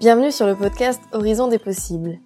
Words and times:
Bienvenue 0.00 0.30
sur 0.30 0.46
le 0.46 0.54
podcast 0.54 1.02
Horizon 1.10 1.48
des 1.48 1.58
possibles. 1.58 2.20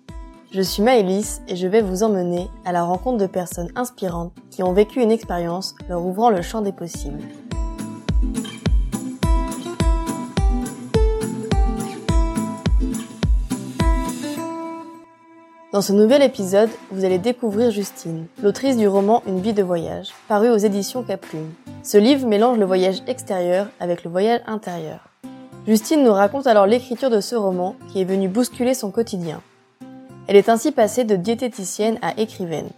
Je 0.51 0.61
suis 0.61 0.83
Maëlys 0.83 1.41
et 1.49 1.57
je 1.57 1.67
vais 1.67 1.81
vous 1.81 2.03
emmener 2.03 2.51
à 2.67 2.73
la 2.73 2.83
rencontre 2.83 3.17
de 3.17 3.27
personnes 3.27 3.71
inspirantes 3.77 4.35
qui 4.51 4.63
ont 4.63 4.75
vécu 4.75 5.01
une 5.01 5.11
expérience 5.11 5.75
leur 5.89 6.05
ouvrant 6.05 6.29
le 6.29 6.43
champ 6.43 6.61
des 6.61 6.73
possibles. 6.73 7.23
Dans 15.73 15.81
ce 15.81 15.95
nouvel 15.95 16.21
épisode, 16.21 16.69
vous 16.91 17.07
allez 17.07 17.19
découvrir 17.19 17.71
Justine, 17.71 18.27
l'autrice 18.43 18.77
du 18.77 18.87
roman 18.87 19.23
Une 19.27 19.41
vie 19.41 19.55
de 19.55 19.63
voyage, 19.63 20.11
paru 20.29 20.51
aux 20.51 20.59
éditions 20.59 21.03
Caplume. 21.05 21.55
Ce 21.83 21.97
livre 21.97 22.27
mélange 22.27 22.59
le 22.59 22.67
voyage 22.67 23.03
extérieur 23.07 23.69
avec 23.81 24.05
le 24.05 24.11
voyage 24.11 24.43
intérieur. 24.47 25.12
Justine 25.65 26.03
nous 26.03 26.13
raconte 26.13 26.49
alors 26.49 26.67
l'écriture 26.67 27.09
de 27.09 27.21
ce 27.21 27.37
roman 27.37 27.77
qui 27.89 28.01
est 28.01 28.05
venu 28.05 28.27
bousculer 28.27 28.75
son 28.75 28.91
quotidien. 28.91 29.41
Elle 30.27 30.35
est 30.35 30.49
ainsi 30.49 30.73
passée 30.73 31.05
de 31.05 31.15
diététicienne 31.15 31.99
à 32.03 32.19
écrivaine. 32.19 32.71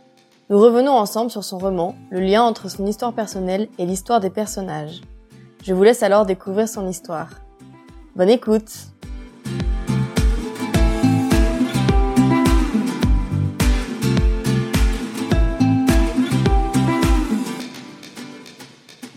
Nous 0.51 0.59
revenons 0.59 0.93
ensemble 0.93 1.31
sur 1.31 1.45
son 1.45 1.57
roman, 1.57 1.95
le 2.11 2.21
lien 2.21 2.43
entre 2.43 2.69
son 2.69 2.85
histoire 2.85 3.15
personnelle 3.15 3.69
et 3.79 3.87
l'histoire 3.87 4.21
des 4.21 4.29
personnages. 4.29 5.01
Je 5.63 5.73
vous 5.73 5.83
laisse 5.83 6.03
alors 6.03 6.27
découvrir 6.27 6.69
son 6.69 6.87
histoire. 6.87 7.31
Bonne 8.17 8.29
écoute 8.29 8.71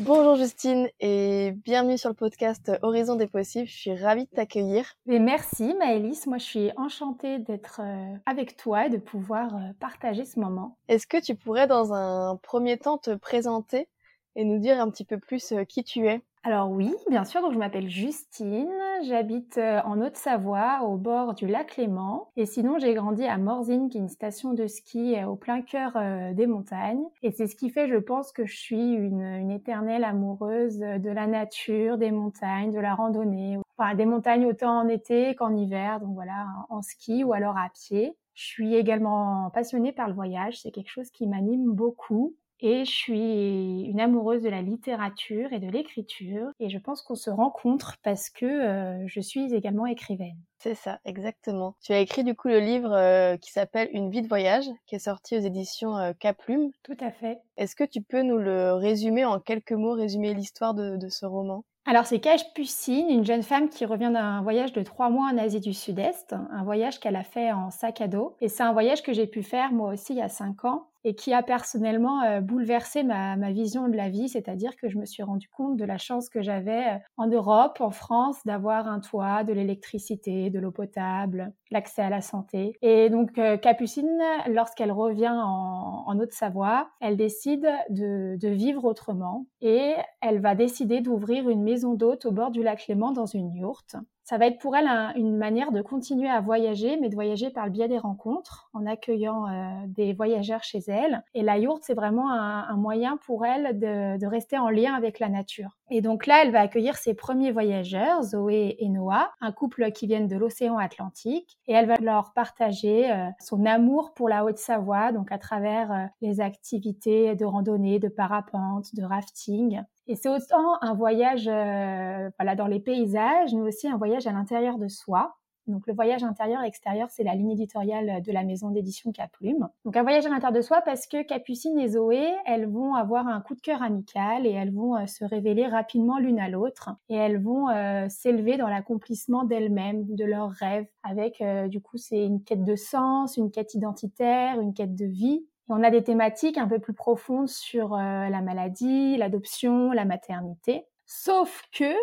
Bonjour 0.08 0.38
Justine 0.38 0.88
et 1.02 1.52
bienvenue 1.66 1.98
sur 1.98 2.08
le 2.10 2.16
podcast 2.16 2.72
Horizon 2.82 3.18
des 3.18 3.28
possibles. 3.28 3.68
Je 3.68 3.76
suis 3.76 3.94
ravie 3.94 4.24
de 4.24 4.30
t'accueillir. 4.30 4.94
Et 5.06 5.20
merci 5.20 5.76
Maëlys, 5.78 6.28
moi 6.28 6.38
je 6.38 6.46
suis 6.46 6.72
enchantée 6.78 7.40
d'être 7.40 7.82
euh, 7.84 8.16
avec 8.26 8.56
toi 8.56 8.86
et 8.86 8.90
de 8.90 8.96
pouvoir 8.96 9.54
euh, 9.54 9.74
partager 9.82 10.24
ce 10.24 10.40
moment. 10.40 10.78
Est-ce 10.88 11.08
que 11.08 11.22
tu 11.22 11.36
pourrais 11.36 11.68
dans 11.68 11.94
un 11.94 12.38
premier 12.38 12.78
temps 12.78 12.98
te 12.98 13.16
présenter 13.16 13.90
et 14.38 14.46
nous 14.46 14.60
dire 14.60 14.80
un 14.80 14.90
petit 14.90 15.04
peu 15.04 15.20
plus 15.20 15.52
euh, 15.52 15.66
qui 15.66 15.84
tu 15.84 16.08
es? 16.08 16.22
Alors 16.48 16.72
oui, 16.72 16.96
bien 17.10 17.26
sûr, 17.26 17.42
donc 17.42 17.52
je 17.52 17.58
m'appelle 17.58 17.90
Justine, 17.90 18.72
j'habite 19.04 19.58
euh, 19.58 19.82
en 19.84 20.00
Haute-Savoie 20.00 20.84
au 20.84 20.96
bord 20.96 21.34
du 21.34 21.46
lac 21.46 21.76
Léman 21.76 22.30
et 22.38 22.46
sinon 22.46 22.80
j'ai 22.80 22.94
grandi 22.94 23.26
à 23.26 23.38
Morzine 23.38 23.90
qui 23.90 23.98
est 23.98 24.00
une 24.00 24.08
station 24.08 24.54
de 24.54 24.66
ski 24.66 25.18
euh, 25.18 25.28
au 25.28 25.36
plein 25.36 25.62
cœur 25.62 25.92
euh, 25.98 26.32
des 26.32 26.48
montagnes 26.48 27.04
et 27.22 27.32
c'est 27.32 27.48
ce 27.48 27.58
qui 27.58 27.70
fait 27.70 27.90
je 27.90 27.98
pense 27.98 28.32
que 28.32 28.46
je 28.46 28.56
suis 28.56 28.94
une, 28.94 29.52
éternelle 29.52 30.06
amoureuse 30.06 30.78
de 30.78 31.10
la 31.10 31.28
nature, 31.28 31.98
des 31.98 32.12
montagnes, 32.12 32.72
de 32.72 32.80
la 32.80 32.96
randonnée, 32.96 33.58
enfin 33.78 33.94
des 33.96 34.06
montagnes 34.06 34.46
autant 34.46 34.80
en 34.80 34.88
été 34.88 35.36
qu'en 35.36 35.54
hiver, 35.54 36.00
donc 36.00 36.14
voilà, 36.14 36.46
en 36.70 36.82
ski 36.82 37.26
ou 37.26 37.34
alors 37.34 37.58
à 37.58 37.68
pied. 37.74 38.16
Je 38.36 38.46
suis 38.46 38.74
également 38.74 39.50
passionnée 39.54 39.92
par 39.92 40.08
le 40.08 40.14
voyage, 40.14 40.62
c'est 40.62 40.72
quelque 40.72 40.92
chose 40.92 41.10
qui 41.10 41.28
m'anime 41.28 41.74
beaucoup. 41.74 42.38
Et 42.60 42.86
je 42.86 42.92
suis 42.92 43.82
une 43.84 44.00
amoureuse 44.00 44.42
de 44.42 44.50
la 44.50 44.62
littérature 44.62 45.54
et 45.54 45.60
de 45.60 45.70
l'écriture. 45.70 46.50
Et 46.60 46.70
je 46.70 46.78
pense 46.78 47.02
qu'on 47.02 47.16
se 47.16 47.30
rencontre 47.30 47.96
parce 48.04 48.30
que 48.30 48.46
euh, 48.46 49.08
je 49.08 49.20
suis 49.20 49.54
également 49.54 49.86
écrivaine. 49.86 50.38
C'est 50.60 50.74
ça, 50.74 51.00
exactement. 51.06 51.76
Tu 51.82 51.94
as 51.94 52.00
écrit 52.00 52.24
du 52.24 52.36
coup 52.36 52.48
le 52.48 52.60
livre 52.60 52.92
euh, 52.92 53.38
qui 53.38 53.52
s'appelle 53.52 53.90
Une 53.94 54.10
vie 54.10 54.24
de 54.24 54.28
voyage, 54.28 54.66
qui 54.88 54.96
est 54.96 55.00
sorti 55.00 55.38
aux 55.38 55.42
éditions 55.42 55.98
euh, 55.98 56.14
Caplume. 56.20 56.72
Tout 56.84 56.98
à 57.00 57.12
fait. 57.12 57.40
Est-ce 57.58 57.76
que 57.76 57.84
tu 57.84 58.02
peux 58.02 58.24
nous 58.24 58.38
le 58.38 58.74
résumer 58.74 59.24
en 59.24 59.40
quelques 59.40 59.74
mots, 59.74 59.94
résumer 59.94 60.34
l'histoire 60.34 60.74
de, 60.74 60.98
de 60.98 61.10
ce 61.10 61.26
roman? 61.26 61.64
Alors 61.90 62.06
c'est 62.06 62.22
Pucine, 62.54 63.10
une 63.10 63.24
jeune 63.24 63.44
femme 63.44 63.70
qui 63.70 63.86
revient 63.86 64.12
d'un 64.12 64.42
voyage 64.42 64.74
de 64.74 64.84
trois 64.84 65.10
mois 65.10 65.30
en 65.32 65.38
Asie 65.38 65.62
du 65.62 65.74
Sud-Est, 65.74 66.34
un 66.34 66.64
voyage 66.66 67.00
qu'elle 67.00 67.16
a 67.16 67.24
fait 67.24 67.54
en 67.54 67.72
sac 67.72 68.02
à 68.02 68.10
dos. 68.10 68.36
Et 68.42 68.50
c'est 68.50 68.64
un 68.64 68.74
voyage 68.74 69.02
que 69.04 69.14
j'ai 69.14 69.26
pu 69.26 69.42
faire 69.42 69.72
moi 69.72 69.94
aussi 69.94 70.12
il 70.12 70.18
y 70.18 70.22
a 70.22 70.28
cinq 70.28 70.66
ans 70.66 70.90
et 71.08 71.16
qui 71.16 71.34
a 71.34 71.42
personnellement 71.42 72.22
euh, 72.24 72.42
bouleversé 72.42 73.02
ma, 73.02 73.38
vision 73.52 73.88
de 73.88 73.96
la 73.96 74.10
vie, 74.10 74.28
c'est-à-dire 74.28 74.76
que 74.76 74.90
je 74.90 74.98
me 74.98 75.06
suis 75.06 75.24
rendu 75.24 75.48
compte 75.48 75.78
de 75.78 75.86
la 75.86 75.98
chance 75.98 76.28
que 76.28 76.42
j'avais 76.42 76.96
euh, 76.96 76.98
en 77.16 77.28
Europe, 77.28 77.78
en 77.80 77.92
France, 77.92 78.36
d'avoir 78.46 78.90
un 78.90 79.00
toit, 79.00 79.46
de 79.46 79.54
l'électricité, 79.54 80.50
de 80.50 80.60
l'eau 80.60 80.72
potable, 80.72 81.54
l'accès 81.72 82.02
à 82.02 82.10
la 82.10 82.20
santé. 82.20 82.74
Et 82.82 83.10
donc 83.10 83.38
euh, 83.38 83.56
Capucine, 83.56 84.20
lorsqu'elle 84.50 84.92
revient 84.92 85.34
en, 85.34 86.20
Haute-Savoie, 86.20 86.90
elle 87.00 87.16
décide 87.16 87.70
de, 87.90 88.36
de, 88.38 88.50
vivre 88.50 88.84
autrement 88.84 89.46
et 89.62 89.94
elle 90.20 90.42
va 90.42 90.56
décider 90.56 91.00
d'ouvrir 91.00 91.48
une 91.48 91.64
maison 91.64 91.94
d'hôte 91.94 92.26
au 92.26 92.32
bord 92.32 92.52
du 92.52 92.64
lac 92.64 92.86
Léman 92.88 93.14
dans 93.14 93.28
une 93.28 93.56
yourte 93.56 93.96
ça 94.28 94.38
va 94.38 94.48
être 94.48 94.60
pour 94.60 94.76
elle 94.76 94.90
une 95.16 95.38
manière 95.38 95.72
de 95.72 95.82
continuer 95.82 96.28
à 96.28 96.42
voyager, 96.42 96.98
mais 97.00 97.08
de 97.08 97.16
voyager 97.16 97.50
par 97.50 97.64
le 97.64 97.72
biais 97.72 97.88
des 97.88 97.98
rencontres, 97.98 98.70
en 98.74 98.86
accueillant 98.86 99.48
euh, 99.48 99.70
des 99.88 100.12
voyageurs 100.12 100.66
chez 100.66 100.80
elle. 100.80 101.24
Et 101.34 101.44
la 101.44 101.58
yourte, 101.58 101.84
c'est 101.86 101.94
vraiment 101.94 102.30
un, 102.34 102.76
moyen 102.76 103.16
pour 103.26 103.46
elle 103.46 103.80
de, 103.80 104.26
rester 104.26 104.58
en 104.58 104.68
lien 104.68 104.94
avec 104.96 105.20
la 105.20 105.30
nature. 105.30 105.77
Et 105.90 106.02
donc 106.02 106.26
là, 106.26 106.44
elle 106.44 106.52
va 106.52 106.62
accueillir 106.62 106.98
ses 106.98 107.14
premiers 107.14 107.52
voyageurs, 107.52 108.22
Zoé 108.22 108.76
et 108.80 108.90
Noah, 108.90 109.32
un 109.40 109.52
couple 109.52 109.92
qui 109.92 110.06
viennent 110.06 110.28
de 110.28 110.36
l'océan 110.36 110.78
Atlantique, 110.78 111.58
et 111.68 111.74
elle 111.74 111.88
va 111.88 111.96
leur 112.02 112.34
partager 112.34 113.10
euh, 113.10 113.28
son 113.40 113.66
amour 113.66 114.14
pour 114.14 114.28
la 114.28 114.44
Haute-Savoie, 114.44 115.14
donc 115.14 115.32
à 115.32 115.38
travers 115.38 115.92
euh, 115.92 116.06
les 116.22 116.42
activités 116.42 117.36
de 117.36 117.46
randonnée, 117.46 118.00
de 118.00 118.10
parapente, 118.10 118.94
de 118.96 119.04
rafting. 119.04 119.82
Et 120.08 120.16
c'est 120.16 120.30
autant 120.30 120.82
un 120.82 120.94
voyage 120.94 121.48
euh, 121.48 122.30
voilà, 122.38 122.56
dans 122.56 122.68
les 122.68 122.80
paysages, 122.80 123.54
mais 123.54 123.62
aussi 123.62 123.88
un 123.88 123.98
voyage 123.98 124.28
à 124.28 124.32
l'intérieur 124.32 124.78
de 124.78 124.90
soi. 124.90 125.38
Donc 125.68 125.88
le 125.88 125.94
voyage 125.94 126.24
intérieur-extérieur, 126.24 127.10
c'est 127.10 127.24
la 127.24 127.36
ligne 127.36 127.52
éditoriale 127.52 128.22
de 128.22 128.32
la 128.32 128.44
maison 128.44 128.70
d'édition 128.70 129.12
Caplume. 129.12 129.70
Donc 129.86 129.98
un 129.98 130.04
voyage 130.04 130.26
à 130.26 130.30
l'intérieur 130.30 130.54
de 130.54 130.62
soi 130.62 130.82
parce 130.82 131.08
que 131.08 131.24
Capucine 131.24 131.78
et 131.80 131.90
Zoé, 131.90 132.34
elles 132.46 132.68
vont 132.68 132.96
avoir 132.96 133.28
un 133.28 133.42
coup 133.42 133.56
de 133.56 133.62
cœur 133.62 133.82
amical 133.82 134.46
et 134.46 134.52
elles 134.52 134.74
vont 134.74 134.96
euh, 134.96 135.06
se 135.06 135.26
révéler 135.26 135.68
rapidement 135.68 136.20
l'une 136.20 136.40
à 136.40 136.50
l'autre 136.50 136.90
et 137.10 137.16
elles 137.16 137.42
vont 137.42 137.70
euh, 137.70 138.08
s'élever 138.10 138.58
dans 138.58 138.68
l'accomplissement 138.68 139.44
d'elles-mêmes, 139.44 140.06
de 140.16 140.26
leurs 140.26 140.52
rêves. 140.52 140.88
Avec 141.04 141.44
du 141.70 141.80
coup 141.80 141.98
c'est 141.98 142.24
une 142.24 142.44
quête 142.44 142.66
de 142.66 142.76
sens, 142.76 143.38
une 143.38 143.50
quête 143.50 143.74
identitaire, 143.74 144.60
une 144.60 144.74
quête 144.74 144.96
de 144.96 145.06
vie 145.06 145.46
on 145.70 145.84
a 145.84 145.90
des 145.90 146.04
thématiques 146.04 146.58
un 146.58 146.68
peu 146.68 146.80
plus 146.80 146.94
profondes 146.94 147.50
sur 147.50 147.94
euh, 147.94 148.30
la 148.30 148.42
maladie, 148.42 149.18
l'adoption, 149.18 149.92
la 149.92 150.06
maternité. 150.06 150.86
Sauf 151.06 151.64
que, 151.72 151.94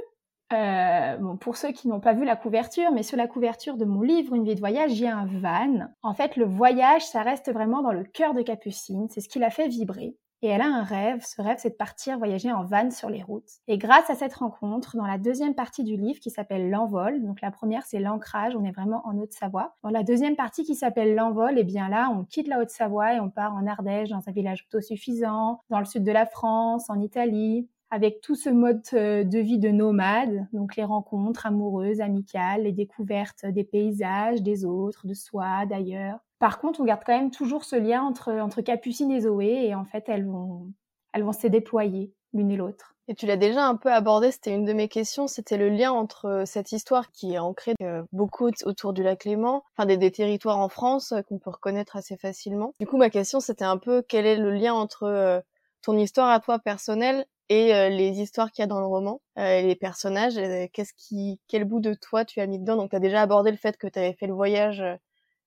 euh, 0.53 1.17
bon, 1.17 1.37
pour 1.37 1.57
ceux 1.57 1.73
qui 1.73 1.89
n'ont 1.89 2.01
pas 2.01 2.13
vu 2.13 2.25
la 2.25 2.37
couverture, 2.37 2.91
mais 2.93 3.03
sur 3.03 3.17
la 3.17 3.27
couverture 3.27 3.77
de 3.77 3.85
mon 3.85 4.03
livre 4.03 4.35
Une 4.35 4.45
vie 4.45 4.55
de 4.55 4.61
voyage, 4.61 4.93
il 4.93 5.05
y 5.05 5.07
a 5.07 5.17
un 5.17 5.27
van. 5.27 5.89
En 6.03 6.15
fait, 6.15 6.37
le 6.37 6.45
voyage, 6.45 7.07
ça 7.07 7.23
reste 7.23 7.53
vraiment 7.53 7.83
dans 7.83 7.93
le 7.93 8.05
cœur 8.05 8.35
de 8.35 8.43
Capucine. 8.43 9.09
C'est 9.09 9.21
ce 9.21 9.29
qui 9.29 9.39
l'a 9.39 9.51
fait 9.51 9.69
vibrer. 9.69 10.17
Et 10.45 10.49
elle 10.49 10.61
a 10.61 10.67
un 10.67 10.83
rêve, 10.83 11.25
ce 11.25 11.41
rêve 11.41 11.57
c'est 11.59 11.71
de 11.71 11.75
partir 11.75 12.19
voyager 12.19 12.53
en 12.53 12.65
van 12.65 12.91
sur 12.91 13.09
les 13.09 13.23
routes. 13.23 13.49
Et 13.67 13.79
grâce 13.79 14.11
à 14.11 14.15
cette 14.15 14.35
rencontre, 14.35 14.95
dans 14.95 15.07
la 15.07 15.17
deuxième 15.17 15.55
partie 15.55 15.85
du 15.85 15.97
livre 15.97 16.21
qui 16.21 16.29
s'appelle 16.29 16.69
L'envol, 16.69 17.23
donc 17.23 17.41
la 17.41 17.51
première 17.51 17.87
c'est 17.87 17.99
l'ancrage, 17.99 18.55
on 18.55 18.63
est 18.63 18.71
vraiment 18.71 19.01
en 19.07 19.17
Haute-Savoie. 19.17 19.75
Dans 19.83 19.89
la 19.89 20.03
deuxième 20.03 20.37
partie 20.37 20.63
qui 20.65 20.75
s'appelle 20.75 21.15
L'envol, 21.15 21.57
et 21.57 21.63
eh 21.63 21.65
bien 21.65 21.89
là 21.89 22.11
on 22.15 22.25
quitte 22.25 22.49
la 22.49 22.61
Haute-Savoie 22.61 23.15
et 23.15 23.21
on 23.21 23.31
part 23.31 23.55
en 23.55 23.67
Ardèche, 23.67 24.11
dans 24.11 24.29
un 24.29 24.33
village 24.33 24.67
autosuffisant, 24.69 25.63
dans 25.71 25.79
le 25.79 25.87
sud 25.87 26.05
de 26.05 26.13
la 26.13 26.27
France, 26.27 26.91
en 26.91 27.01
Italie, 27.01 27.67
avec 27.95 28.21
tout 28.21 28.35
ce 28.35 28.51
mode 28.51 28.83
euh, 28.95 29.23
de 29.23 29.39
vie 29.39 29.61
de 29.61 29.69
nomade, 29.69 30.49
donc 30.53 30.75
les 30.75 30.83
rencontres 30.83 31.47
amoureuses, 31.47 32.01
amicales, 32.01 32.65
les 32.65 32.73
découvertes 32.73 33.47
des 33.47 33.63
paysages, 33.63 34.43
des 34.43 34.65
autres, 34.65 35.07
de 35.07 35.15
soi, 35.15 35.65
d'ailleurs. 35.67 36.19
Par 36.41 36.59
contre, 36.59 36.81
on 36.81 36.85
garde 36.85 37.03
quand 37.07 37.17
même 37.17 37.31
toujours 37.31 37.65
ce 37.65 37.77
lien 37.77 38.03
entre, 38.03 38.33
entre 38.33 38.63
Capucine 38.63 39.13
et 39.13 39.21
Zoé, 39.21 39.67
et 39.69 39.77
en 39.77 39.85
fait, 39.85 40.09
elles 40.09 40.27
vont, 40.27 40.73
elles 41.13 41.23
vont 41.23 41.33
se 41.33 41.47
déployer 41.47 42.13
l'une 42.33 42.51
et 42.51 42.57
l'autre. 42.57 42.97
Et 43.07 43.15
tu 43.15 43.27
l'as 43.27 43.37
déjà 43.37 43.65
un 43.65 43.77
peu 43.77 43.93
abordé, 43.93 44.33
c'était 44.33 44.53
une 44.53 44.65
de 44.65 44.73
mes 44.73 44.89
questions, 44.89 45.29
c'était 45.29 45.57
le 45.59 45.69
lien 45.69 45.93
entre 45.93 46.25
euh, 46.25 46.45
cette 46.47 46.73
histoire 46.73 47.13
qui 47.13 47.35
est 47.35 47.39
ancrée 47.39 47.75
euh, 47.81 48.03
beaucoup 48.11 48.51
autour 48.65 48.93
du 48.93 49.05
lac 49.05 49.25
Léman, 49.25 49.63
enfin 49.77 49.87
des, 49.87 50.11
territoires 50.11 50.59
en 50.59 50.69
France 50.69 51.15
qu'on 51.29 51.39
peut 51.39 51.51
reconnaître 51.51 51.95
assez 51.95 52.17
facilement. 52.17 52.75
Du 52.81 52.87
coup, 52.87 52.97
ma 52.97 53.11
question 53.11 53.39
c'était 53.39 53.65
un 53.65 53.77
peu 53.77 54.03
quel 54.03 54.27
est 54.27 54.37
le 54.37 54.51
lien 54.51 54.75
entre 54.75 55.45
ton 55.83 55.97
histoire 55.99 56.31
à 56.31 56.41
toi 56.41 56.59
personnelle 56.59 57.27
et 57.49 57.91
les 57.91 58.21
histoires 58.21 58.51
qu'il 58.51 58.63
y 58.63 58.65
a 58.65 58.67
dans 58.67 58.81
le 58.81 58.87
roman, 58.87 59.21
les 59.37 59.77
personnages, 59.77 60.35
qu'est-ce 60.73 60.93
qui, 60.97 61.41
quel 61.47 61.65
bout 61.65 61.81
de 61.81 61.95
toi 61.95 62.25
tu 62.25 62.41
as 62.41 62.47
mis 62.47 62.59
dedans? 62.59 62.77
Donc 62.77 62.91
tu 62.91 62.97
as 62.97 63.01
déjà 63.01 63.23
abordé 63.23 63.51
le 63.51 63.57
fait 63.57 63.77
que 63.77 63.87
tu 63.87 63.99
avais 63.99 64.15
fait 64.15 64.27
le 64.27 64.35
voyage 64.35 64.83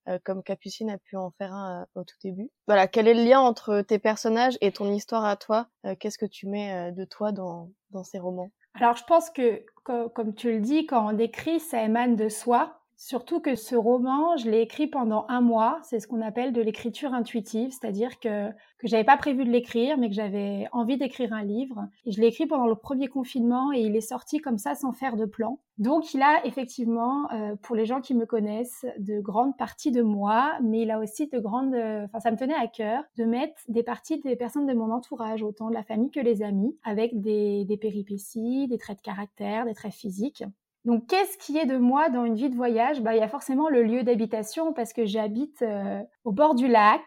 euh, 0.07 0.19
comme 0.23 0.41
Capucine 0.41 0.89
a 0.89 0.97
pu 0.97 1.17
en 1.17 1.31
faire 1.31 1.53
un 1.53 1.81
euh, 1.81 1.99
au 2.01 2.03
tout 2.03 2.15
début. 2.23 2.49
Voilà, 2.67 2.87
quel 2.87 3.07
est 3.07 3.13
le 3.13 3.23
lien 3.23 3.39
entre 3.41 3.81
tes 3.81 3.99
personnages 3.99 4.57
et 4.61 4.71
ton 4.71 4.91
histoire 4.91 5.25
à 5.25 5.35
toi 5.35 5.67
euh, 5.85 5.95
Qu'est-ce 5.99 6.17
que 6.17 6.25
tu 6.25 6.47
mets 6.47 6.91
de 6.93 7.03
toi 7.03 7.31
dans, 7.31 7.69
dans 7.91 8.03
ces 8.03 8.19
romans? 8.19 8.51
Alors 8.75 8.95
je 8.95 9.03
pense 9.03 9.29
que, 9.29 9.65
comme 9.83 10.33
tu 10.33 10.51
le 10.51 10.59
dis, 10.59 10.85
quand 10.85 11.13
on 11.13 11.17
écrit, 11.17 11.59
ça 11.59 11.83
émane 11.83 12.15
de 12.15 12.29
soi. 12.29 12.79
Surtout 12.99 13.39
que 13.39 13.55
ce 13.55 13.75
roman, 13.75 14.37
je 14.37 14.49
l'ai 14.49 14.61
écrit 14.61 14.87
pendant 14.87 15.25
un 15.29 15.39
mois. 15.39 15.79
C'est 15.83 15.99
ce 15.99 16.07
qu'on 16.07 16.21
appelle 16.21 16.51
de 16.51 16.61
l'écriture 16.61 17.13
intuitive, 17.13 17.69
c'est-à-dire 17.69 18.19
que 18.19 18.49
que 18.79 18.87
j'avais 18.87 19.03
pas 19.03 19.17
prévu 19.17 19.43
de 19.43 19.49
l'écrire, 19.49 19.97
mais 19.97 20.09
que 20.09 20.15
j'avais 20.15 20.67
envie 20.71 20.97
d'écrire 20.97 21.33
un 21.33 21.43
livre. 21.43 21.87
Et 22.05 22.11
je 22.11 22.21
l'ai 22.21 22.27
écrit 22.27 22.45
pendant 22.45 22.67
le 22.67 22.75
premier 22.75 23.07
confinement 23.07 23.71
et 23.71 23.81
il 23.81 23.95
est 23.95 24.01
sorti 24.01 24.39
comme 24.39 24.57
ça 24.57 24.75
sans 24.75 24.93
faire 24.93 25.15
de 25.15 25.25
plan. 25.25 25.59
Donc 25.77 26.13
il 26.13 26.21
a 26.21 26.45
effectivement, 26.45 27.31
euh, 27.31 27.55
pour 27.61 27.75
les 27.75 27.85
gens 27.85 28.01
qui 28.01 28.13
me 28.15 28.25
connaissent, 28.25 28.85
de 28.97 29.19
grandes 29.19 29.57
parties 29.57 29.91
de 29.91 30.01
moi, 30.01 30.57
mais 30.63 30.81
il 30.81 30.91
a 30.91 30.99
aussi 30.99 31.27
de 31.27 31.39
grandes... 31.39 31.75
Enfin, 31.75 32.19
ça 32.19 32.31
me 32.31 32.37
tenait 32.37 32.55
à 32.55 32.67
cœur 32.67 33.03
de 33.17 33.25
mettre 33.25 33.55
des 33.67 33.83
parties 33.83 34.19
des 34.19 34.35
personnes 34.35 34.67
de 34.67 34.73
mon 34.73 34.91
entourage, 34.91 35.43
autant 35.43 35.69
de 35.69 35.73
la 35.73 35.83
famille 35.83 36.11
que 36.11 36.19
les 36.19 36.41
amis, 36.41 36.77
avec 36.83 37.19
des, 37.19 37.65
des 37.65 37.77
péripéties, 37.77 38.67
des 38.67 38.77
traits 38.77 38.97
de 38.97 39.03
caractère, 39.03 39.65
des 39.65 39.73
traits 39.73 39.93
physiques. 39.93 40.43
Donc, 40.87 41.05
qu'est-ce 41.07 41.37
qui 41.37 41.57
est 41.57 41.65
de 41.65 41.75
moi 41.77 42.07
dans 42.07 42.23
une 42.23 42.35
vie 42.35 42.49
de 42.49 42.55
voyage? 42.55 43.01
Bah, 43.01 43.13
Il 43.13 43.19
y 43.19 43.21
a 43.21 43.27
forcément 43.27 43.67
le 43.67 43.83
lieu 43.83 44.03
d'habitation 44.03 44.71
parce 44.71 44.93
que 44.93 45.05
j'habite 45.05 45.61
euh, 45.61 46.01
au 46.23 46.31
bord 46.31 46.55
du 46.55 46.69
lac, 46.69 47.01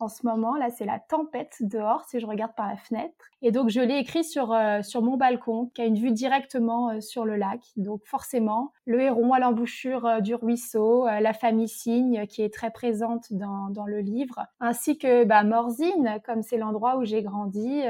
en 0.00 0.08
ce 0.08 0.26
moment. 0.26 0.56
Là, 0.56 0.70
c'est 0.70 0.84
la 0.84 0.98
tempête 0.98 1.56
dehors 1.60 2.04
si 2.06 2.20
je 2.20 2.26
regarde 2.26 2.54
par 2.54 2.68
la 2.68 2.76
fenêtre. 2.76 3.30
Et 3.40 3.52
donc, 3.52 3.68
je 3.68 3.80
l'ai 3.80 3.98
écrit 3.98 4.24
sur, 4.24 4.52
euh, 4.52 4.82
sur 4.82 5.02
mon 5.02 5.16
balcon, 5.16 5.70
qui 5.74 5.82
a 5.82 5.84
une 5.84 5.96
vue 5.96 6.10
directement 6.10 6.90
euh, 6.90 7.00
sur 7.00 7.24
le 7.24 7.36
lac. 7.36 7.60
Donc, 7.76 8.04
forcément, 8.04 8.72
le 8.84 9.00
héron 9.00 9.32
à 9.32 9.38
l'embouchure 9.38 10.06
euh, 10.06 10.20
du 10.20 10.34
ruisseau, 10.34 11.06
la 11.06 11.32
famille 11.32 11.68
cygne 11.68 12.26
qui 12.26 12.42
est 12.42 12.52
très 12.52 12.70
présente 12.70 13.32
dans, 13.32 13.70
dans 13.70 13.86
le 13.86 14.00
livre, 14.00 14.46
ainsi 14.60 14.98
que 14.98 15.24
bah, 15.24 15.44
Morzine, 15.44 16.18
comme 16.24 16.42
c'est 16.42 16.56
l'endroit 16.56 16.96
où 16.96 17.04
j'ai 17.04 17.22
grandi. 17.22 17.82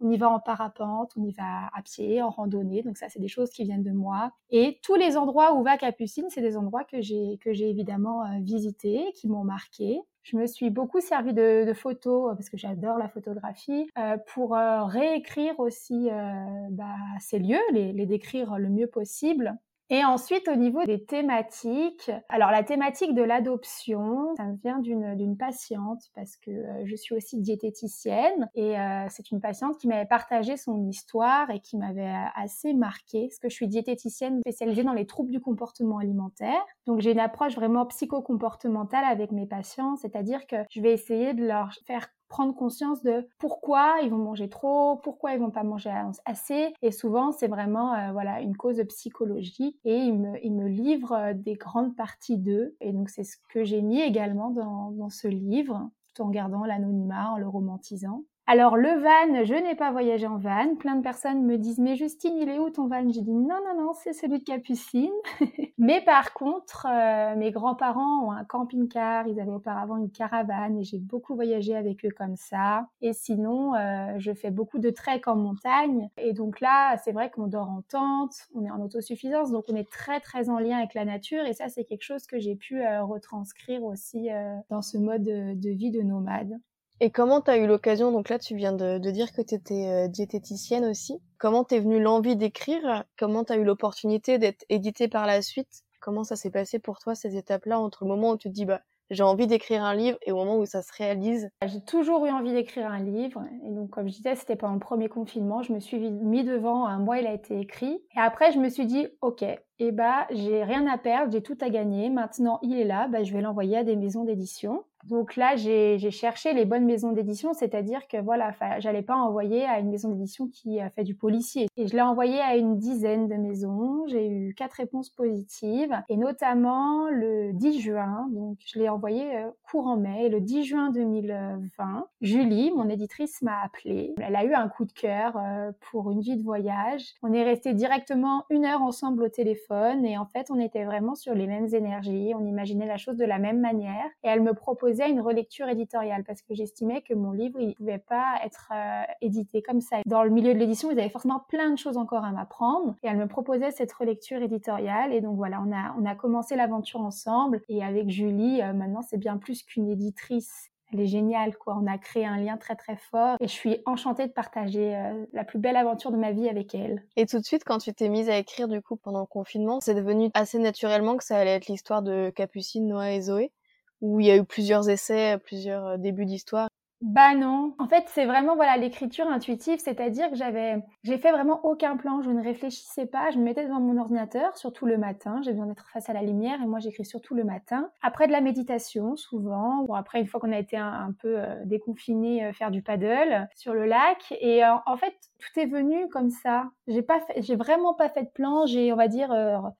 on 0.00 0.10
y 0.10 0.16
va 0.16 0.30
en 0.30 0.40
parapente, 0.40 1.12
on 1.16 1.24
y 1.24 1.32
va 1.32 1.68
à 1.74 1.82
pied, 1.82 2.22
en 2.22 2.30
randonnée. 2.30 2.82
Donc, 2.82 2.96
ça, 2.96 3.08
c'est 3.08 3.20
des 3.20 3.28
choses 3.28 3.50
qui 3.50 3.64
viennent 3.64 3.82
de 3.82 3.92
moi. 3.92 4.32
Et 4.50 4.78
tous 4.82 4.94
les 4.94 5.16
endroits 5.16 5.54
où 5.54 5.62
va 5.62 5.76
Capucine, 5.76 6.26
c'est 6.30 6.40
des 6.40 6.56
endroits 6.56 6.84
que 6.84 7.00
j'ai 7.00 7.38
que 7.42 7.52
j'ai 7.52 7.68
évidemment 7.68 8.22
visités, 8.40 9.12
qui 9.14 9.28
m'ont 9.28 9.44
marqué. 9.44 10.00
Je 10.26 10.36
me 10.36 10.48
suis 10.48 10.70
beaucoup 10.70 11.00
servi 11.00 11.32
de, 11.32 11.72
photos 11.72 12.34
parce 12.34 12.50
que 12.50 12.56
j'adore 12.56 12.98
la 12.98 13.08
photographie 13.08 13.88
euh, 13.96 14.16
pour 14.34 14.56
euh, 14.56 14.84
réécrire 14.84 15.60
aussi 15.60 16.10
euh, 16.10 16.32
bah, 16.70 16.96
ces 17.20 17.38
lieux, 17.38 17.60
les, 17.70 17.92
les 17.92 18.06
décrire 18.06 18.58
le 18.58 18.68
mieux 18.68 18.88
possible. 18.88 19.56
Et 19.88 20.04
ensuite, 20.04 20.48
au 20.48 20.56
niveau 20.56 20.84
des 20.84 21.04
thématiques, 21.04 22.10
alors 22.28 22.50
la 22.50 22.64
thématique 22.64 23.14
de 23.14 23.22
l'adoption, 23.22 24.34
ça 24.36 24.44
me 24.44 24.56
vient 24.56 24.80
d'une 24.80 25.36
patiente 25.36 26.02
parce 26.14 26.36
que 26.36 26.50
euh, 26.50 26.82
je 26.84 26.96
suis 26.96 27.14
aussi 27.14 27.40
diététicienne 27.40 28.48
et 28.54 28.76
euh, 28.78 29.06
c'est 29.10 29.30
une 29.30 29.40
patiente 29.40 29.78
qui 29.78 29.86
m'avait 29.86 30.06
partagé 30.06 30.56
son 30.56 30.88
histoire 30.88 31.50
et 31.50 31.60
qui 31.60 31.76
m'avait 31.76 32.02
euh, 32.02 32.28
assez 32.34 32.74
marqué 32.74 33.28
parce 33.28 33.38
que 33.38 33.48
je 33.48 33.54
suis 33.54 33.68
diététicienne 33.68 34.40
spécialisée 34.40 34.82
dans 34.82 34.92
les 34.92 35.06
troubles 35.06 35.30
du 35.30 35.40
comportement 35.40 35.98
alimentaire. 35.98 36.60
Donc 36.86 37.00
j'ai 37.00 37.12
une 37.12 37.20
approche 37.20 37.54
vraiment 37.54 37.86
psychocomportementale 37.86 39.04
avec 39.04 39.30
mes 39.30 39.46
patients, 39.46 39.94
c'est-à-dire 39.94 40.48
que 40.48 40.56
je 40.68 40.80
vais 40.80 40.92
essayer 40.92 41.32
de 41.32 41.46
leur 41.46 41.70
faire 41.86 42.08
prendre 42.28 42.54
conscience 42.54 43.02
de 43.02 43.26
pourquoi 43.38 43.96
ils 44.02 44.10
vont 44.10 44.18
manger 44.18 44.48
trop, 44.48 44.96
pourquoi 44.96 45.32
ils 45.32 45.40
vont 45.40 45.50
pas 45.50 45.62
manger 45.62 45.92
assez. 46.24 46.72
Et 46.82 46.90
souvent, 46.90 47.32
c'est 47.32 47.48
vraiment 47.48 47.94
euh, 47.94 48.12
voilà 48.12 48.40
une 48.40 48.56
cause 48.56 48.82
psychologique 48.88 49.78
et 49.84 49.96
ils 49.96 50.14
me, 50.14 50.44
ils 50.44 50.52
me 50.52 50.68
livrent 50.68 51.12
euh, 51.12 51.34
des 51.34 51.54
grandes 51.54 51.96
parties 51.96 52.38
d'eux. 52.38 52.76
Et 52.80 52.92
donc, 52.92 53.10
c'est 53.10 53.24
ce 53.24 53.36
que 53.50 53.64
j'ai 53.64 53.82
mis 53.82 54.00
également 54.00 54.50
dans, 54.50 54.90
dans 54.92 55.10
ce 55.10 55.28
livre, 55.28 55.90
tout 56.14 56.22
en 56.22 56.30
gardant 56.30 56.64
l'anonymat, 56.64 57.32
en 57.32 57.38
le 57.38 57.48
romantisant. 57.48 58.24
Alors 58.48 58.76
le 58.76 58.90
van, 58.90 59.44
je 59.44 59.54
n'ai 59.54 59.74
pas 59.74 59.90
voyagé 59.90 60.24
en 60.24 60.38
van. 60.38 60.76
Plein 60.76 60.94
de 60.94 61.02
personnes 61.02 61.44
me 61.44 61.58
disent 61.58 61.80
mais 61.80 61.96
Justine, 61.96 62.36
il 62.36 62.48
est 62.48 62.60
où 62.60 62.70
ton 62.70 62.86
van? 62.86 63.02
J'ai 63.10 63.22
dit 63.22 63.32
non 63.32 63.56
non 63.66 63.76
non, 63.76 63.92
c'est 63.92 64.12
celui 64.12 64.38
de 64.38 64.44
Capucine. 64.44 65.10
mais 65.78 66.00
par 66.04 66.32
contre, 66.32 66.86
euh, 66.88 67.34
mes 67.34 67.50
grands-parents 67.50 68.24
ont 68.24 68.30
un 68.30 68.44
camping-car. 68.44 69.26
Ils 69.26 69.40
avaient 69.40 69.50
auparavant 69.50 69.96
une 69.96 70.12
caravane 70.12 70.78
et 70.78 70.84
j'ai 70.84 70.98
beaucoup 70.98 71.34
voyagé 71.34 71.74
avec 71.74 72.04
eux 72.04 72.12
comme 72.16 72.36
ça. 72.36 72.86
Et 73.02 73.14
sinon, 73.14 73.74
euh, 73.74 74.14
je 74.18 74.32
fais 74.32 74.52
beaucoup 74.52 74.78
de 74.78 74.90
trek 74.90 75.22
en 75.26 75.34
montagne. 75.34 76.08
Et 76.16 76.32
donc 76.32 76.60
là, 76.60 76.98
c'est 76.98 77.10
vrai 77.10 77.30
qu'on 77.30 77.48
dort 77.48 77.68
en 77.68 77.82
tente, 77.82 78.46
on 78.54 78.64
est 78.64 78.70
en 78.70 78.80
autosuffisance, 78.80 79.50
donc 79.50 79.64
on 79.68 79.74
est 79.74 79.90
très 79.90 80.20
très 80.20 80.50
en 80.50 80.60
lien 80.60 80.78
avec 80.78 80.94
la 80.94 81.04
nature. 81.04 81.44
Et 81.46 81.52
ça, 81.52 81.68
c'est 81.68 81.82
quelque 81.82 82.04
chose 82.04 82.26
que 82.28 82.38
j'ai 82.38 82.54
pu 82.54 82.80
euh, 82.80 83.02
retranscrire 83.02 83.82
aussi 83.82 84.28
dans 84.70 84.82
ce 84.82 84.98
mode 84.98 85.24
de 85.24 85.70
vie 85.70 85.90
de 85.90 86.02
nomade. 86.02 86.60
Et 86.98 87.10
comment 87.10 87.42
tu 87.42 87.50
as 87.50 87.58
eu 87.58 87.66
l'occasion, 87.66 88.10
donc 88.10 88.30
là 88.30 88.38
tu 88.38 88.56
viens 88.56 88.72
de, 88.72 88.98
dire 89.10 89.32
que 89.34 89.42
tu 89.42 89.54
étais 89.54 89.86
euh, 89.86 90.08
diététicienne 90.08 90.86
aussi, 90.86 91.20
comment 91.36 91.62
t'es 91.62 91.78
venue 91.78 92.00
l'envie 92.00 92.36
d'écrire? 92.36 93.04
Comment 93.18 93.44
tu 93.44 93.52
as 93.52 93.56
eu 93.56 93.64
l'opportunité 93.64 94.38
d'être 94.38 94.64
éditée 94.70 95.06
par 95.06 95.26
la 95.26 95.42
suite? 95.42 95.82
Comment 96.00 96.24
ça 96.24 96.36
s'est 96.36 96.50
passé 96.50 96.78
pour 96.78 96.98
toi 96.98 97.14
ces 97.14 97.36
étapes-là 97.36 97.78
entre 97.78 98.04
le 98.04 98.08
moment 98.08 98.30
où 98.30 98.36
tu 98.38 98.48
te 98.48 98.54
dis 98.54 98.64
bah 98.64 98.80
j'ai 99.10 99.22
envie 99.22 99.46
d'écrire 99.46 99.84
un 99.84 99.94
livre 99.94 100.18
et 100.22 100.32
au 100.32 100.36
moment 100.36 100.56
où 100.56 100.64
ça 100.64 100.80
se 100.80 100.90
réalise? 100.96 101.50
J'ai 101.66 101.84
toujours 101.84 102.24
eu 102.24 102.30
envie 102.30 102.54
d'écrire 102.54 102.90
un 102.90 103.00
livre 103.00 103.44
et 103.62 103.70
donc 103.70 103.90
comme 103.90 104.08
je 104.08 104.14
disais 104.14 104.34
c'était 104.34 104.56
pendant 104.56 104.74
le 104.74 104.80
premier 104.80 105.10
confinement, 105.10 105.62
je 105.62 105.74
me 105.74 105.80
suis 105.80 105.98
mis 105.98 106.44
devant 106.44 106.86
un 106.86 106.98
mois 106.98 107.18
il 107.18 107.26
a 107.26 107.34
été 107.34 107.60
écrit. 107.60 108.00
Et 108.16 108.20
après 108.20 108.52
je 108.52 108.58
me 108.58 108.70
suis 108.70 108.86
dit 108.86 109.06
OK, 109.20 109.44
et 109.78 109.92
bah 109.92 110.26
j'ai 110.30 110.64
rien 110.64 110.86
à 110.86 110.98
perdre, 110.98 111.32
j'ai 111.32 111.42
tout 111.42 111.58
à 111.60 111.70
gagner. 111.70 112.10
Maintenant, 112.10 112.58
il 112.62 112.78
est 112.78 112.84
là, 112.84 113.08
bah, 113.08 113.22
je 113.22 113.32
vais 113.32 113.40
l'envoyer 113.40 113.78
à 113.78 113.84
des 113.84 113.96
maisons 113.96 114.24
d'édition. 114.24 114.84
Donc 115.08 115.36
là, 115.36 115.54
j'ai 115.54 116.10
cherché 116.10 116.52
les 116.52 116.64
bonnes 116.64 116.84
maisons 116.84 117.12
d'édition, 117.12 117.52
c'est-à-dire 117.52 118.08
que 118.08 118.16
voilà, 118.16 118.52
j'allais 118.80 119.02
pas 119.02 119.14
envoyer 119.14 119.64
à 119.64 119.78
une 119.78 119.90
maison 119.90 120.10
d'édition 120.10 120.48
qui 120.48 120.80
a 120.80 120.90
fait 120.90 121.04
du 121.04 121.14
policier. 121.14 121.68
Et 121.76 121.86
je 121.86 121.94
l'ai 121.94 122.02
envoyé 122.02 122.40
à 122.40 122.56
une 122.56 122.78
dizaine 122.78 123.28
de 123.28 123.34
maisons. 123.34 124.04
J'ai 124.08 124.28
eu 124.28 124.54
quatre 124.54 124.74
réponses 124.74 125.10
positives, 125.10 125.96
et 126.08 126.16
notamment 126.16 127.08
le 127.08 127.52
10 127.52 127.80
juin. 127.80 128.28
Donc 128.32 128.58
je 128.66 128.80
l'ai 128.80 128.88
envoyé 128.88 129.36
euh, 129.36 129.50
courant 129.70 129.96
mai. 129.96 130.26
Et 130.26 130.28
le 130.28 130.40
10 130.40 130.64
juin 130.64 130.90
2020, 130.90 132.08
Julie, 132.20 132.72
mon 132.72 132.88
éditrice, 132.88 133.42
m'a 133.42 133.62
appelée. 133.62 134.14
Elle 134.20 134.34
a 134.34 134.44
eu 134.44 134.54
un 134.54 134.68
coup 134.68 134.86
de 134.86 134.92
cœur 134.92 135.36
euh, 135.36 135.70
pour 135.92 136.10
une 136.10 136.20
vie 136.20 136.36
de 136.36 136.42
voyage. 136.42 137.14
On 137.22 137.32
est 137.32 137.44
resté 137.44 137.74
directement 137.74 138.44
une 138.50 138.64
heure 138.64 138.82
ensemble 138.82 139.22
au 139.22 139.28
téléphone, 139.28 139.65
et 139.70 140.18
en 140.18 140.26
fait, 140.26 140.50
on 140.50 140.60
était 140.60 140.84
vraiment 140.84 141.14
sur 141.14 141.34
les 141.34 141.46
mêmes 141.46 141.72
énergies. 141.72 142.32
On 142.34 142.44
imaginait 142.44 142.86
la 142.86 142.96
chose 142.96 143.16
de 143.16 143.24
la 143.24 143.38
même 143.38 143.60
manière. 143.60 144.06
Et 144.22 144.28
elle 144.28 144.42
me 144.42 144.54
proposait 144.54 145.10
une 145.10 145.20
relecture 145.20 145.68
éditoriale 145.68 146.24
parce 146.24 146.42
que 146.42 146.54
j'estimais 146.54 147.02
que 147.02 147.14
mon 147.14 147.32
livre, 147.32 147.60
il 147.60 147.74
pouvait 147.74 147.98
pas 147.98 148.36
être 148.44 148.72
euh, 148.72 149.02
édité 149.20 149.62
comme 149.62 149.80
ça. 149.80 149.98
Dans 150.06 150.22
le 150.22 150.30
milieu 150.30 150.54
de 150.54 150.58
l'édition, 150.58 150.90
ils 150.90 150.98
avaient 150.98 151.08
forcément 151.08 151.40
plein 151.48 151.70
de 151.70 151.78
choses 151.78 151.96
encore 151.96 152.24
à 152.24 152.32
m'apprendre 152.32 152.94
et 153.02 153.08
elle 153.08 153.16
me 153.16 153.26
proposait 153.26 153.70
cette 153.70 153.92
relecture 153.92 154.42
éditoriale 154.42 155.12
et 155.12 155.20
donc 155.20 155.36
voilà, 155.36 155.62
on 155.66 155.72
a, 155.72 155.94
on 155.98 156.04
a 156.04 156.14
commencé 156.14 156.56
l'aventure 156.56 157.00
ensemble 157.00 157.62
et 157.68 157.82
avec 157.82 158.10
Julie, 158.10 158.62
euh, 158.62 158.72
maintenant 158.72 159.02
c'est 159.02 159.18
bien 159.18 159.36
plus 159.36 159.62
qu'une 159.62 159.88
éditrice. 159.88 160.70
Elle 160.92 161.00
est 161.00 161.06
géniale, 161.06 161.56
quoi. 161.56 161.76
On 161.80 161.86
a 161.86 161.98
créé 161.98 162.24
un 162.24 162.38
lien 162.38 162.56
très 162.56 162.76
très 162.76 162.96
fort 162.96 163.36
et 163.40 163.48
je 163.48 163.52
suis 163.52 163.78
enchantée 163.86 164.26
de 164.26 164.32
partager 164.32 164.96
euh, 164.96 165.26
la 165.32 165.44
plus 165.44 165.58
belle 165.58 165.76
aventure 165.76 166.12
de 166.12 166.16
ma 166.16 166.32
vie 166.32 166.48
avec 166.48 166.74
elle. 166.74 167.04
Et 167.16 167.26
tout 167.26 167.38
de 167.38 167.44
suite, 167.44 167.64
quand 167.64 167.78
tu 167.78 167.92
t'es 167.92 168.08
mise 168.08 168.28
à 168.28 168.38
écrire 168.38 168.68
du 168.68 168.80
coup 168.80 168.96
pendant 168.96 169.20
le 169.20 169.26
confinement, 169.26 169.80
c'est 169.80 169.94
devenu 169.94 170.30
assez 170.34 170.58
naturellement 170.58 171.16
que 171.16 171.24
ça 171.24 171.36
allait 171.36 171.54
être 171.54 171.66
l'histoire 171.66 172.02
de 172.02 172.30
Capucine, 172.34 172.86
Noah 172.86 173.12
et 173.12 173.20
Zoé 173.22 173.52
où 174.00 174.20
il 174.20 174.26
y 174.26 174.30
a 174.30 174.36
eu 174.36 174.44
plusieurs 174.44 174.88
essais, 174.88 175.38
plusieurs 175.38 175.86
euh, 175.86 175.96
débuts 175.96 176.26
d'histoire 176.26 176.68
bah 177.02 177.34
non. 177.34 177.74
En 177.78 177.88
fait, 177.88 178.04
c'est 178.08 178.24
vraiment 178.24 178.56
voilà 178.56 178.78
l'écriture 178.78 179.26
intuitive, 179.28 179.78
c'est-à-dire 179.78 180.30
que 180.30 180.36
j'avais, 180.36 180.82
j'ai 181.04 181.18
fait 181.18 181.30
vraiment 181.30 181.60
aucun 181.62 181.98
plan, 181.98 182.22
je 182.22 182.30
ne 182.30 182.42
réfléchissais 182.42 183.04
pas, 183.04 183.30
je 183.30 183.38
me 183.38 183.44
mettais 183.44 183.66
devant 183.66 183.80
mon 183.80 184.00
ordinateur, 184.00 184.56
surtout 184.56 184.86
le 184.86 184.96
matin. 184.96 185.40
J'ai 185.44 185.50
besoin 185.50 185.66
d'être 185.66 185.90
face 185.90 186.08
à 186.08 186.14
la 186.14 186.22
lumière 186.22 186.58
et 186.62 186.66
moi 186.66 186.78
j'écris 186.78 187.04
surtout 187.04 187.34
le 187.34 187.44
matin. 187.44 187.90
Après 188.00 188.26
de 188.26 188.32
la 188.32 188.40
méditation, 188.40 189.14
souvent. 189.14 189.84
Bon 189.84 189.92
après 189.92 190.20
une 190.20 190.26
fois 190.26 190.40
qu'on 190.40 190.52
a 190.52 190.58
été 190.58 190.78
un, 190.78 191.12
peu 191.20 191.38
euh, 191.38 191.64
déconfiné, 191.66 192.46
euh, 192.46 192.52
faire 192.54 192.70
du 192.70 192.80
paddle 192.80 193.46
sur 193.54 193.74
le 193.74 193.84
lac. 193.84 194.34
Et 194.40 194.64
euh, 194.64 194.72
en 194.86 194.96
fait, 194.96 195.14
tout 195.38 195.60
est 195.60 195.66
venu 195.66 196.08
comme 196.08 196.30
ça. 196.30 196.70
J'ai 196.88 197.02
pas, 197.02 197.20
j'ai 197.36 197.56
vraiment 197.56 197.92
pas 197.92 198.08
fait 198.08 198.22
de 198.22 198.30
plan. 198.30 198.64
J'ai, 198.64 198.90
on 198.90 198.96
va 198.96 199.08
dire, 199.08 199.28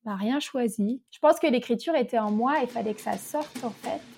bah, 0.05 0.17
rien 0.17 0.39
choisi. 0.39 1.03
Je 1.11 1.19
pense 1.19 1.41
que 1.41 1.47
l'écriture 1.47 1.95
était 1.95 2.19
en 2.19 2.31
moi 2.31 2.63
et 2.63 2.67
fallait 2.67 2.95
que 2.95 3.01
ça 3.01 3.17
sorte 3.17 3.65
en 3.65 3.71
fait. 3.71 4.16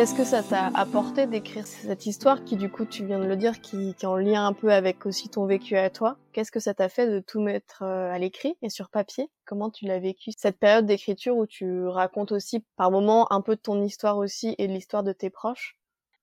Qu'est-ce 0.00 0.14
que 0.14 0.24
ça 0.24 0.42
t'a 0.42 0.68
apporté 0.68 1.26
d'écrire 1.26 1.66
cette 1.66 2.06
histoire 2.06 2.42
qui, 2.42 2.56
du 2.56 2.70
coup, 2.70 2.86
tu 2.86 3.04
viens 3.04 3.18
de 3.18 3.26
le 3.26 3.36
dire, 3.36 3.60
qui, 3.60 3.90
est 3.90 4.04
en 4.06 4.16
lien 4.16 4.46
un 4.46 4.54
peu 4.54 4.72
avec 4.72 5.04
aussi 5.04 5.28
ton 5.28 5.44
vécu 5.44 5.76
à 5.76 5.90
toi? 5.90 6.16
Qu'est-ce 6.32 6.50
que 6.50 6.58
ça 6.58 6.72
t'a 6.72 6.88
fait 6.88 7.06
de 7.06 7.20
tout 7.20 7.38
mettre 7.38 7.82
euh, 7.82 8.10
à 8.10 8.18
l'écrit 8.18 8.56
et 8.62 8.70
sur 8.70 8.88
papier? 8.88 9.28
Comment 9.44 9.68
tu 9.68 9.84
l'as 9.84 9.98
vécu 9.98 10.30
cette 10.34 10.58
période 10.58 10.86
d'écriture 10.86 11.36
où 11.36 11.44
tu 11.44 11.86
racontes 11.86 12.32
aussi 12.32 12.64
par 12.76 12.90
moments 12.90 13.30
un 13.30 13.42
peu 13.42 13.56
de 13.56 13.60
ton 13.60 13.82
histoire 13.82 14.16
aussi 14.16 14.54
et 14.56 14.68
de 14.68 14.72
l'histoire 14.72 15.02
de 15.02 15.12
tes 15.12 15.28
proches? 15.28 15.76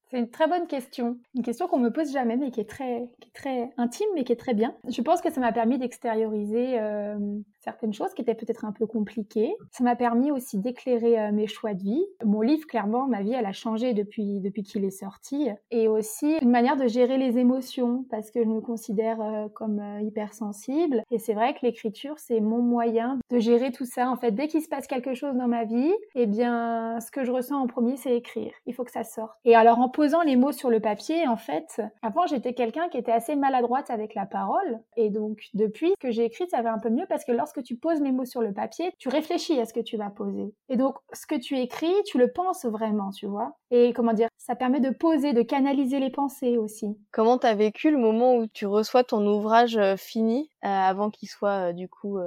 C'est 0.10 0.17
une 0.17 0.31
très 0.31 0.48
bonne 0.48 0.65
question. 0.65 1.19
Une 1.36 1.43
question 1.43 1.67
qu'on 1.67 1.77
me 1.77 1.91
pose 1.91 2.12
jamais, 2.12 2.36
mais 2.36 2.50
qui 2.50 2.62
est 2.62 2.69
très, 2.69 3.07
qui 3.22 3.27
est 3.27 3.34
très 3.36 3.69
intime, 3.77 4.07
mais 4.15 4.24
qui 4.24 4.31
est 4.31 4.38
très 4.38 4.55
bien. 4.55 4.75
Je 4.88 5.03
pense 5.03 5.22
que 5.22 5.31
ça 5.31 5.39
m'a 5.39 5.51
permis 5.51 5.77
d'extérioriser 5.77 6.79
euh, 6.79 7.19
certaines 7.67 7.93
choses 7.93 8.13
qui 8.13 8.21
étaient 8.21 8.33
peut-être 8.33 8.63
un 8.63 8.71
peu 8.71 8.88
compliquées. 8.88 9.53
Ça 9.71 9.83
m'a 9.83 9.97
permis 9.97 10.31
aussi 10.31 10.57
d'éclairer 10.57 11.19
euh, 11.19 11.31
mes 11.33 11.47
choix 11.47 11.74
de 11.74 11.83
vie. 11.83 12.05
Mon 12.24 12.39
livre, 12.39 12.65
clairement, 12.65 13.07
ma 13.07 13.21
vie, 13.21 13.33
elle 13.33 13.45
a 13.45 13.51
changé 13.51 13.93
depuis, 13.93 14.39
depuis 14.39 14.63
qu'il 14.63 14.86
est 14.86 14.89
sorti. 14.89 15.50
Et 15.69 15.89
aussi 15.89 16.38
une 16.41 16.50
manière 16.50 16.77
de 16.77 16.88
gérer 16.88 17.17
les 17.17 17.38
émotions 17.38 18.05
parce 18.09 18.31
que 18.31 18.41
je 18.41 18.47
me 18.47 18.62
considère 18.62 19.21
euh, 19.21 19.50
comme 19.53 19.79
euh, 19.79 20.00
hypersensible. 20.00 21.03
Et 21.12 21.19
c'est 21.19 21.33
vrai 21.33 21.55
que 21.55 21.59
l'écriture, 21.63 22.13
c'est 22.19 22.39
mon 22.39 22.62
moyen 22.62 23.19
de 23.29 23.38
gérer 23.38 23.74
tout 23.74 23.83
ça. 23.83 24.09
En 24.09 24.15
fait, 24.15 24.31
dès 24.31 24.47
qu'il 24.47 24.62
se 24.62 24.69
passe 24.69 24.88
quelque 24.88 25.13
chose 25.13 25.36
dans 25.36 25.50
ma 25.50 25.65
vie, 25.65 25.93
eh 26.15 26.25
bien, 26.25 27.01
ce 27.01 27.12
que 27.12 27.25
je 27.25 27.31
ressens 27.31 27.57
en 27.57 27.67
premier, 27.67 27.97
c'est 27.97 28.15
écrire. 28.15 28.53
Il 28.65 28.75
faut 28.75 28.86
que 28.86 28.91
ça 28.91 29.03
sorte. 29.03 29.36
Et 29.43 29.55
alors, 29.55 29.79
en 29.79 29.89
posant 29.89 30.21
les 30.21 30.38
mots 30.38 30.53
sur 30.53 30.69
le 30.69 30.79
papier, 30.79 31.27
en 31.27 31.36
fait, 31.38 31.81
avant, 32.01 32.27
j'étais 32.27 32.53
quelqu'un 32.53 32.88
qui 32.88 32.97
était 32.97 33.12
assez 33.12 33.36
maladroite 33.36 33.89
avec 33.89 34.15
la 34.15 34.25
parole. 34.25 34.79
Et 34.95 35.09
donc, 35.09 35.41
depuis 35.53 35.91
que 36.00 36.12
j'ai 36.12 36.24
écrit, 36.24 36.47
ça 36.47 36.62
va 36.62 36.71
un 36.71 36.79
peu 36.79 36.89
mieux 36.89 37.05
parce 37.09 37.25
que 37.25 37.33
lorsque 37.33 37.56
tu 37.61 37.75
poses 37.77 38.01
les 38.01 38.11
mots 38.11 38.25
sur 38.25 38.41
le 38.41 38.53
papier, 38.53 38.91
tu 38.97 39.09
réfléchis 39.09 39.59
à 39.59 39.65
ce 39.65 39.73
que 39.73 39.79
tu 39.79 39.97
vas 39.97 40.09
poser. 40.09 40.53
Et 40.69 40.77
donc, 40.77 40.95
ce 41.13 41.25
que 41.25 41.35
tu 41.35 41.57
écris, 41.57 41.93
tu 42.05 42.17
le 42.17 42.31
penses 42.31 42.65
vraiment, 42.65 43.11
tu 43.11 43.27
vois. 43.27 43.57
Et 43.71 43.93
comment 43.93 44.13
dire, 44.13 44.29
ça 44.37 44.55
permet 44.55 44.79
de 44.79 44.89
poser, 44.89 45.33
de 45.33 45.41
canaliser 45.41 45.99
les 45.99 46.09
pensées 46.09 46.57
aussi. 46.57 46.97
Comment 47.11 47.37
t'as 47.37 47.53
vécu 47.53 47.91
le 47.91 47.97
moment 47.97 48.35
où 48.35 48.47
tu 48.47 48.65
reçois 48.65 49.03
ton 49.03 49.25
ouvrage 49.25 49.77
euh, 49.77 49.97
fini 49.97 50.49
euh, 50.63 50.67
avant 50.67 51.09
qu'il 51.09 51.29
soit 51.29 51.69
euh, 51.69 51.73
du 51.73 51.89
coup 51.89 52.17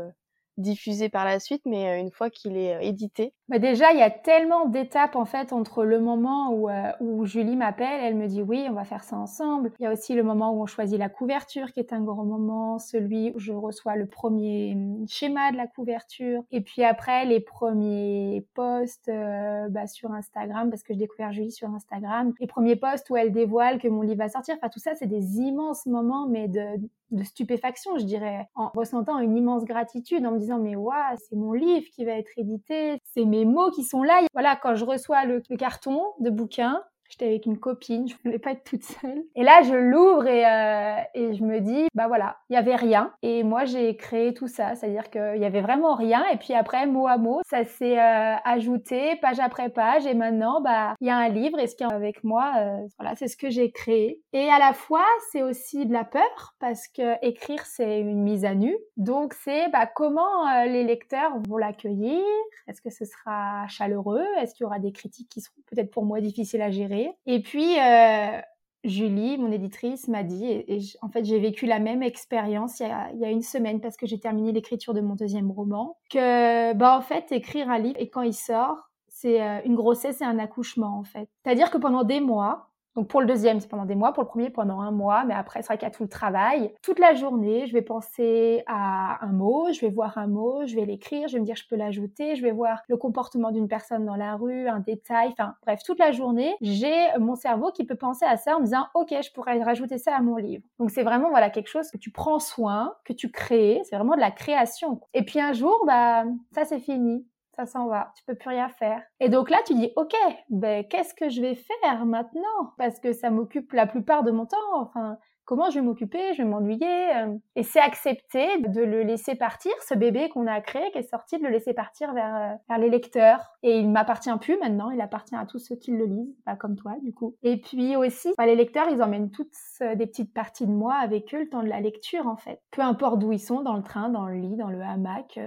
diffusé 0.60 1.08
par 1.08 1.24
la 1.24 1.40
suite, 1.40 1.62
mais 1.64 2.00
une 2.00 2.10
fois 2.10 2.30
qu'il 2.30 2.56
est 2.56 2.86
édité 2.86 3.32
bah 3.50 3.58
déjà, 3.58 3.90
il 3.90 3.98
y 3.98 4.02
a 4.02 4.10
tellement 4.10 4.66
d'étapes 4.66 5.16
en 5.16 5.24
fait 5.24 5.52
entre 5.52 5.82
le 5.82 5.98
moment 5.98 6.52
où, 6.52 6.68
euh, 6.70 6.92
où 7.00 7.26
Julie 7.26 7.56
m'appelle, 7.56 8.00
elle 8.00 8.14
me 8.14 8.28
dit 8.28 8.42
oui, 8.42 8.64
on 8.70 8.74
va 8.74 8.84
faire 8.84 9.02
ça 9.02 9.16
ensemble. 9.16 9.72
Il 9.80 9.82
y 9.82 9.86
a 9.86 9.92
aussi 9.92 10.14
le 10.14 10.22
moment 10.22 10.52
où 10.52 10.62
on 10.62 10.66
choisit 10.66 10.96
la 11.00 11.08
couverture, 11.08 11.72
qui 11.72 11.80
est 11.80 11.92
un 11.92 12.00
grand 12.00 12.22
moment, 12.22 12.78
celui 12.78 13.32
où 13.34 13.40
je 13.40 13.52
reçois 13.52 13.96
le 13.96 14.06
premier 14.06 14.74
hum, 14.76 15.04
schéma 15.08 15.50
de 15.50 15.56
la 15.56 15.66
couverture, 15.66 16.44
et 16.52 16.60
puis 16.60 16.84
après 16.84 17.24
les 17.24 17.40
premiers 17.40 18.46
posts 18.54 19.08
euh, 19.08 19.68
bah, 19.68 19.88
sur 19.88 20.12
Instagram, 20.12 20.70
parce 20.70 20.84
que 20.84 20.94
je 20.94 21.00
découvert 21.00 21.32
Julie 21.32 21.50
sur 21.50 21.70
Instagram, 21.70 22.32
les 22.38 22.46
premiers 22.46 22.76
posts 22.76 23.10
où 23.10 23.16
elle 23.16 23.32
dévoile 23.32 23.80
que 23.80 23.88
mon 23.88 24.02
livre 24.02 24.18
va 24.18 24.28
sortir. 24.28 24.54
Enfin, 24.58 24.68
tout 24.68 24.78
ça, 24.78 24.94
c'est 24.94 25.08
des 25.08 25.38
immenses 25.38 25.86
moments, 25.86 26.28
mais 26.28 26.46
de, 26.46 26.78
de 27.10 27.22
stupéfaction, 27.24 27.98
je 27.98 28.04
dirais, 28.04 28.46
en 28.54 28.70
ressentant 28.74 29.18
une 29.18 29.36
immense 29.36 29.64
gratitude, 29.64 30.24
en 30.26 30.32
me 30.32 30.38
disant 30.38 30.58
mais 30.58 30.76
waouh, 30.76 31.16
c'est 31.28 31.36
mon 31.36 31.52
livre 31.52 31.86
qui 31.94 32.04
va 32.04 32.12
être 32.12 32.30
édité, 32.36 33.00
c'est 33.04 33.24
mes 33.24 33.44
mots 33.44 33.70
qui 33.70 33.84
sont 33.84 34.02
là. 34.02 34.20
Voilà, 34.32 34.56
quand 34.56 34.74
je 34.74 34.84
reçois 34.84 35.24
le, 35.24 35.42
le 35.48 35.56
carton 35.56 36.02
de 36.20 36.30
bouquin, 36.30 36.82
J'étais 37.10 37.26
avec 37.26 37.44
une 37.44 37.58
copine, 37.58 38.08
je 38.08 38.14
voulais 38.24 38.38
pas 38.38 38.52
être 38.52 38.64
toute 38.64 38.84
seule. 38.84 39.24
Et 39.34 39.42
là, 39.42 39.62
je 39.62 39.74
l'ouvre 39.74 40.26
et, 40.26 40.46
euh, 40.46 40.96
et 41.14 41.34
je 41.34 41.42
me 41.42 41.60
dis, 41.60 41.88
bah 41.94 42.06
voilà, 42.06 42.36
il 42.48 42.54
y 42.54 42.56
avait 42.56 42.76
rien. 42.76 43.12
Et 43.22 43.42
moi, 43.42 43.64
j'ai 43.64 43.96
créé 43.96 44.32
tout 44.32 44.46
ça, 44.46 44.74
c'est-à-dire 44.76 45.10
qu'il 45.10 45.38
y 45.38 45.44
avait 45.44 45.60
vraiment 45.60 45.94
rien. 45.94 46.24
Et 46.32 46.36
puis 46.36 46.54
après, 46.54 46.86
mot 46.86 47.08
à 47.08 47.18
mot, 47.18 47.40
ça 47.48 47.64
s'est 47.64 47.98
euh, 47.98 48.34
ajouté 48.44 49.16
page 49.20 49.40
après 49.40 49.70
page. 49.70 50.06
Et 50.06 50.14
maintenant, 50.14 50.60
bah, 50.60 50.94
il 51.00 51.08
y 51.08 51.10
a 51.10 51.16
un 51.16 51.28
livre. 51.28 51.58
Et 51.58 51.66
ce 51.66 51.74
qui 51.74 51.82
est 51.82 51.92
avec 51.92 52.22
moi, 52.22 52.52
euh, 52.58 52.86
voilà, 52.98 53.16
c'est 53.16 53.28
ce 53.28 53.36
que 53.36 53.50
j'ai 53.50 53.70
créé. 53.72 54.20
Et 54.32 54.48
à 54.48 54.58
la 54.58 54.72
fois, 54.72 55.04
c'est 55.32 55.42
aussi 55.42 55.86
de 55.86 55.92
la 55.92 56.04
peur 56.04 56.54
parce 56.60 56.86
que 56.86 57.24
écrire, 57.26 57.66
c'est 57.66 58.00
une 58.00 58.22
mise 58.22 58.44
à 58.44 58.54
nu. 58.54 58.76
Donc, 58.96 59.34
c'est 59.34 59.68
bah, 59.70 59.86
comment 59.86 60.48
euh, 60.48 60.66
les 60.66 60.84
lecteurs 60.84 61.32
vont 61.48 61.56
l'accueillir? 61.56 62.22
Est-ce 62.68 62.80
que 62.80 62.90
ce 62.90 63.04
sera 63.04 63.66
chaleureux? 63.68 64.24
Est-ce 64.40 64.54
qu'il 64.54 64.64
y 64.64 64.66
aura 64.66 64.78
des 64.78 64.92
critiques 64.92 65.28
qui 65.28 65.40
seront 65.40 65.60
peut-être 65.66 65.90
pour 65.90 66.04
moi 66.04 66.20
difficiles 66.20 66.62
à 66.62 66.70
gérer? 66.70 66.99
Et 67.26 67.40
puis, 67.40 67.78
euh, 67.78 68.40
Julie, 68.84 69.36
mon 69.38 69.52
éditrice, 69.52 70.08
m'a 70.08 70.22
dit, 70.22 70.46
et, 70.46 70.80
en 71.02 71.08
fait 71.08 71.24
j'ai 71.24 71.38
vécu 71.38 71.66
la 71.66 71.78
même 71.78 72.02
expérience 72.02 72.80
il, 72.80 73.18
y 73.18 73.24
a 73.24 73.30
une 73.30 73.42
semaine 73.42 73.80
parce 73.80 73.96
que 73.96 74.06
j'ai 74.06 74.18
terminé 74.18 74.52
l'écriture 74.52 74.94
de 74.94 75.00
mon 75.00 75.14
deuxième 75.14 75.50
roman, 75.50 75.98
que 76.10 76.72
bah 76.74 76.96
en 76.96 77.02
fait 77.02 77.30
écrire 77.32 77.68
un 77.70 77.78
livre 77.78 77.98
et 77.98 78.08
quand 78.08 78.22
il 78.22 78.34
sort, 78.34 78.78
c'est 79.08 79.42
euh, 79.42 79.60
une 79.64 79.74
grossesse 79.74 80.22
et 80.22 80.24
un 80.24 80.38
accouchement 80.38 80.98
en 80.98 81.04
fait. 81.04 81.28
C'est-à-dire 81.44 81.70
que 81.70 81.78
pendant 81.78 82.04
des 82.04 82.20
mois, 82.20 82.69
donc 82.96 83.08
pour 83.08 83.20
le 83.20 83.26
deuxième, 83.26 83.60
c'est 83.60 83.68
pendant 83.68 83.84
des 83.84 83.94
mois, 83.94 84.12
pour 84.12 84.22
le 84.22 84.28
premier, 84.28 84.50
pendant 84.50 84.80
un 84.80 84.90
mois, 84.90 85.24
mais 85.24 85.34
après, 85.34 85.62
c'est 85.62 85.68
vrai 85.68 85.78
qu'il 85.78 85.86
y 85.86 85.90
a 85.90 85.94
tout 85.94 86.02
le 86.02 86.08
travail. 86.08 86.74
Toute 86.82 86.98
la 86.98 87.14
journée, 87.14 87.66
je 87.66 87.72
vais 87.72 87.82
penser 87.82 88.62
à 88.66 89.24
un 89.24 89.32
mot, 89.32 89.68
je 89.72 89.80
vais 89.80 89.90
voir 89.90 90.18
un 90.18 90.26
mot, 90.26 90.66
je 90.66 90.74
vais 90.74 90.84
l'écrire, 90.84 91.28
je 91.28 91.34
vais 91.34 91.40
me 91.40 91.44
dire 91.44 91.56
je 91.56 91.66
peux 91.68 91.76
l'ajouter, 91.76 92.34
je 92.34 92.42
vais 92.42 92.52
voir 92.52 92.82
le 92.88 92.96
comportement 92.96 93.52
d'une 93.52 93.68
personne 93.68 94.04
dans 94.04 94.16
la 94.16 94.34
rue, 94.36 94.68
un 94.68 94.80
détail, 94.80 95.28
enfin 95.32 95.54
bref, 95.62 95.80
toute 95.84 95.98
la 95.98 96.10
journée, 96.12 96.56
j'ai 96.60 97.08
mon 97.18 97.36
cerveau 97.36 97.70
qui 97.72 97.84
peut 97.84 97.96
penser 97.96 98.24
à 98.24 98.36
ça 98.36 98.56
en 98.56 98.60
me 98.60 98.64
disant 98.64 98.86
ok, 98.94 99.14
je 99.22 99.32
pourrais 99.32 99.62
rajouter 99.62 99.98
ça 99.98 100.16
à 100.16 100.20
mon 100.20 100.36
livre. 100.36 100.64
Donc 100.78 100.90
c'est 100.90 101.02
vraiment 101.04 101.30
voilà 101.30 101.50
quelque 101.50 101.68
chose 101.68 101.90
que 101.90 101.98
tu 101.98 102.10
prends 102.10 102.40
soin, 102.40 102.94
que 103.04 103.12
tu 103.12 103.30
crées, 103.30 103.80
c'est 103.84 103.96
vraiment 103.96 104.16
de 104.16 104.20
la 104.20 104.30
création. 104.30 105.00
Et 105.14 105.24
puis 105.24 105.40
un 105.40 105.52
jour, 105.52 105.84
bah 105.86 106.24
ça 106.52 106.64
c'est 106.64 106.80
fini 106.80 107.26
ça 107.60 107.66
s'en 107.66 107.88
va, 107.88 108.12
tu 108.16 108.24
peux 108.24 108.34
plus 108.34 108.48
rien 108.48 108.68
faire. 108.68 109.02
Et 109.20 109.28
donc 109.28 109.50
là, 109.50 109.58
tu 109.66 109.74
dis, 109.74 109.92
ok, 109.96 110.14
ben 110.48 110.84
qu'est-ce 110.88 111.14
que 111.14 111.28
je 111.28 111.42
vais 111.42 111.54
faire 111.54 112.06
maintenant? 112.06 112.72
Parce 112.78 112.98
que 113.00 113.12
ça 113.12 113.30
m'occupe 113.30 113.72
la 113.72 113.86
plupart 113.86 114.22
de 114.22 114.30
mon 114.30 114.46
temps. 114.46 114.56
Enfin, 114.76 115.18
comment 115.44 115.68
je 115.68 115.74
vais 115.74 115.84
m'occuper? 115.84 116.32
Je 116.32 116.42
vais 116.42 116.48
m'ennuyer. 116.48 117.16
Euh. 117.16 117.36
Et 117.56 117.62
c'est 117.62 117.80
accepter 117.80 118.62
de 118.62 118.80
le 118.80 119.02
laisser 119.02 119.34
partir, 119.34 119.72
ce 119.86 119.94
bébé 119.94 120.30
qu'on 120.30 120.46
a 120.46 120.60
créé, 120.62 120.90
qui 120.92 120.98
est 120.98 121.02
sorti, 121.02 121.36
de 121.38 121.42
le 121.42 121.50
laisser 121.50 121.74
partir 121.74 122.14
vers, 122.14 122.34
euh, 122.34 122.54
vers 122.68 122.78
les 122.78 122.88
lecteurs. 122.88 123.52
Et 123.62 123.78
il 123.78 123.90
m'appartient 123.90 124.30
plus 124.40 124.56
maintenant, 124.58 124.90
il 124.90 125.00
appartient 125.02 125.36
à 125.36 125.44
tous 125.44 125.58
ceux 125.58 125.76
qui 125.76 125.90
le 125.90 126.06
lisent, 126.06 126.34
pas 126.46 126.56
comme 126.56 126.76
toi 126.76 126.94
du 127.02 127.12
coup. 127.12 127.36
Et 127.42 127.60
puis 127.60 127.94
aussi, 127.96 128.32
bah, 128.38 128.46
les 128.46 128.56
lecteurs, 128.56 128.88
ils 128.90 129.02
emmènent 129.02 129.30
toutes 129.30 129.52
euh, 129.82 129.94
des 129.96 130.06
petites 130.06 130.32
parties 130.32 130.66
de 130.66 130.72
moi 130.72 130.94
avec 130.94 131.34
eux 131.34 131.40
le 131.40 131.48
temps 131.50 131.62
de 131.62 131.68
la 131.68 131.80
lecture 131.80 132.26
en 132.26 132.36
fait. 132.36 132.62
Peu 132.70 132.80
importe 132.80 133.18
d'où 133.18 133.32
ils 133.32 133.38
sont, 133.38 133.60
dans 133.60 133.76
le 133.76 133.82
train, 133.82 134.08
dans 134.08 134.24
le 134.24 134.36
lit, 134.36 134.56
dans 134.56 134.70
le 134.70 134.80
hamac. 134.80 135.38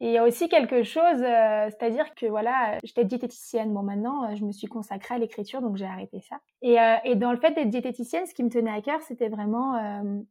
Et 0.00 0.06
il 0.06 0.12
y 0.12 0.18
a 0.18 0.24
aussi 0.24 0.48
quelque 0.48 0.82
chose, 0.82 1.20
euh, 1.20 1.66
c'est-à-dire 1.68 2.14
que 2.14 2.24
voilà, 2.24 2.78
j'étais 2.82 3.04
diététicienne. 3.04 3.72
Bon, 3.74 3.82
maintenant, 3.82 4.24
euh, 4.24 4.34
je 4.34 4.44
me 4.46 4.52
suis 4.52 4.66
consacrée 4.66 5.14
à 5.14 5.18
l'écriture, 5.18 5.60
donc 5.60 5.76
j'ai 5.76 5.84
arrêté 5.84 6.20
ça. 6.20 6.36
Et, 6.62 6.80
euh, 6.80 6.96
et, 7.04 7.16
dans 7.16 7.32
le 7.32 7.38
fait 7.38 7.50
d'être 7.52 7.68
diététicienne, 7.68 8.24
ce 8.26 8.32
qui 8.32 8.42
me 8.42 8.48
tenait 8.48 8.70
à 8.70 8.80
cœur, 8.80 9.02
c'était 9.02 9.28
vraiment 9.28 9.60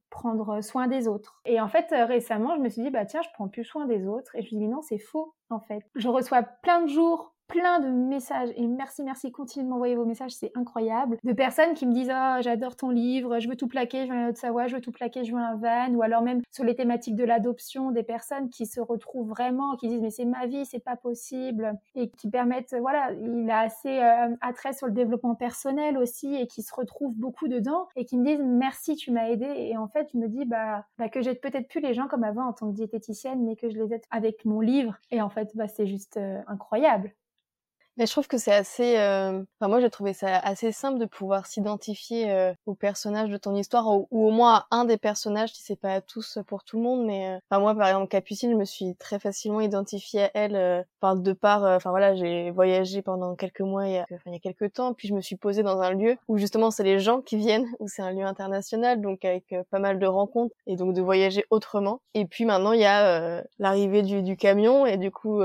prendre 0.09 0.61
soin 0.61 0.87
des 0.87 1.07
autres. 1.07 1.41
Et 1.45 1.61
en 1.61 1.67
fait, 1.67 1.87
récemment, 1.91 2.55
je 2.55 2.61
me 2.61 2.69
suis 2.69 2.81
dit, 2.81 2.89
bah 2.89 3.05
tiens, 3.05 3.21
je 3.21 3.29
prends 3.33 3.47
plus 3.47 3.63
soin 3.63 3.85
des 3.85 4.07
autres. 4.07 4.35
Et 4.35 4.41
je 4.41 4.55
me 4.55 4.59
dis, 4.59 4.67
non, 4.67 4.81
c'est 4.81 4.97
faux, 4.97 5.35
en 5.49 5.59
fait. 5.59 5.83
Je 5.95 6.07
reçois 6.07 6.41
plein 6.41 6.81
de 6.81 6.87
jours 6.87 7.35
plein 7.49 7.79
de 7.79 7.87
messages 7.89 8.49
et 8.55 8.67
merci, 8.67 9.03
merci, 9.03 9.31
continuez 9.31 9.65
de 9.65 9.69
m'envoyer 9.69 9.95
vos 9.95 10.05
messages, 10.05 10.31
c'est 10.31 10.51
incroyable. 10.55 11.17
De 11.23 11.33
personnes 11.33 11.73
qui 11.73 11.85
me 11.87 11.93
disent 11.93 12.11
oh, 12.13 12.41
j'adore 12.41 12.75
ton 12.75 12.89
livre, 12.91 13.39
je 13.39 13.49
veux 13.49 13.55
tout 13.55 13.67
plaquer, 13.67 14.05
je 14.05 14.11
veux 14.11 14.17
un 14.17 14.29
Haute-Savoie, 14.29 14.67
je 14.67 14.75
veux 14.75 14.81
tout 14.81 14.91
plaquer, 14.91 15.25
je 15.25 15.33
veux 15.33 15.41
un 15.41 15.55
van, 15.55 15.93
ou 15.95 16.03
alors 16.03 16.21
même 16.21 16.41
sur 16.51 16.63
les 16.63 16.75
thématiques 16.75 17.15
de 17.15 17.23
l'adoption, 17.23 17.91
des 17.91 18.03
personnes 18.03 18.49
qui 18.49 18.67
se 18.67 18.79
retrouvent 18.79 19.27
vraiment, 19.27 19.75
qui 19.75 19.87
disent 19.87 20.01
mais 20.01 20.11
c'est 20.11 20.25
ma 20.25 20.45
vie, 20.45 20.65
c'est 20.65 20.83
pas 20.83 20.95
possible, 20.95 21.73
et 21.95 22.09
qui 22.11 22.29
permettent, 22.29 22.75
voilà, 22.79 23.11
il 23.13 23.49
a 23.49 23.61
assez 23.61 23.99
euh, 23.99 24.35
attrait 24.41 24.73
sur 24.73 24.85
le 24.85 24.93
développement 24.93 25.35
personnel 25.35 25.97
aussi, 25.97 26.35
et 26.35 26.45
qui 26.45 26.61
se 26.61 26.73
retrouvent 26.73 27.15
beaucoup 27.15 27.47
dedans, 27.47 27.87
et 27.95 28.05
qui 28.05 28.17
me 28.17 28.25
disent 28.25 28.43
merci, 28.43 28.95
tu 28.95 29.11
m'as 29.11 29.27
aidé, 29.27 29.47
et 29.47 29.75
en 29.75 29.87
fait 29.87 30.07
je 30.13 30.19
me 30.19 30.27
dis 30.27 30.45
bah, 30.45 30.85
bah 30.99 31.09
que 31.09 31.21
j'aide 31.21 31.41
peut-être 31.41 31.67
plus 31.67 31.81
les 31.81 31.95
gens 31.95 32.07
comme 32.07 32.23
avant 32.23 32.45
en 32.45 32.53
tant 32.53 32.69
que 32.69 32.75
diététicienne, 32.75 33.43
mais 33.43 33.55
que 33.55 33.69
je 33.69 33.75
les 33.75 33.95
aide 33.95 34.03
avec 34.11 34.45
mon 34.45 34.59
livre, 34.61 34.95
et 35.09 35.21
en 35.21 35.29
fait 35.29 35.49
bah, 35.55 35.67
c'est 35.67 35.87
juste 35.87 36.17
euh, 36.17 36.39
incroyable. 36.47 37.11
Mais 37.99 38.05
je 38.05 38.13
trouve 38.13 38.29
que 38.29 38.37
c'est 38.37 38.53
assez. 38.53 38.97
Euh... 38.97 39.43
Enfin, 39.59 39.67
moi, 39.67 39.81
j'ai 39.81 39.89
trouvé 39.89 40.13
ça 40.13 40.37
assez 40.37 40.71
simple 40.71 40.99
de 40.99 41.05
pouvoir 41.05 41.45
s'identifier 41.45 42.31
euh, 42.31 42.53
au 42.65 42.73
personnage 42.73 43.29
de 43.29 43.35
ton 43.35 43.53
histoire, 43.53 43.89
ou, 43.89 44.07
au 44.09 44.31
moins 44.31 44.63
à 44.71 44.77
un 44.77 44.85
des 44.85 44.95
personnages, 44.97 45.51
si 45.53 45.63
c'est 45.63 45.75
pas 45.75 45.95
à 45.95 45.99
tous 46.01 46.39
pour 46.47 46.63
tout 46.63 46.77
le 46.77 46.83
monde. 46.83 47.05
Mais 47.05 47.27
euh, 47.27 47.39
enfin, 47.49 47.59
moi, 47.59 47.75
par 47.75 47.89
exemple, 47.89 48.07
Capucine, 48.07 48.51
je 48.51 48.55
me 48.55 48.63
suis 48.63 48.95
très 48.95 49.19
facilement 49.19 49.59
identifiée 49.59 50.21
à 50.23 50.31
elle. 50.33 50.55
Euh, 50.55 50.81
enfin, 51.01 51.17
de 51.17 51.33
part, 51.33 51.63
enfin 51.63 51.89
voilà, 51.89 52.15
j'ai 52.15 52.51
voyagé 52.51 53.01
pendant 53.01 53.35
quelques 53.35 53.59
mois, 53.59 53.85
il 53.85 53.95
y 53.95 53.97
a, 53.97 54.05
il 54.25 54.31
y 54.31 54.35
a 54.37 54.39
quelques 54.39 54.71
temps, 54.71 54.93
puis 54.93 55.09
je 55.09 55.13
me 55.13 55.19
suis 55.19 55.35
posée 55.35 55.63
dans 55.63 55.81
un 55.81 55.91
lieu 55.91 56.15
où 56.29 56.37
justement 56.37 56.71
c'est 56.71 56.83
les 56.83 56.99
gens 56.99 57.19
qui 57.19 57.35
viennent, 57.35 57.67
où 57.81 57.89
c'est 57.89 58.01
un 58.01 58.13
lieu 58.13 58.23
international, 58.23 59.01
donc 59.01 59.25
avec 59.25 59.53
pas 59.71 59.79
mal 59.79 59.99
de 59.99 60.07
rencontres 60.07 60.55
et 60.67 60.77
donc 60.77 60.93
de 60.93 61.01
voyager 61.01 61.43
autrement. 61.49 61.99
Et 62.13 62.25
puis 62.25 62.45
maintenant, 62.45 62.71
il 62.71 62.79
y 62.79 62.85
a 62.85 63.43
l'arrivée 63.59 64.03
du, 64.03 64.23
du 64.23 64.37
camion 64.37 64.85
et 64.85 64.95
du 64.95 65.11
coup 65.11 65.41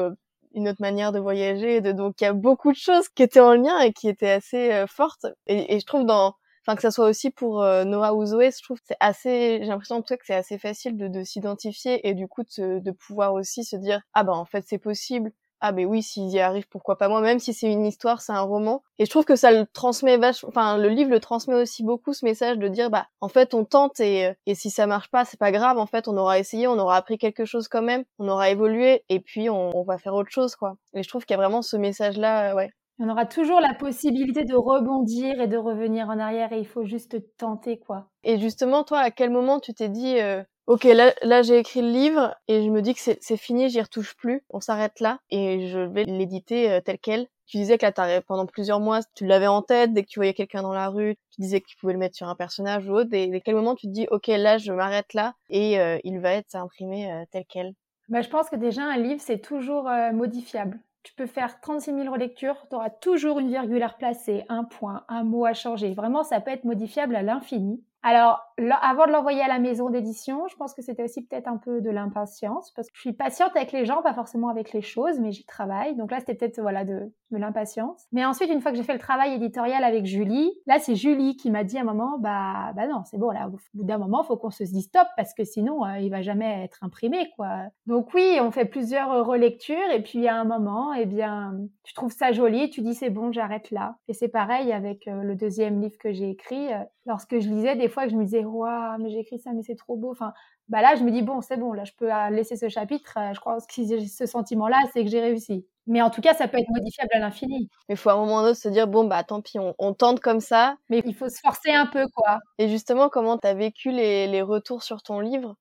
une 0.54 0.68
autre 0.68 0.80
manière 0.80 1.12
de 1.12 1.18
voyager. 1.18 1.80
De, 1.80 1.92
donc 1.92 2.20
il 2.20 2.24
y 2.24 2.26
a 2.26 2.32
beaucoup 2.32 2.72
de 2.72 2.76
choses 2.76 3.08
qui 3.08 3.22
étaient 3.22 3.40
en 3.40 3.54
lien 3.54 3.78
et 3.80 3.92
qui 3.92 4.08
étaient 4.08 4.30
assez 4.30 4.72
euh, 4.72 4.86
fortes. 4.86 5.26
Et, 5.46 5.78
je 5.78 5.86
trouve 5.86 6.06
dans, 6.06 6.34
enfin 6.66 6.76
que 6.76 6.82
ça 6.82 6.90
soit 6.90 7.08
aussi 7.08 7.30
pour 7.30 7.62
euh, 7.62 7.84
Noah 7.84 8.14
ou 8.14 8.24
Zoé, 8.26 8.50
je 8.50 8.62
trouve 8.62 8.78
c'est 8.84 8.96
assez, 9.00 9.58
j'ai 9.60 9.68
l'impression 9.68 10.02
que 10.02 10.14
c'est 10.24 10.34
assez 10.34 10.58
facile 10.58 10.96
de, 10.96 11.08
de 11.08 11.22
s'identifier 11.24 12.06
et 12.08 12.14
du 12.14 12.28
coup 12.28 12.42
de, 12.58 12.78
de 12.78 12.90
pouvoir 12.92 13.34
aussi 13.34 13.64
se 13.64 13.76
dire 13.76 14.00
ah 14.14 14.24
ben 14.24 14.32
en 14.32 14.44
fait 14.44 14.64
c'est 14.66 14.78
possible 14.78 15.32
ah 15.60 15.72
ben 15.72 15.86
oui 15.86 16.02
s'il 16.02 16.28
y 16.28 16.40
arrive 16.40 16.68
pourquoi 16.68 16.96
pas 16.98 17.08
moi? 17.08 17.20
Même 17.20 17.38
si 17.38 17.54
c'est 17.54 17.70
une 17.70 17.86
histoire 17.86 18.20
c'est 18.20 18.32
un 18.32 18.40
roman. 18.40 18.82
Et 18.98 19.06
je 19.06 19.10
trouve 19.10 19.24
que 19.24 19.36
ça 19.36 19.50
le 19.50 19.66
transmet 19.72 20.16
vachement 20.16 20.48
enfin 20.48 20.78
le 20.78 20.88
livre 20.88 21.10
le 21.10 21.20
transmet 21.20 21.54
aussi 21.54 21.82
beaucoup 21.82 22.12
ce 22.12 22.24
message 22.24 22.58
de 22.58 22.68
dire 22.68 22.90
bah 22.90 23.06
en 23.20 23.28
fait 23.28 23.54
on 23.54 23.64
tente 23.64 24.00
et 24.00 24.26
euh, 24.26 24.32
et 24.46 24.54
si 24.54 24.70
ça 24.70 24.86
marche 24.86 25.10
pas 25.10 25.24
c'est 25.24 25.38
pas 25.38 25.52
grave. 25.52 25.78
En 25.78 25.86
fait 25.86 26.08
on 26.08 26.16
aura 26.16 26.38
essayé 26.38 26.66
on 26.66 26.78
aura 26.78 26.96
appris 26.96 27.18
quelque 27.18 27.44
chose 27.44 27.68
quand 27.68 27.82
même 27.82 28.04
on 28.18 28.28
aura 28.28 28.50
évolué 28.50 29.04
et 29.08 29.20
puis 29.20 29.50
on, 29.50 29.76
on 29.76 29.82
va 29.84 29.98
faire 29.98 30.14
autre 30.14 30.30
chose 30.30 30.56
quoi. 30.56 30.76
Et 30.94 31.02
je 31.02 31.08
trouve 31.08 31.24
qu'il 31.24 31.34
y 31.34 31.38
a 31.38 31.42
vraiment 31.42 31.62
ce 31.62 31.76
message 31.76 32.16
là 32.18 32.52
euh, 32.52 32.54
ouais. 32.56 32.70
On 33.00 33.08
aura 33.08 33.26
toujours 33.26 33.60
la 33.60 33.74
possibilité 33.74 34.44
de 34.44 34.54
rebondir 34.54 35.40
et 35.40 35.48
de 35.48 35.56
revenir 35.56 36.08
en 36.10 36.18
arrière 36.20 36.52
et 36.52 36.60
il 36.60 36.66
faut 36.66 36.84
juste 36.84 37.16
tenter 37.36 37.76
quoi. 37.80 38.06
Et 38.22 38.38
justement, 38.38 38.84
toi, 38.84 39.00
à 39.00 39.10
quel 39.10 39.30
moment 39.30 39.58
tu 39.58 39.74
t'es 39.74 39.88
dit, 39.88 40.20
euh, 40.20 40.44
ok, 40.66 40.84
là, 40.84 41.12
là 41.22 41.42
j'ai 41.42 41.58
écrit 41.58 41.82
le 41.82 41.90
livre 41.90 42.34
et 42.48 42.62
je 42.64 42.70
me 42.70 42.82
dis 42.82 42.94
que 42.94 43.00
c'est 43.00 43.36
fini, 43.36 43.68
j'y 43.68 43.80
retouche 43.80 44.14
plus, 44.16 44.42
on 44.50 44.60
s'arrête 44.60 45.00
là 45.00 45.18
et 45.30 45.68
je 45.68 45.80
vais 45.80 46.04
l'éditer 46.04 46.70
euh, 46.70 46.80
tel 46.80 46.98
quel. 46.98 47.28
Tu 47.46 47.58
disais 47.58 47.76
que 47.76 47.84
là, 47.84 48.22
pendant 48.22 48.46
plusieurs 48.46 48.80
mois, 48.80 49.00
tu 49.14 49.26
l'avais 49.26 49.46
en 49.46 49.60
tête, 49.60 49.92
dès 49.92 50.02
que 50.02 50.08
tu 50.08 50.18
voyais 50.18 50.32
quelqu'un 50.32 50.62
dans 50.62 50.72
la 50.72 50.88
rue, 50.88 51.16
tu 51.30 51.42
disais 51.42 51.60
que 51.60 51.66
tu 51.66 51.76
pouvais 51.76 51.92
le 51.92 51.98
mettre 51.98 52.16
sur 52.16 52.26
un 52.26 52.34
personnage 52.34 52.88
ou 52.88 52.92
autre, 52.94 53.10
et 53.12 53.26
dès 53.26 53.42
quel 53.42 53.54
moment 53.54 53.74
tu 53.74 53.86
te 53.86 53.92
dis, 53.92 54.06
ok, 54.10 54.28
là, 54.28 54.56
je 54.56 54.72
m'arrête 54.72 55.12
là 55.12 55.34
et 55.50 55.78
euh, 55.78 55.98
il 56.04 56.20
va 56.20 56.32
être 56.32 56.54
imprimé 56.54 57.12
euh, 57.12 57.24
tel 57.30 57.44
quel? 57.46 57.74
Bah, 58.08 58.22
Je 58.22 58.30
pense 58.30 58.48
que 58.48 58.56
déjà, 58.56 58.84
un 58.84 58.96
livre, 58.96 59.20
c'est 59.20 59.40
toujours 59.40 59.90
modifiable. 60.14 60.80
Tu 61.02 61.12
peux 61.12 61.26
faire 61.26 61.60
36 61.60 61.92
000 61.94 62.10
relectures, 62.10 62.66
tu 62.70 62.76
auras 62.76 62.88
toujours 62.88 63.38
une 63.38 63.50
virgule 63.50 63.82
à 63.82 63.88
replacer, 63.88 64.44
un 64.48 64.64
point, 64.64 65.04
un 65.08 65.22
mot 65.22 65.44
à 65.44 65.52
changer. 65.52 65.92
Vraiment, 65.92 66.22
ça 66.22 66.40
peut 66.40 66.50
être 66.50 66.64
modifiable 66.64 67.14
à 67.14 67.22
l'infini. 67.22 67.84
Alors, 68.06 68.42
avant 68.82 69.06
de 69.06 69.12
l'envoyer 69.12 69.40
à 69.40 69.48
la 69.48 69.58
maison 69.58 69.88
d'édition, 69.88 70.46
je 70.48 70.56
pense 70.56 70.74
que 70.74 70.82
c'était 70.82 71.04
aussi 71.04 71.24
peut-être 71.24 71.48
un 71.48 71.56
peu 71.56 71.80
de 71.80 71.88
l'impatience, 71.88 72.70
parce 72.76 72.88
que 72.88 72.96
je 72.96 73.00
suis 73.00 73.14
patiente 73.14 73.52
avec 73.56 73.72
les 73.72 73.86
gens, 73.86 74.02
pas 74.02 74.12
forcément 74.12 74.50
avec 74.50 74.74
les 74.74 74.82
choses, 74.82 75.18
mais 75.20 75.32
j'y 75.32 75.46
travaille. 75.46 75.96
Donc 75.96 76.10
là, 76.10 76.20
c'était 76.20 76.34
peut-être 76.34 76.60
voilà 76.60 76.84
de, 76.84 77.10
l'impatience. 77.30 78.06
Mais 78.12 78.24
ensuite, 78.24 78.50
une 78.50 78.60
fois 78.60 78.70
que 78.70 78.76
j'ai 78.76 78.84
fait 78.84 78.92
le 78.92 79.00
travail 79.00 79.32
éditorial 79.32 79.82
avec 79.82 80.04
Julie, 80.04 80.52
là, 80.66 80.78
c'est 80.78 80.94
Julie 80.94 81.36
qui 81.36 81.50
m'a 81.50 81.64
dit 81.64 81.78
à 81.78 81.80
un 81.80 81.84
moment, 81.84 82.16
bah, 82.18 82.72
bah 82.76 82.86
non, 82.86 83.02
c'est 83.06 83.18
bon, 83.18 83.30
là, 83.30 83.48
au 83.48 83.56
bout 83.72 83.84
d'un 83.84 83.98
moment, 83.98 84.22
faut 84.22 84.36
qu'on 84.36 84.50
se 84.50 84.62
dise 84.62 84.84
stop, 84.84 85.08
parce 85.16 85.34
que 85.34 85.42
sinon, 85.42 85.84
euh, 85.84 85.98
il 85.98 86.10
va 86.10 86.22
jamais 86.22 86.62
être 86.62 86.78
imprimé, 86.82 87.30
quoi. 87.36 87.64
Donc 87.86 88.12
oui, 88.14 88.38
on 88.40 88.50
fait 88.50 88.66
plusieurs 88.66 89.26
relectures, 89.26 89.90
et 89.92 90.02
puis 90.02 90.28
à 90.28 90.36
un 90.36 90.44
moment, 90.44 90.92
eh 90.92 91.06
bien, 91.06 91.56
tu 91.82 91.94
trouves 91.94 92.12
ça 92.12 92.32
joli, 92.32 92.70
tu 92.70 92.82
dis 92.82 92.94
c'est 92.94 93.10
bon, 93.10 93.32
j'arrête 93.32 93.70
là. 93.70 93.96
Et 94.06 94.12
c'est 94.12 94.28
pareil 94.28 94.72
avec 94.72 95.08
euh, 95.08 95.22
le 95.22 95.34
deuxième 95.34 95.80
livre 95.80 95.98
que 95.98 96.12
j'ai 96.12 96.30
écrit. 96.30 96.72
Euh, 96.72 96.84
lorsque 97.06 97.38
je 97.38 97.48
lisais, 97.48 97.76
des 97.76 97.88
fois, 97.94 98.08
je 98.08 98.14
me 98.14 98.24
disais, 98.24 98.44
waouh, 98.44 98.98
mais 99.00 99.10
j'ai 99.10 99.20
écrit 99.20 99.38
ça, 99.38 99.52
mais 99.52 99.62
c'est 99.62 99.76
trop 99.76 99.96
beau. 99.96 100.10
Enfin, 100.10 100.34
bah 100.68 100.82
là, 100.82 100.94
je 100.96 101.02
me 101.02 101.10
dis, 101.10 101.22
bon, 101.22 101.40
c'est 101.40 101.56
bon, 101.56 101.72
là, 101.72 101.84
je 101.84 101.92
peux 101.96 102.12
euh, 102.12 102.30
laisser 102.30 102.56
ce 102.56 102.68
chapitre. 102.68 103.18
Je 103.32 103.40
crois 103.40 103.58
que 103.58 103.72
si 103.72 103.88
j'ai 103.88 104.06
ce 104.06 104.26
sentiment-là, 104.26 104.76
c'est 104.92 105.04
que 105.04 105.10
j'ai 105.10 105.20
réussi. 105.20 105.66
Mais 105.86 106.02
en 106.02 106.10
tout 106.10 106.20
cas, 106.20 106.34
ça 106.34 106.48
peut 106.48 106.58
être 106.58 106.70
modifiable 106.70 107.10
à 107.14 107.20
l'infini. 107.20 107.70
Mais 107.88 107.94
il 107.94 107.98
faut 107.98 108.10
à 108.10 108.14
un 108.14 108.16
moment 108.16 108.42
autre 108.42 108.56
se 108.56 108.68
dire, 108.68 108.86
bon, 108.86 109.06
bah 109.06 109.24
tant 109.24 109.40
pis, 109.40 109.58
on, 109.58 109.94
tente 109.94 110.20
comme 110.20 110.40
ça. 110.40 110.76
Mais 110.90 111.02
il 111.04 111.14
faut 111.14 111.28
se 111.28 111.40
forcer 111.40 111.72
un 111.72 111.86
peu, 111.86 112.06
quoi. 112.14 112.40
Et 112.58 112.68
justement, 112.68 113.08
comment 113.08 113.38
tu 113.38 113.46
as 113.46 113.54
vécu 113.54 113.90
les, 113.90 114.26
les, 114.26 114.42
retours 114.42 114.82
sur 114.82 115.02
ton 115.02 115.20
livre 115.20 115.56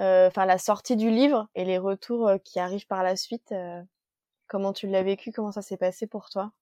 Enfin, 0.00 0.46
la 0.46 0.58
sortie 0.58 0.94
du 0.94 1.10
livre 1.10 1.48
et 1.56 1.64
les 1.64 1.78
retours 1.78 2.30
qui 2.44 2.60
arrivent 2.60 2.86
par 2.86 3.02
la 3.02 3.16
suite 3.16 3.52
Comment 4.48 4.72
tu 4.72 4.86
l'as 4.86 5.02
vécu? 5.02 5.30
Comment 5.30 5.52
ça 5.52 5.62
s'est 5.62 5.76
passé 5.76 6.06
pour 6.06 6.30
toi? 6.30 6.52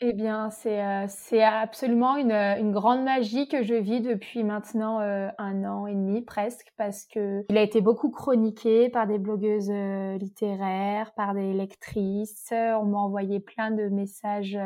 Eh 0.00 0.12
bien, 0.12 0.50
c'est 0.50 0.82
euh, 0.82 1.06
absolument 1.40 2.16
une, 2.16 2.32
une, 2.32 2.72
grande 2.72 3.04
magie 3.04 3.46
que 3.46 3.62
je 3.62 3.74
vis 3.74 4.00
depuis 4.00 4.42
maintenant 4.42 5.00
euh, 5.00 5.28
un 5.38 5.64
an 5.64 5.86
et 5.86 5.94
demi 5.94 6.22
presque, 6.22 6.72
parce 6.76 7.06
que 7.06 7.44
il 7.48 7.56
a 7.56 7.62
été 7.62 7.80
beaucoup 7.80 8.10
chroniqué 8.10 8.88
par 8.88 9.06
des 9.06 9.18
blogueuses 9.18 9.70
euh, 9.70 10.18
littéraires, 10.18 11.12
par 11.14 11.32
des 11.32 11.52
lectrices. 11.52 12.48
On 12.52 12.86
m'a 12.86 12.98
envoyé 12.98 13.38
plein 13.38 13.70
de 13.70 13.88
messages 13.88 14.58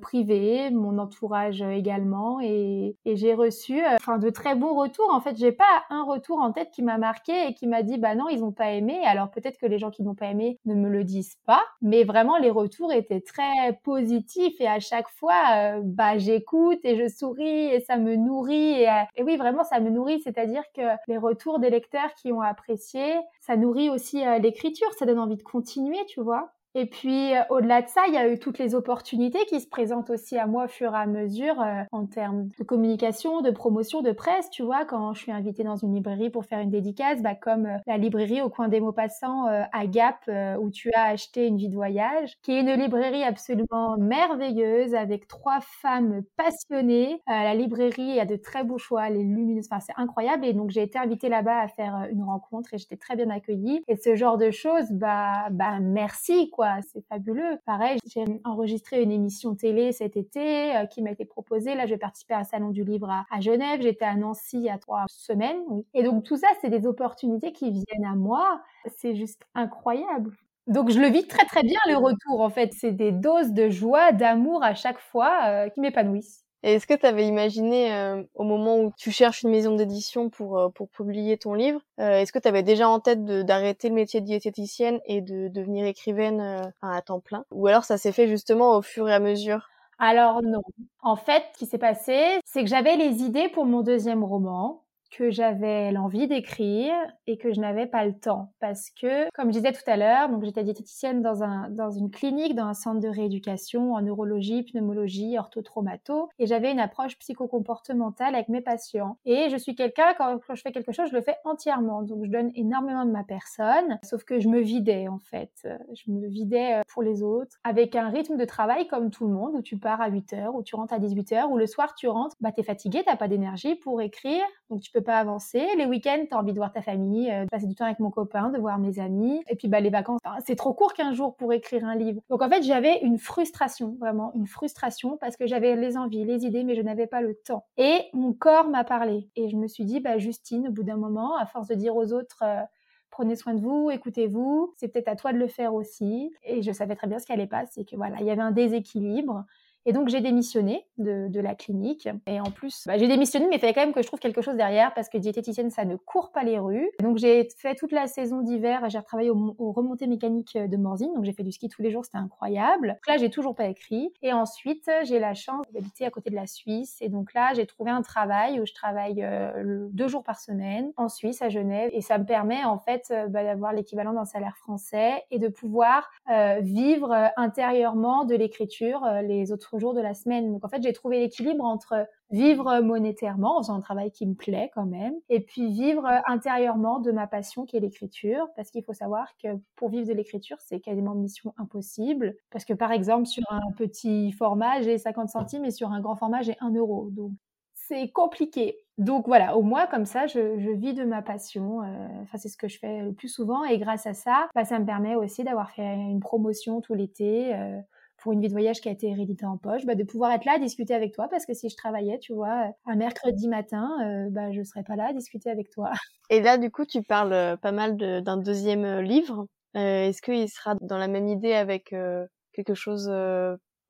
privés, 0.00 0.70
mon 0.70 0.98
entourage 0.98 1.62
également, 1.62 2.40
et, 2.40 2.96
et 3.04 3.16
j'ai 3.16 3.34
reçu, 3.34 3.80
enfin, 3.94 4.18
de 4.18 4.30
très 4.30 4.56
bons 4.56 4.74
retours. 4.74 5.08
En 5.12 5.20
fait, 5.20 5.36
j'ai 5.36 5.52
pas 5.52 5.84
un 5.90 6.02
retour 6.02 6.40
en 6.40 6.50
tête 6.50 6.70
qui 6.72 6.82
m'a 6.82 6.98
marqué 6.98 7.46
et 7.46 7.54
qui 7.54 7.68
m'a 7.68 7.82
dit, 7.82 7.98
bah 7.98 8.16
non, 8.16 8.28
ils 8.28 8.42
ont 8.42 8.52
pas 8.52 8.72
aimé. 8.72 9.00
Alors 9.04 9.30
peut-être 9.30 9.58
que 9.58 9.66
les 9.66 9.78
gens 9.78 9.90
qui 9.90 10.02
n'ont 10.02 10.14
pas 10.14 10.26
aimé 10.26 10.58
ne 10.64 10.74
me 10.74 10.88
le 10.88 11.04
disent 11.04 11.36
pas, 11.46 11.62
mais 11.80 12.02
vraiment 12.02 12.38
les 12.38 12.50
retours 12.50 12.92
étaient 12.92 13.20
très 13.20 13.78
positifs 13.84 14.60
et 14.64 14.68
à 14.68 14.80
chaque 14.80 15.08
fois, 15.08 15.34
euh, 15.56 15.80
bah, 15.84 16.18
j'écoute 16.18 16.80
et 16.84 16.96
je 16.96 17.06
souris 17.08 17.66
et 17.66 17.80
ça 17.80 17.96
me 17.96 18.16
nourrit. 18.16 18.86
Euh, 18.86 19.02
et, 19.16 19.22
oui, 19.22 19.36
vraiment, 19.36 19.62
ça 19.62 19.78
me 19.78 19.90
nourrit. 19.90 20.20
C'est-à-dire 20.20 20.62
que 20.74 20.82
les 21.06 21.18
retours 21.18 21.58
des 21.58 21.70
lecteurs 21.70 22.14
qui 22.14 22.32
ont 22.32 22.40
apprécié, 22.40 23.14
ça 23.40 23.56
nourrit 23.56 23.90
aussi 23.90 24.26
euh, 24.26 24.38
l'écriture. 24.38 24.90
Ça 24.98 25.04
donne 25.06 25.18
envie 25.18 25.36
de 25.36 25.42
continuer, 25.42 25.98
tu 26.08 26.20
vois. 26.20 26.52
Et 26.76 26.86
puis, 26.86 27.32
euh, 27.36 27.40
au-delà 27.50 27.82
de 27.82 27.88
ça, 27.88 28.02
il 28.08 28.14
y 28.14 28.16
a 28.16 28.28
eu 28.28 28.40
toutes 28.40 28.58
les 28.58 28.74
opportunités 28.74 29.44
qui 29.46 29.60
se 29.60 29.68
présentent 29.68 30.10
aussi 30.10 30.36
à 30.36 30.48
moi 30.48 30.64
au 30.64 30.68
fur 30.68 30.92
et 30.92 30.96
à 30.96 31.06
mesure 31.06 31.60
euh, 31.60 31.82
en 31.92 32.06
termes 32.06 32.48
de 32.58 32.64
communication, 32.64 33.42
de 33.42 33.52
promotion, 33.52 34.02
de 34.02 34.10
presse. 34.10 34.50
Tu 34.50 34.64
vois, 34.64 34.84
quand 34.84 35.14
je 35.14 35.20
suis 35.20 35.30
invitée 35.30 35.62
dans 35.62 35.76
une 35.76 35.94
librairie 35.94 36.30
pour 36.30 36.44
faire 36.46 36.58
une 36.58 36.70
dédicace, 36.70 37.22
bah, 37.22 37.36
comme 37.36 37.66
euh, 37.66 37.78
la 37.86 37.96
librairie 37.96 38.42
au 38.42 38.48
coin 38.48 38.66
des 38.66 38.80
mots 38.80 38.92
passants 38.92 39.46
à 39.46 39.86
Gap, 39.86 40.28
où 40.60 40.70
tu 40.70 40.92
as 40.94 41.04
acheté 41.04 41.46
une 41.46 41.56
vie 41.56 41.68
de 41.68 41.74
voyage, 41.74 42.36
qui 42.42 42.52
est 42.52 42.60
une 42.60 42.72
librairie 42.72 43.22
absolument 43.22 43.96
merveilleuse 43.98 44.94
avec 44.94 45.28
trois 45.28 45.60
femmes 45.60 46.22
passionnées. 46.36 47.20
la 47.26 47.54
librairie 47.54 48.18
a 48.18 48.26
de 48.26 48.36
très 48.36 48.64
beaux 48.64 48.78
choix, 48.78 49.08
les 49.10 49.22
lumineuses, 49.22 49.68
enfin, 49.70 49.80
c'est 49.80 49.92
incroyable. 49.96 50.44
Et 50.44 50.52
donc, 50.52 50.70
j'ai 50.70 50.82
été 50.82 50.98
invitée 50.98 51.28
là-bas 51.28 51.60
à 51.60 51.68
faire 51.68 52.08
une 52.10 52.22
rencontre 52.22 52.74
et 52.74 52.78
j'étais 52.78 52.96
très 52.96 53.16
bien 53.16 53.30
accueillie. 53.30 53.82
Et 53.88 53.96
ce 53.96 54.14
genre 54.16 54.38
de 54.38 54.50
choses, 54.50 54.90
bah, 54.90 55.48
bah, 55.50 55.78
merci, 55.80 56.50
quoi 56.50 56.63
c'est 56.90 57.04
fabuleux. 57.08 57.58
Pareil, 57.66 57.98
j'ai 58.06 58.24
enregistré 58.44 59.02
une 59.02 59.12
émission 59.12 59.54
télé 59.54 59.92
cet 59.92 60.16
été 60.16 60.76
euh, 60.76 60.86
qui 60.86 61.02
m'a 61.02 61.10
été 61.10 61.24
proposée. 61.24 61.74
Là, 61.74 61.86
je 61.86 61.92
vais 61.92 61.98
participer 61.98 62.34
à 62.34 62.38
un 62.38 62.44
salon 62.44 62.70
du 62.70 62.84
livre 62.84 63.08
à, 63.10 63.40
Genève. 63.40 63.80
J'étais 63.82 64.04
à 64.04 64.16
Nancy 64.16 64.58
il 64.58 64.64
y 64.64 64.70
a 64.70 64.78
trois 64.78 65.04
semaines. 65.08 65.62
Et 65.94 66.02
donc 66.02 66.24
tout 66.24 66.36
ça, 66.36 66.48
c'est 66.60 66.70
des 66.70 66.86
opportunités 66.86 67.52
qui 67.52 67.70
viennent 67.70 68.06
à 68.06 68.14
moi. 68.14 68.62
C'est 68.96 69.14
juste 69.14 69.42
incroyable. 69.54 70.32
Donc 70.66 70.90
je 70.90 70.98
le 70.98 71.08
vis 71.08 71.26
très 71.26 71.44
très 71.44 71.62
bien 71.62 71.78
le 71.88 71.96
retour 71.96 72.40
en 72.40 72.50
fait. 72.50 72.72
C'est 72.72 72.92
des 72.92 73.12
doses 73.12 73.52
de 73.52 73.68
joie, 73.68 74.12
d'amour 74.12 74.62
à 74.62 74.74
chaque 74.74 74.98
fois 74.98 75.40
euh, 75.46 75.68
qui 75.68 75.80
m'épanouissent 75.80 76.43
est-ce 76.72 76.86
que 76.86 76.94
tu 76.94 77.06
avais 77.06 77.26
imaginé 77.26 77.92
euh, 77.94 78.22
au 78.34 78.44
moment 78.44 78.78
où 78.78 78.92
tu 78.96 79.10
cherches 79.10 79.42
une 79.42 79.50
maison 79.50 79.74
d'édition 79.76 80.30
pour 80.30 80.58
euh, 80.58 80.68
pour 80.70 80.88
publier 80.88 81.36
ton 81.38 81.54
livre, 81.54 81.80
euh, 82.00 82.18
est-ce 82.20 82.32
que 82.32 82.38
tu 82.38 82.48
avais 82.48 82.62
déjà 82.62 82.88
en 82.88 83.00
tête 83.00 83.24
d'arrêter 83.24 83.88
le 83.88 83.94
métier 83.94 84.20
de 84.20 84.26
diététicienne 84.26 85.00
et 85.06 85.20
de 85.20 85.48
devenir 85.48 85.86
écrivaine 85.86 86.72
à 86.82 87.02
temps 87.02 87.20
plein? 87.20 87.44
Ou 87.50 87.66
alors 87.66 87.84
ça 87.84 87.98
s'est 87.98 88.12
fait 88.12 88.28
justement 88.28 88.76
au 88.76 88.82
fur 88.82 89.08
et 89.08 89.14
à 89.14 89.20
mesure? 89.20 89.70
Alors 89.98 90.42
non. 90.42 90.62
En 91.02 91.16
fait, 91.16 91.44
ce 91.54 91.58
qui 91.60 91.66
s'est 91.66 91.78
passé, 91.78 92.40
c'est 92.44 92.62
que 92.62 92.68
j'avais 92.68 92.96
les 92.96 93.22
idées 93.22 93.48
pour 93.48 93.64
mon 93.64 93.82
deuxième 93.82 94.24
roman 94.24 94.83
que 95.16 95.30
j'avais 95.30 95.92
l'envie 95.92 96.26
d'écrire 96.26 96.94
et 97.26 97.36
que 97.38 97.52
je 97.52 97.60
n'avais 97.60 97.86
pas 97.86 98.04
le 98.04 98.18
temps. 98.18 98.52
Parce 98.60 98.90
que, 98.90 99.30
comme 99.32 99.52
je 99.52 99.58
disais 99.58 99.72
tout 99.72 99.88
à 99.88 99.96
l'heure, 99.96 100.28
donc 100.28 100.44
j'étais 100.44 100.64
diététicienne 100.64 101.22
dans 101.22 101.42
un 101.42 101.68
dans 101.70 101.90
une 101.90 102.10
clinique, 102.10 102.54
dans 102.54 102.66
un 102.66 102.74
centre 102.74 103.00
de 103.00 103.08
rééducation 103.08 103.94
en 103.94 104.02
neurologie, 104.02 104.62
pneumologie, 104.64 105.38
orthotraumato 105.38 106.28
et 106.38 106.46
j'avais 106.46 106.72
une 106.72 106.80
approche 106.80 107.18
psychocomportementale 107.18 108.34
avec 108.34 108.48
mes 108.48 108.60
patients. 108.60 109.18
Et 109.24 109.48
je 109.50 109.56
suis 109.56 109.74
quelqu'un 109.74 110.14
quand, 110.16 110.38
je 110.52 110.60
fais 110.60 110.72
quelque 110.72 110.92
chose, 110.92 111.08
je 111.10 111.14
le 111.16 111.22
fais 111.22 111.36
entièrement, 111.44 112.02
donc 112.02 112.24
je 112.24 112.30
donne 112.30 112.50
énormément 112.54 113.04
de 113.04 113.10
ma 113.10 113.24
personne, 113.24 113.98
sauf 114.02 114.24
que 114.24 114.40
je 114.40 114.48
me 114.48 114.60
vidais 114.60 115.08
en 115.08 115.18
fait, 115.18 115.68
je 115.94 116.10
me 116.10 116.26
vidais 116.26 116.74
euh, 116.74 116.82
pour 116.88 117.02
les 117.02 117.22
autres 117.22 117.56
avec 117.64 117.94
un 117.94 118.08
rythme 118.08 118.36
de 118.36 118.44
travail 118.44 118.86
comme 118.88 119.10
tout 119.10 119.26
le 119.26 119.32
monde 119.32 119.54
où 119.54 119.62
tu 119.62 119.78
pars 119.78 120.00
à 120.00 120.08
8 120.08 120.32
heures, 120.32 120.54
où 120.54 120.62
tu 120.62 120.74
rentres 120.74 120.92
à 120.92 120.98
18 120.98 121.32
heures, 121.32 121.50
où 121.50 121.56
le 121.56 121.66
soir 121.66 121.94
tu 121.94 122.08
rentres, 122.08 122.36
bah 122.40 122.52
t'es 122.52 122.62
fatigué, 122.62 123.02
t'as 123.04 123.16
pas 123.16 123.28
d'énergie 123.28 123.76
pour 123.76 124.00
écrire, 124.00 124.44
donc 124.70 124.80
tu 124.80 124.90
peux 124.90 125.03
pas 125.04 125.18
avancer. 125.18 125.64
Les 125.76 125.86
week-ends, 125.86 126.24
tu 126.28 126.34
as 126.34 126.38
envie 126.38 126.52
de 126.52 126.58
voir 126.58 126.72
ta 126.72 126.82
famille, 126.82 127.30
euh, 127.30 127.44
de 127.44 127.48
passer 127.48 127.66
du 127.66 127.74
temps 127.74 127.84
avec 127.84 128.00
mon 128.00 128.10
copain, 128.10 128.48
de 128.50 128.58
voir 128.58 128.78
mes 128.78 128.98
amis. 128.98 129.42
Et 129.48 129.54
puis 129.54 129.68
bah, 129.68 129.80
les 129.80 129.90
vacances, 129.90 130.20
c'est 130.44 130.56
trop 130.56 130.74
court 130.74 130.94
qu'un 130.94 131.12
jour 131.12 131.36
pour 131.36 131.52
écrire 131.52 131.84
un 131.84 131.94
livre. 131.94 132.20
Donc 132.28 132.42
en 132.42 132.48
fait, 132.48 132.62
j'avais 132.62 132.98
une 133.02 133.18
frustration, 133.18 133.96
vraiment 134.00 134.32
une 134.34 134.46
frustration 134.46 135.16
parce 135.18 135.36
que 135.36 135.46
j'avais 135.46 135.76
les 135.76 135.96
envies, 135.96 136.24
les 136.24 136.44
idées, 136.44 136.64
mais 136.64 136.74
je 136.74 136.82
n'avais 136.82 137.06
pas 137.06 137.20
le 137.20 137.34
temps. 137.34 137.64
Et 137.76 138.00
mon 138.12 138.32
corps 138.32 138.68
m'a 138.68 138.84
parlé. 138.84 139.28
Et 139.36 139.48
je 139.48 139.56
me 139.56 139.68
suis 139.68 139.84
dit, 139.84 140.00
bah, 140.00 140.18
Justine, 140.18 140.68
au 140.68 140.72
bout 140.72 140.82
d'un 140.82 140.96
moment, 140.96 141.36
à 141.36 141.46
force 141.46 141.68
de 141.68 141.74
dire 141.74 141.94
aux 141.94 142.12
autres, 142.12 142.42
euh, 142.42 142.62
prenez 143.10 143.36
soin 143.36 143.54
de 143.54 143.60
vous, 143.60 143.90
écoutez-vous, 143.90 144.74
c'est 144.76 144.88
peut-être 144.88 145.08
à 145.08 145.16
toi 145.16 145.32
de 145.32 145.38
le 145.38 145.46
faire 145.46 145.74
aussi. 145.74 146.32
Et 146.42 146.62
je 146.62 146.72
savais 146.72 146.96
très 146.96 147.06
bien 147.06 147.18
ce 147.18 147.26
qui 147.26 147.32
allait 147.32 147.46
pas, 147.46 147.64
c'est 147.66 147.84
que 147.84 147.94
voilà, 147.94 148.16
il 148.20 148.26
y 148.26 148.30
avait 148.30 148.42
un 148.42 148.50
déséquilibre. 148.50 149.44
Et 149.86 149.92
donc 149.92 150.08
j'ai 150.08 150.20
démissionné 150.20 150.86
de, 150.98 151.28
de, 151.28 151.40
la 151.40 151.54
clinique. 151.54 152.08
Et 152.26 152.40
en 152.40 152.50
plus, 152.50 152.84
bah, 152.86 152.96
j'ai 152.96 153.08
démissionné, 153.08 153.46
mais 153.48 153.56
il 153.56 153.60
fallait 153.60 153.74
quand 153.74 153.82
même 153.82 153.92
que 153.92 154.02
je 154.02 154.06
trouve 154.06 154.20
quelque 154.20 154.42
chose 154.42 154.56
derrière 154.56 154.94
parce 154.94 155.08
que 155.08 155.18
diététicienne, 155.18 155.70
ça 155.70 155.84
ne 155.84 155.96
court 155.96 156.32
pas 156.32 156.42
les 156.42 156.58
rues. 156.58 156.90
Donc 157.02 157.18
j'ai 157.18 157.48
fait 157.58 157.74
toute 157.74 157.92
la 157.92 158.06
saison 158.06 158.40
d'hiver. 158.40 158.88
J'ai 158.88 158.98
retravaillé 158.98 159.30
aux 159.30 159.54
au 159.58 159.72
remontées 159.72 160.06
mécaniques 160.06 160.56
de 160.56 160.76
Morzine. 160.76 161.12
Donc 161.14 161.24
j'ai 161.24 161.32
fait 161.32 161.42
du 161.42 161.52
ski 161.52 161.68
tous 161.68 161.82
les 161.82 161.90
jours, 161.90 162.04
c'était 162.04 162.18
incroyable. 162.18 162.88
Donc 162.88 163.06
là, 163.06 163.16
j'ai 163.16 163.30
toujours 163.30 163.54
pas 163.54 163.66
écrit. 163.66 164.12
Et 164.22 164.32
ensuite, 164.32 164.90
j'ai 165.04 165.18
la 165.18 165.34
chance 165.34 165.64
d'habiter 165.72 166.04
à 166.06 166.10
côté 166.10 166.30
de 166.30 166.34
la 166.34 166.46
Suisse. 166.46 166.98
Et 167.00 167.08
donc 167.08 167.34
là, 167.34 167.52
j'ai 167.54 167.66
trouvé 167.66 167.90
un 167.90 168.02
travail 168.02 168.60
où 168.60 168.66
je 168.66 168.72
travaille 168.72 169.22
euh, 169.22 169.88
deux 169.90 170.08
jours 170.08 170.22
par 170.22 170.40
semaine 170.40 170.92
en 170.96 171.08
Suisse, 171.08 171.42
à 171.42 171.48
Genève. 171.48 171.90
Et 171.92 172.00
ça 172.00 172.18
me 172.18 172.24
permet 172.24 172.64
en 172.64 172.78
fait 172.78 173.08
euh, 173.10 173.26
bah, 173.28 173.44
d'avoir 173.44 173.72
l'équivalent 173.72 174.12
d'un 174.12 174.24
salaire 174.24 174.56
français 174.56 175.24
et 175.30 175.38
de 175.38 175.48
pouvoir 175.48 176.10
euh, 176.30 176.58
vivre 176.60 177.14
intérieurement 177.36 178.24
de 178.24 178.34
l'écriture 178.34 179.06
les 179.22 179.52
autres 179.52 179.73
jours 179.78 179.94
de 179.94 180.00
la 180.00 180.14
semaine. 180.14 180.52
Donc 180.52 180.64
en 180.64 180.68
fait, 180.68 180.82
j'ai 180.82 180.92
trouvé 180.92 181.20
l'équilibre 181.20 181.64
entre 181.64 182.06
vivre 182.30 182.80
monétairement 182.80 183.58
en 183.58 183.62
faisant 183.62 183.74
un 183.74 183.80
travail 183.80 184.10
qui 184.10 184.26
me 184.26 184.34
plaît 184.34 184.70
quand 184.74 184.86
même, 184.86 185.14
et 185.28 185.40
puis 185.40 185.70
vivre 185.70 186.08
intérieurement 186.26 186.98
de 186.98 187.12
ma 187.12 187.26
passion 187.26 187.64
qui 187.64 187.76
est 187.76 187.80
l'écriture, 187.80 188.48
parce 188.56 188.70
qu'il 188.70 188.82
faut 188.82 188.92
savoir 188.92 189.28
que 189.42 189.48
pour 189.76 189.90
vivre 189.90 190.08
de 190.08 190.12
l'écriture, 190.12 190.56
c'est 190.60 190.80
quasiment 190.80 191.14
mission 191.14 191.54
impossible, 191.58 192.34
parce 192.50 192.64
que 192.64 192.72
par 192.72 192.92
exemple, 192.92 193.26
sur 193.26 193.44
un 193.50 193.72
petit 193.76 194.32
format, 194.32 194.80
j'ai 194.82 194.98
50 194.98 195.28
centimes 195.28 195.64
et 195.64 195.70
sur 195.70 195.92
un 195.92 196.00
grand 196.00 196.16
format, 196.16 196.42
j'ai 196.42 196.56
1 196.60 196.74
euro. 196.74 197.08
Donc 197.10 197.32
c'est 197.74 198.10
compliqué. 198.10 198.78
Donc 198.96 199.26
voilà, 199.26 199.56
au 199.56 199.62
moins 199.62 199.86
comme 199.86 200.06
ça, 200.06 200.26
je, 200.26 200.58
je 200.58 200.70
vis 200.70 200.94
de 200.94 201.04
ma 201.04 201.22
passion. 201.22 201.82
Euh, 201.82 202.08
enfin, 202.22 202.38
c'est 202.38 202.48
ce 202.48 202.56
que 202.56 202.68
je 202.68 202.78
fais 202.78 203.02
le 203.02 203.12
plus 203.12 203.28
souvent. 203.28 203.64
Et 203.64 203.78
grâce 203.78 204.06
à 204.06 204.14
ça, 204.14 204.48
bah, 204.54 204.64
ça 204.64 204.78
me 204.78 204.86
permet 204.86 205.16
aussi 205.16 205.44
d'avoir 205.44 205.70
fait 205.70 205.94
une 205.94 206.20
promotion 206.20 206.80
tout 206.80 206.94
l'été. 206.94 207.54
Euh, 207.54 207.80
pour 208.24 208.32
une 208.32 208.40
vie 208.40 208.48
de 208.48 208.52
voyage 208.54 208.80
qui 208.80 208.88
a 208.88 208.92
été 208.92 209.08
héréditée 209.10 209.44
en 209.44 209.58
poche, 209.58 209.84
bah, 209.84 209.94
de 209.94 210.02
pouvoir 210.02 210.32
être 210.32 210.46
là 210.46 210.54
à 210.54 210.58
discuter 210.58 210.94
avec 210.94 211.12
toi 211.12 211.28
parce 211.28 211.44
que 211.44 211.52
si 211.52 211.68
je 211.68 211.76
travaillais, 211.76 212.18
tu 212.18 212.32
vois, 212.32 212.70
un 212.86 212.96
mercredi 212.96 213.48
matin, 213.48 213.90
euh, 214.02 214.30
bah, 214.30 214.50
je 214.50 214.62
serais 214.62 214.82
pas 214.82 214.96
là 214.96 215.08
à 215.08 215.12
discuter 215.12 215.50
avec 215.50 215.68
toi. 215.68 215.92
Et 216.30 216.40
là, 216.40 216.56
du 216.56 216.70
coup, 216.70 216.86
tu 216.86 217.02
parles 217.02 217.34
euh, 217.34 217.56
pas 217.58 217.70
mal 217.70 217.98
d'un 217.98 218.38
deuxième 218.38 218.86
euh, 218.86 219.02
livre. 219.02 219.46
Euh, 219.76 220.08
Est-ce 220.08 220.22
qu'il 220.22 220.48
sera 220.48 220.74
dans 220.80 220.96
la 220.96 221.06
même 221.06 221.28
idée 221.28 221.52
avec 221.52 221.92
euh, 221.92 222.26
quelque 222.54 222.72
chose 222.72 223.12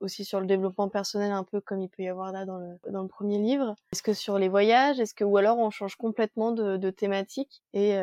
aussi 0.00 0.24
sur 0.24 0.40
le 0.40 0.46
développement 0.46 0.88
personnel, 0.88 1.30
un 1.30 1.44
peu 1.44 1.60
comme 1.60 1.80
il 1.80 1.88
peut 1.88 2.02
y 2.02 2.08
avoir 2.08 2.32
là 2.32 2.44
dans 2.44 2.58
le, 2.58 3.08
premier 3.08 3.38
livre? 3.38 3.76
Est-ce 3.92 4.02
que 4.02 4.14
sur 4.14 4.36
les 4.40 4.48
voyages 4.48 4.98
Est-ce 4.98 5.14
que 5.14 5.22
ou 5.22 5.36
alors 5.36 5.58
on 5.58 5.70
change 5.70 5.94
complètement 5.94 6.50
de, 6.50 6.90
thématique 6.90 7.62
et 7.72 7.94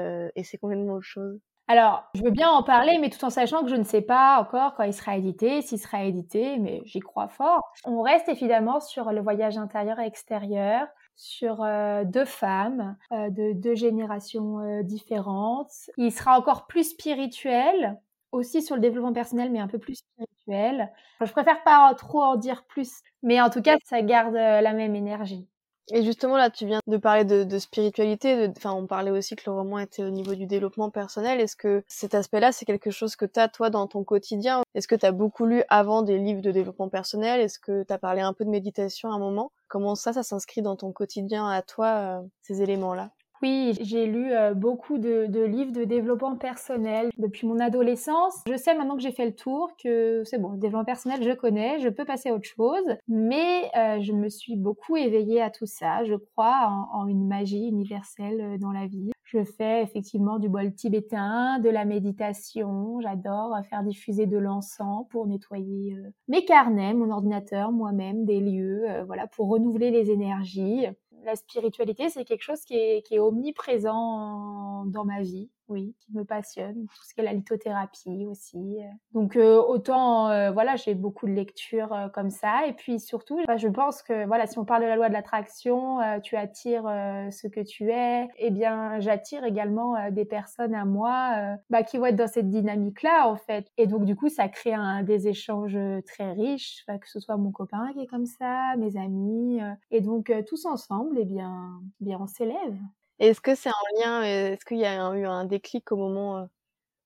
c'est 0.43 0.57
complètement 0.59 0.93
autre 0.93 1.03
chose? 1.03 1.39
Alors, 1.71 2.03
je 2.15 2.21
veux 2.21 2.31
bien 2.31 2.49
en 2.49 2.63
parler, 2.63 2.97
mais 2.99 3.09
tout 3.09 3.23
en 3.23 3.29
sachant 3.29 3.63
que 3.63 3.69
je 3.69 3.77
ne 3.77 3.85
sais 3.85 4.01
pas 4.01 4.41
encore 4.41 4.73
quand 4.75 4.83
il 4.83 4.93
sera 4.93 5.15
édité, 5.15 5.61
s'il 5.61 5.79
sera 5.79 6.03
édité, 6.03 6.57
mais 6.59 6.81
j'y 6.83 6.99
crois 6.99 7.29
fort. 7.29 7.71
On 7.85 8.01
reste 8.01 8.27
évidemment 8.27 8.81
sur 8.81 9.13
le 9.13 9.21
voyage 9.21 9.57
intérieur 9.57 9.97
et 9.99 10.05
extérieur, 10.05 10.85
sur 11.15 11.63
euh, 11.63 12.03
deux 12.03 12.25
femmes 12.25 12.97
euh, 13.13 13.29
de 13.29 13.53
deux 13.53 13.75
générations 13.75 14.59
euh, 14.59 14.83
différentes. 14.83 15.71
Il 15.95 16.11
sera 16.11 16.37
encore 16.37 16.67
plus 16.67 16.89
spirituel, 16.89 17.97
aussi 18.33 18.61
sur 18.61 18.75
le 18.75 18.81
développement 18.81 19.13
personnel, 19.13 19.49
mais 19.49 19.59
un 19.59 19.69
peu 19.69 19.79
plus 19.79 19.95
spirituel. 19.95 20.91
je 21.21 21.31
préfère 21.31 21.63
pas 21.63 21.93
trop 21.95 22.21
en 22.21 22.35
dire 22.35 22.65
plus, 22.65 22.99
mais 23.23 23.39
en 23.39 23.49
tout 23.49 23.61
cas, 23.61 23.77
ça 23.85 24.01
garde 24.01 24.33
la 24.33 24.73
même 24.73 24.93
énergie. 24.93 25.47
Et 25.93 26.03
justement, 26.03 26.37
là, 26.37 26.49
tu 26.49 26.65
viens 26.65 26.79
de 26.87 26.97
parler 26.97 27.25
de, 27.25 27.59
spiritualité. 27.59 28.49
Enfin, 28.57 28.71
on 28.71 28.87
parlait 28.87 29.11
aussi 29.11 29.35
que 29.35 29.43
le 29.45 29.51
roman 29.51 29.79
était 29.79 30.03
au 30.03 30.09
niveau 30.09 30.35
du 30.35 30.45
développement 30.45 30.89
personnel. 30.89 31.41
Est-ce 31.41 31.57
que 31.57 31.83
cet 31.87 32.15
aspect-là, 32.15 32.53
c'est 32.53 32.65
quelque 32.65 32.91
chose 32.91 33.17
que 33.17 33.25
tu 33.25 33.39
as, 33.39 33.49
toi, 33.49 33.69
dans 33.69 33.87
ton 33.87 34.03
quotidien? 34.03 34.61
Est-ce 34.73 34.87
que 34.87 34.95
tu 34.95 35.05
as 35.05 35.11
beaucoup 35.11 35.45
lu 35.45 35.63
avant 35.67 36.01
des 36.01 36.17
livres 36.17 36.41
de 36.41 36.51
développement 36.51 36.87
personnel? 36.87 37.41
Est-ce 37.41 37.59
que 37.59 37.83
tu 37.83 37.91
as 37.93 37.97
parlé 37.97 38.21
un 38.21 38.33
peu 38.33 38.45
de 38.45 38.49
méditation 38.49 39.11
à 39.11 39.15
un 39.15 39.19
moment? 39.19 39.51
Comment 39.67 39.95
ça, 39.95 40.13
ça 40.13 40.23
s'inscrit 40.23 40.61
dans 40.61 40.77
ton 40.77 40.93
quotidien 40.93 41.47
à 41.49 41.61
toi, 41.61 41.87
euh, 41.87 42.21
ces 42.41 42.61
éléments-là? 42.61 43.11
Oui, 43.41 43.73
j'ai 43.81 44.05
lu 44.05 44.31
euh, 44.31 44.53
beaucoup 44.53 44.99
de, 44.99 45.25
de, 45.25 45.41
livres 45.43 45.71
de 45.71 45.83
développement 45.83 46.35
personnel 46.35 47.09
depuis 47.17 47.47
mon 47.47 47.59
adolescence. 47.59 48.35
Je 48.47 48.55
sais 48.55 48.75
maintenant 48.75 48.95
que 48.95 49.01
j'ai 49.01 49.11
fait 49.11 49.25
le 49.25 49.33
tour, 49.33 49.71
que 49.83 50.21
c'est 50.25 50.37
bon, 50.37 50.49
le 50.49 50.57
développement 50.57 50.85
personnel, 50.85 51.23
je 51.23 51.31
connais, 51.31 51.79
je 51.79 51.89
peux 51.89 52.05
passer 52.05 52.29
à 52.29 52.35
autre 52.35 52.47
chose. 52.47 52.85
Mais 53.07 53.71
euh, 53.75 53.99
je 53.99 54.13
me 54.13 54.29
suis 54.29 54.55
beaucoup 54.55 54.95
éveillée 54.95 55.41
à 55.41 55.49
tout 55.49 55.65
ça. 55.65 56.03
Je 56.03 56.15
crois 56.15 56.67
en, 56.67 57.01
en 57.01 57.07
une 57.07 57.27
magie 57.27 57.67
universelle 57.67 58.41
euh, 58.41 58.57
dans 58.59 58.71
la 58.71 58.85
vie. 58.85 59.11
Je 59.23 59.43
fais 59.43 59.81
effectivement 59.81 60.39
du 60.39 60.49
bol 60.49 60.73
tibétain, 60.73 61.57
de 61.59 61.69
la 61.69 61.85
méditation. 61.85 62.99
J'adore 63.01 63.55
faire 63.69 63.81
diffuser 63.81 64.25
de 64.25 64.37
l'encens 64.37 65.05
pour 65.09 65.25
nettoyer 65.25 65.95
mes 66.27 66.43
carnets, 66.43 66.93
mon 66.93 67.11
ordinateur, 67.11 67.71
moi-même, 67.71 68.25
des 68.25 68.41
lieux, 68.41 68.83
voilà, 69.05 69.27
pour 69.27 69.47
renouveler 69.47 69.89
les 69.89 70.11
énergies 70.11 70.85
la 71.23 71.35
spiritualité, 71.35 72.09
c'est 72.09 72.25
quelque 72.25 72.43
chose 72.43 72.61
qui 72.61 72.75
est, 72.75 73.19
omniprésent 73.19 74.85
dans 74.85 75.05
ma 75.05 75.21
vie 75.21 75.49
oui, 75.71 75.95
qui 76.01 76.13
me 76.13 76.25
passionne, 76.25 76.85
tout 76.87 77.03
ce 77.07 77.13
qui 77.13 77.21
est 77.21 77.23
la 77.23 77.33
lithothérapie 77.33 78.25
aussi. 78.25 78.79
Donc 79.13 79.35
euh, 79.35 79.61
autant, 79.61 80.29
euh, 80.29 80.51
voilà, 80.51 80.75
j'ai 80.75 80.95
beaucoup 80.95 81.27
de 81.27 81.31
lectures 81.31 81.93
euh, 81.93 82.09
comme 82.09 82.29
ça. 82.29 82.67
Et 82.67 82.73
puis 82.73 82.99
surtout, 82.99 83.39
bah, 83.47 83.57
je 83.57 83.69
pense 83.69 84.01
que, 84.01 84.25
voilà, 84.25 84.47
si 84.47 84.59
on 84.59 84.65
parle 84.65 84.83
de 84.83 84.87
la 84.87 84.95
loi 84.95 85.07
de 85.07 85.13
l'attraction, 85.13 85.99
tu 86.23 86.35
attires 86.35 86.83
ce 87.31 87.47
que 87.47 87.61
tu 87.61 87.89
es. 87.91 88.27
Eh 88.37 88.51
bien, 88.51 88.99
j'attire 88.99 89.43
également 89.45 90.09
des 90.11 90.25
personnes 90.25 90.75
à 90.75 90.85
moi 90.85 91.57
bah, 91.69 91.83
qui 91.83 91.97
vont 91.97 92.05
être 92.05 92.15
dans 92.15 92.27
cette 92.27 92.49
dynamique-là, 92.49 93.27
en 93.27 93.35
fait. 93.35 93.71
Et 93.77 93.87
donc, 93.87 94.05
du 94.05 94.15
coup, 94.15 94.29
ça 94.29 94.49
crée 94.49 94.73
un, 94.73 95.03
des 95.03 95.27
échanges 95.27 95.77
très 96.05 96.31
riches, 96.33 96.85
que 96.85 97.09
ce 97.09 97.19
soit 97.19 97.37
mon 97.37 97.51
copain 97.51 97.91
qui 97.93 98.01
est 98.01 98.07
comme 98.07 98.25
ça, 98.25 98.75
mes 98.77 98.97
amis. 98.97 99.59
et 99.89 100.01
donc, 100.01 100.31
tous 100.47 100.65
ensemble, 100.65 101.17
eh 101.19 101.25
bien, 101.25 101.79
eh 102.01 102.05
bien 102.05 102.19
on 102.19 102.27
s'élève. 102.27 102.77
Est-ce 103.21 103.39
que 103.39 103.53
c'est 103.53 103.69
en 103.69 103.99
lien, 103.99 104.23
euh, 104.23 104.53
est-ce 104.53 104.65
qu'il 104.65 104.79
y 104.79 104.85
a 104.85 104.95
eu 105.13 105.25
un 105.27 105.45
déclic 105.45 105.91
au 105.91 105.95
moment, 105.95 106.37
euh, 106.37 106.45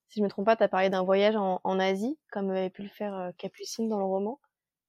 si 0.08 0.20
je 0.20 0.24
me 0.24 0.30
trompe 0.30 0.46
pas, 0.46 0.56
tu 0.56 0.64
as 0.64 0.70
parlé 0.70 0.90
d'un 0.90 1.04
voyage 1.04 1.36
en, 1.36 1.80
Asie, 1.80 2.18
comme 2.32 2.52
avait 2.52 2.70
pu 2.70 2.84
le 2.84 2.88
faire 2.88 3.14
euh, 3.14 3.32
Capucine 3.38 3.90
dans 3.90 4.00
le 4.00 4.06
roman. 4.06 4.40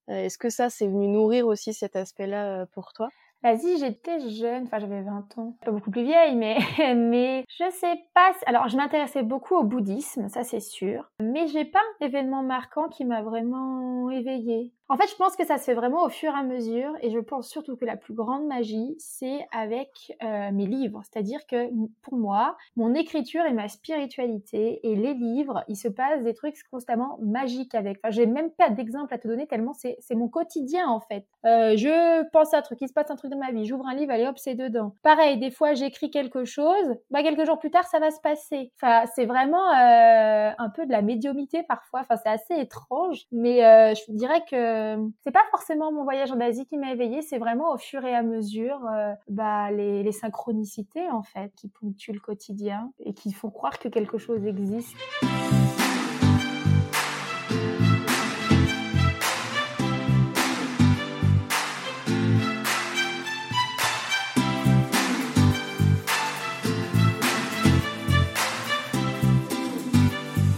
Est-ce 0.07 0.39
que 0.39 0.51
ça, 0.51 0.71
c'est 0.71 0.87
venu 0.87 1.09
nourrir 1.09 1.49
aussi 1.49 1.75
cet 1.75 1.97
aspect-là 1.97 2.67
pour 2.67 2.93
toi? 2.93 3.09
L'Asie, 3.43 3.79
j'étais 3.79 4.21
jeune, 4.31 4.65
enfin 4.65 4.79
j'avais 4.79 5.03
20 5.03 5.39
ans, 5.39 5.57
pas 5.65 5.73
beaucoup 5.73 5.91
plus 5.91 6.05
vieille, 6.05 6.37
mais 6.37 6.59
mais 6.97 7.45
je 7.49 7.71
sais 7.71 8.01
pas. 8.15 8.33
Alors 8.47 8.69
je 8.69 8.77
m'intéressais 8.77 9.25
beaucoup 9.25 9.57
au 9.57 9.65
bouddhisme, 9.65 10.29
ça 10.29 10.45
c'est 10.45 10.61
sûr, 10.61 11.11
mais 11.21 11.49
j'ai 11.49 11.65
pas 11.65 11.81
un 11.81 12.07
événement 12.07 12.45
marquant 12.45 12.89
qui 12.89 13.05
m'a 13.05 13.23
vraiment 13.23 14.11
éveillée. 14.11 14.73
En 14.89 14.97
fait, 14.97 15.09
je 15.11 15.17
pense 15.17 15.35
que 15.35 15.45
ça 15.45 15.59
se 15.59 15.65
fait 15.65 15.75
vraiment 15.75 16.05
au 16.05 16.09
fur 16.09 16.33
et 16.33 16.39
à 16.39 16.45
mesure, 16.45 16.93
et 17.03 17.11
je 17.11 17.19
pense 17.19 17.49
surtout 17.49 17.77
que 17.77 17.85
la 17.85 17.97
plus 17.97 18.15
grande 18.15 18.47
magie, 18.47 18.95
c'est 18.99 19.47
avec 19.53 19.91
euh, 20.23 20.53
mes 20.53 20.67
livres. 20.67 21.03
C'est-à-dire 21.03 21.41
que 21.47 21.69
pour 22.03 22.17
moi, 22.17 22.57
mon 22.77 22.95
écriture 22.95 23.45
et 23.47 23.53
ma 23.53 23.69
spiritualité 23.69 24.81
et 24.87 24.95
les 24.95 25.15
livres, 25.15 25.65
il 25.67 25.77
se 25.77 25.89
passe 25.89 26.23
des 26.23 26.35
trucs 26.35 26.57
constamment 26.71 27.19
magiques 27.21 27.75
avec. 27.75 27.99
Enfin, 27.99 28.11
j'ai 28.11 28.27
même 28.27 28.51
pas 28.51 28.71
d'exemple 28.71 29.13
à 29.13 29.19
te 29.19 29.27
donner 29.27 29.47
tellement 29.47 29.73
c'est 29.75 30.15
mon 30.15 30.29
quotidien 30.29 30.89
en 30.89 31.01
fait. 31.01 31.27
Euh, 31.45 31.77
je 31.77 32.29
pense 32.31 32.55
à 32.55 32.59
un 32.59 32.63
truc, 32.63 32.79
il 32.81 32.89
se 32.89 32.93
passe 32.93 33.11
un 33.11 33.17
truc 33.17 33.31
dans 33.31 33.39
ma 33.39 33.51
vie, 33.51 33.67
j'ouvre 33.67 33.87
un 33.87 33.95
livre, 33.95 34.13
allez 34.13 34.27
hop, 34.27 34.39
c'est 34.39 34.55
dedans. 34.55 34.95
Pareil, 35.03 35.39
des 35.39 35.51
fois 35.51 35.75
j'écris 35.75 36.11
quelque 36.11 36.45
chose, 36.45 36.97
bah 37.11 37.23
quelques 37.23 37.45
jours 37.45 37.59
plus 37.59 37.71
tard 37.71 37.85
ça 37.87 37.99
va 37.99 38.11
se 38.11 38.21
passer. 38.21 38.73
Enfin, 38.81 39.05
c'est 39.15 39.27
vraiment 39.27 39.69
euh, 39.73 40.51
un 40.57 40.71
peu 40.71 40.87
de 40.87 40.93
la 40.93 41.03
médiumité 41.03 41.63
parfois. 41.65 42.01
Enfin, 42.01 42.17
c'est 42.17 42.31
assez 42.31 42.55
étrange, 42.55 43.23
mais 43.33 43.65
euh, 43.65 43.95
je 43.95 44.13
dirais 44.13 44.43
que 44.49 44.76
euh, 44.77 45.09
c'est 45.23 45.33
pas 45.33 45.45
forcément 45.51 45.93
mon 45.93 46.05
voyage 46.05 46.31
en 46.33 46.41
Asie 46.41 46.67
qui 46.67 46.77
m'a 46.77 46.93
éveillée, 46.93 47.23
c'est 47.23 47.39
vraiment 47.39 47.73
au 47.73 47.79
fur 47.79 48.05
et 48.05 48.15
à 48.15 48.23
mesure 48.23 48.87
euh, 48.87 49.13
bah, 49.29 49.71
les, 49.71 50.03
les, 50.03 50.13
synchronicités 50.13 51.09
en 51.11 51.23
fait 51.23 51.53
qui 51.57 51.69
ponctuent 51.69 52.13
le 52.13 52.21
quotidien 52.21 52.93
et 53.01 53.15
qui 53.15 53.33
font 53.33 53.51
croire 53.51 53.79
que 53.79 53.89
quelque 53.89 54.19
chose 54.19 54.45
existe. 54.47 54.97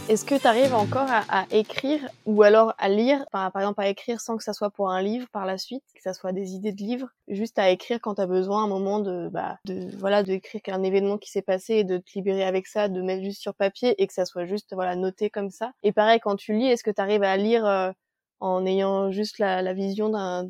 Est-ce 0.09 0.25
que 0.25 0.37
tu 0.37 0.47
arrives 0.47 0.73
encore 0.73 1.07
à, 1.11 1.44
écrire 1.51 2.01
ou 2.25 2.42
alors 2.42 2.73
à 2.79 2.88
lire, 2.88 3.27
par, 3.31 3.55
exemple 3.55 3.83
à 3.83 3.90
écrire 3.90 4.23
sans 4.23 4.38
que 4.38 4.42
ça 4.42 4.55
soit 4.55 4.71
pour 4.71 4.88
un 4.90 5.03
livre 5.03 5.29
par 5.33 5.44
la 5.44 5.59
suite, 5.59 5.85
que 5.94 6.01
ça 6.01 6.14
soit 6.14 6.33
des 6.33 6.53
idées 6.53 6.73
de 6.73 6.83
livres, 6.83 7.09
juste 7.29 7.59
à 7.59 7.68
écrire 7.68 8.01
quand 8.01 8.14
tu 8.14 8.23
as 8.23 8.27
besoin 8.27 8.64
un 8.64 8.68
moment 8.68 9.01
de, 9.01 9.29
bah, 9.29 9.59
de 9.66 9.94
voilà, 9.99 10.23
d'écrire 10.23 10.62
qu'un 10.62 10.83
événement 10.83 11.18
qui 11.18 11.31
s'est 11.31 11.42
passé 11.42 11.75
et 11.75 11.85
de 11.85 11.99
te 11.99 12.11
libérer 12.14 12.44
avec 12.44 12.66
ça, 12.66 12.88
de 12.88 13.03
mettre 13.03 13.23
juste 13.23 13.42
sur 13.42 13.55
papier 13.55 14.03
et 14.03 14.07
que 14.07 14.14
ça 14.14 14.25
soit 14.25 14.47
juste 14.47 14.73
voilà 14.73 14.97
noté 14.97 15.29
comme 15.29 15.51
ça? 15.51 15.73
Et 15.83 15.92
pareil 15.92 16.21
quand 16.21 16.37
tu 16.37 16.55
lis, 16.55 16.68
est-ce 16.68 16.85
que 16.85 16.90
tu 16.90 17.03
arrives 17.03 17.23
à 17.23 17.37
lire 17.37 17.66
euh, 17.66 17.92
en 18.40 18.64
ayant 18.64 19.11
juste 19.11 19.38
la, 19.38 19.61
la 19.61 19.75
vision 19.75 20.09
d'un 20.09 20.49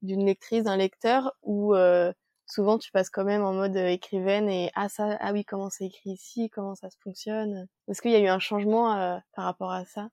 d'une 0.00 0.24
lectrice, 0.24 0.64
d'un 0.64 0.76
lecteur 0.76 1.32
ou 1.42 1.74
euh, 1.74 2.12
souvent 2.54 2.78
tu 2.78 2.90
passes 2.92 3.10
quand 3.10 3.24
même 3.24 3.42
en 3.42 3.52
mode 3.52 3.76
euh, 3.76 3.88
écrivaine 3.88 4.48
et 4.48 4.70
ah 4.74 4.88
ça 4.88 5.16
ah 5.20 5.32
oui 5.32 5.44
comment 5.44 5.70
c'est 5.70 5.86
écrit 5.86 6.10
ici 6.10 6.50
comment 6.50 6.74
ça 6.76 6.90
se 6.90 6.96
fonctionne? 7.02 7.66
Est-ce 7.88 8.00
qu'il 8.00 8.12
y 8.12 8.16
a 8.16 8.20
eu 8.20 8.28
un 8.28 8.38
changement 8.38 8.94
euh, 8.96 9.18
par 9.34 9.44
rapport 9.46 9.72
à 9.72 9.84
ça? 9.84 10.08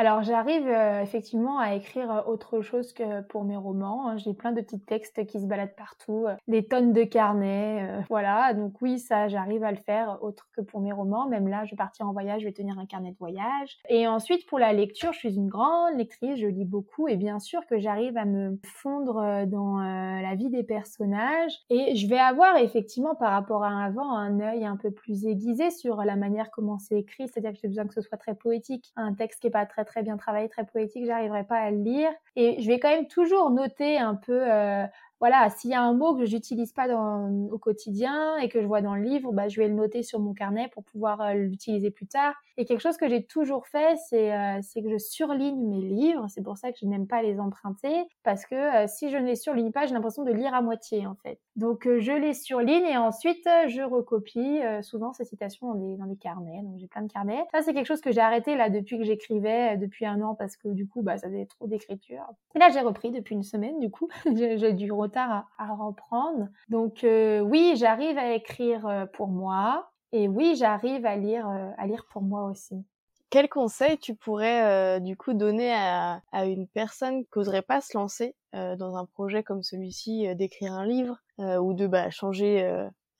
Alors 0.00 0.22
j'arrive 0.22 0.66
euh, 0.66 1.02
effectivement 1.02 1.58
à 1.58 1.74
écrire 1.74 2.10
euh, 2.10 2.22
autre 2.22 2.62
chose 2.62 2.94
que 2.94 3.20
pour 3.20 3.44
mes 3.44 3.58
romans. 3.58 4.08
Hein. 4.08 4.16
J'ai 4.16 4.32
plein 4.32 4.50
de 4.50 4.62
petits 4.62 4.80
textes 4.80 5.26
qui 5.26 5.38
se 5.38 5.44
baladent 5.44 5.76
partout, 5.76 6.24
euh, 6.26 6.36
des 6.48 6.66
tonnes 6.66 6.94
de 6.94 7.04
carnets, 7.04 7.86
voilà. 8.08 8.54
Donc 8.54 8.80
oui, 8.80 8.98
ça 8.98 9.28
j'arrive 9.28 9.62
à 9.62 9.70
le 9.70 9.76
faire 9.76 10.16
autre 10.22 10.48
que 10.56 10.62
pour 10.62 10.80
mes 10.80 10.90
romans. 10.90 11.28
Même 11.28 11.48
là, 11.48 11.66
je 11.66 11.72
vais 11.72 11.76
partir 11.76 12.08
en 12.08 12.12
voyage, 12.14 12.40
je 12.40 12.46
vais 12.46 12.52
tenir 12.54 12.78
un 12.78 12.86
carnet 12.86 13.12
de 13.12 13.18
voyage. 13.18 13.78
Et 13.90 14.08
ensuite 14.08 14.46
pour 14.46 14.58
la 14.58 14.72
lecture, 14.72 15.12
je 15.12 15.18
suis 15.18 15.34
une 15.34 15.48
grande 15.48 15.98
lectrice, 15.98 16.38
je 16.38 16.46
lis 16.46 16.64
beaucoup 16.64 17.06
et 17.06 17.16
bien 17.16 17.38
sûr 17.38 17.60
que 17.66 17.78
j'arrive 17.78 18.16
à 18.16 18.24
me 18.24 18.58
fondre 18.64 19.44
dans 19.48 19.80
la 19.80 20.34
vie 20.34 20.48
des 20.48 20.62
personnages. 20.62 21.52
Et 21.68 21.94
je 21.94 22.08
vais 22.08 22.18
avoir 22.18 22.56
effectivement 22.56 23.14
par 23.14 23.32
rapport 23.32 23.64
à 23.64 23.84
avant 23.84 24.14
un 24.14 24.40
œil 24.40 24.64
un 24.64 24.78
peu 24.78 24.90
plus 24.90 25.26
aiguisé 25.26 25.70
sur 25.70 25.96
la 26.04 26.16
manière 26.16 26.50
comment 26.50 26.78
c'est 26.78 26.98
écrit, 26.98 27.28
c'est-à-dire 27.28 27.52
que 27.52 27.58
j'ai 27.60 27.68
besoin 27.68 27.86
que 27.86 27.92
ce 27.92 28.00
soit 28.00 28.16
très 28.16 28.34
poétique, 28.34 28.92
un 28.96 29.12
texte 29.12 29.40
qui 29.40 29.48
est 29.48 29.50
pas 29.50 29.66
très 29.66 29.84
très 29.90 30.02
bien 30.02 30.16
travaillé, 30.16 30.48
très 30.48 30.64
poétique, 30.64 31.04
j'arriverai 31.04 31.44
pas 31.44 31.56
à 31.56 31.70
le 31.70 31.78
lire. 31.78 32.10
Et 32.36 32.62
je 32.62 32.66
vais 32.68 32.78
quand 32.78 32.90
même 32.90 33.08
toujours 33.08 33.50
noter 33.50 33.98
un 33.98 34.14
peu 34.14 34.50
euh, 34.50 34.86
voilà, 35.20 35.50
s'il 35.50 35.70
y 35.70 35.74
a 35.74 35.82
un 35.82 35.92
mot 35.92 36.16
que 36.16 36.24
je 36.24 36.34
n'utilise 36.34 36.72
pas 36.72 36.88
au 36.88 37.58
quotidien 37.58 38.38
et 38.38 38.48
que 38.48 38.62
je 38.62 38.66
vois 38.66 38.80
dans 38.80 38.94
le 38.94 39.02
livre, 39.02 39.32
bah, 39.32 39.48
je 39.48 39.60
vais 39.60 39.68
le 39.68 39.74
noter 39.74 40.02
sur 40.02 40.18
mon 40.18 40.32
carnet 40.32 40.68
pour 40.72 40.82
pouvoir 40.82 41.20
euh, 41.20 41.34
l'utiliser 41.34 41.90
plus 41.90 42.06
tard. 42.06 42.34
Et 42.56 42.64
quelque 42.64 42.80
chose 42.80 42.96
que 42.96 43.08
j'ai 43.08 43.24
toujours 43.24 43.66
fait, 43.66 43.96
c'est 44.08 44.32
euh, 44.32 44.60
que 44.60 44.90
je 44.90 44.96
surligne 44.96 45.68
mes 45.68 45.82
livres. 45.82 46.24
C'est 46.28 46.42
pour 46.42 46.56
ça 46.56 46.72
que 46.72 46.78
je 46.80 46.86
n'aime 46.86 47.06
pas 47.06 47.20
les 47.22 47.38
emprunter 47.38 48.06
parce 48.22 48.46
que 48.46 48.54
euh, 48.54 48.86
si 48.86 49.10
je 49.10 49.18
ne 49.18 49.26
les 49.26 49.36
surligne 49.36 49.72
pas, 49.72 49.84
j'ai 49.84 49.92
l'impression 49.92 50.24
de 50.24 50.32
lire 50.32 50.54
à 50.54 50.62
moitié 50.62 51.06
en 51.06 51.14
fait. 51.16 51.38
Donc 51.56 51.86
je 51.86 52.12
les 52.12 52.32
surligne 52.32 52.86
et 52.86 52.96
ensuite 52.96 53.46
je 53.68 53.82
recopie 53.82 54.60
souvent 54.82 55.12
ces 55.12 55.24
citations 55.24 55.68
dans 55.68 55.74
des, 55.74 55.96
dans 55.96 56.06
des 56.06 56.16
carnets. 56.16 56.62
Donc 56.62 56.78
j'ai 56.78 56.86
plein 56.86 57.02
de 57.02 57.12
carnets. 57.12 57.44
Ça 57.52 57.60
c'est 57.60 57.74
quelque 57.74 57.86
chose 57.86 58.00
que 58.00 58.12
j'ai 58.12 58.20
arrêté 58.20 58.56
là 58.56 58.70
depuis 58.70 58.96
que 58.96 59.04
j'écrivais 59.04 59.76
depuis 59.76 60.06
un 60.06 60.22
an 60.22 60.34
parce 60.34 60.56
que 60.56 60.68
du 60.68 60.86
coup 60.86 61.02
bah 61.02 61.18
ça 61.18 61.28
faisait 61.28 61.46
trop 61.46 61.66
d'écriture. 61.66 62.24
Et 62.54 62.58
là 62.58 62.68
j'ai 62.72 62.80
repris 62.80 63.10
depuis 63.10 63.34
une 63.34 63.42
semaine 63.42 63.78
du 63.78 63.90
coup. 63.90 64.08
j'ai 64.34 64.72
dû 64.72 64.90
à, 65.16 65.46
reprendre. 65.74 66.48
Donc 66.68 67.04
euh, 67.04 67.40
oui, 67.40 67.74
j'arrive 67.76 68.18
à 68.18 68.34
écrire 68.34 68.86
euh, 68.86 69.06
pour 69.06 69.28
moi 69.28 69.90
et 70.12 70.28
oui, 70.28 70.54
j'arrive 70.56 71.06
à 71.06 71.16
lire, 71.16 71.48
euh, 71.48 71.70
à 71.78 71.86
lire 71.86 72.06
pour 72.10 72.22
moi 72.22 72.44
aussi. 72.44 72.84
Quel 73.30 73.48
conseil 73.48 73.96
tu 73.98 74.16
pourrais 74.16 75.00
du 75.00 75.16
coup 75.16 75.34
donner 75.34 75.72
à, 75.72 76.20
une 76.32 76.66
personne 76.66 77.22
qui 77.22 77.30
n'oserait 77.36 77.62
pas 77.62 77.80
se 77.80 77.96
lancer 77.96 78.34
dans 78.52 78.96
un 78.96 79.04
projet 79.04 79.44
comme 79.44 79.62
celui-ci, 79.62 80.34
d'écrire 80.34 80.72
un 80.72 80.84
livre 80.84 81.16
ou 81.38 81.72
de 81.72 81.86
bah, 81.86 82.10
changer, 82.10 82.68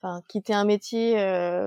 enfin 0.01 0.21
quitter 0.27 0.53
un 0.53 0.65
métier 0.65 1.13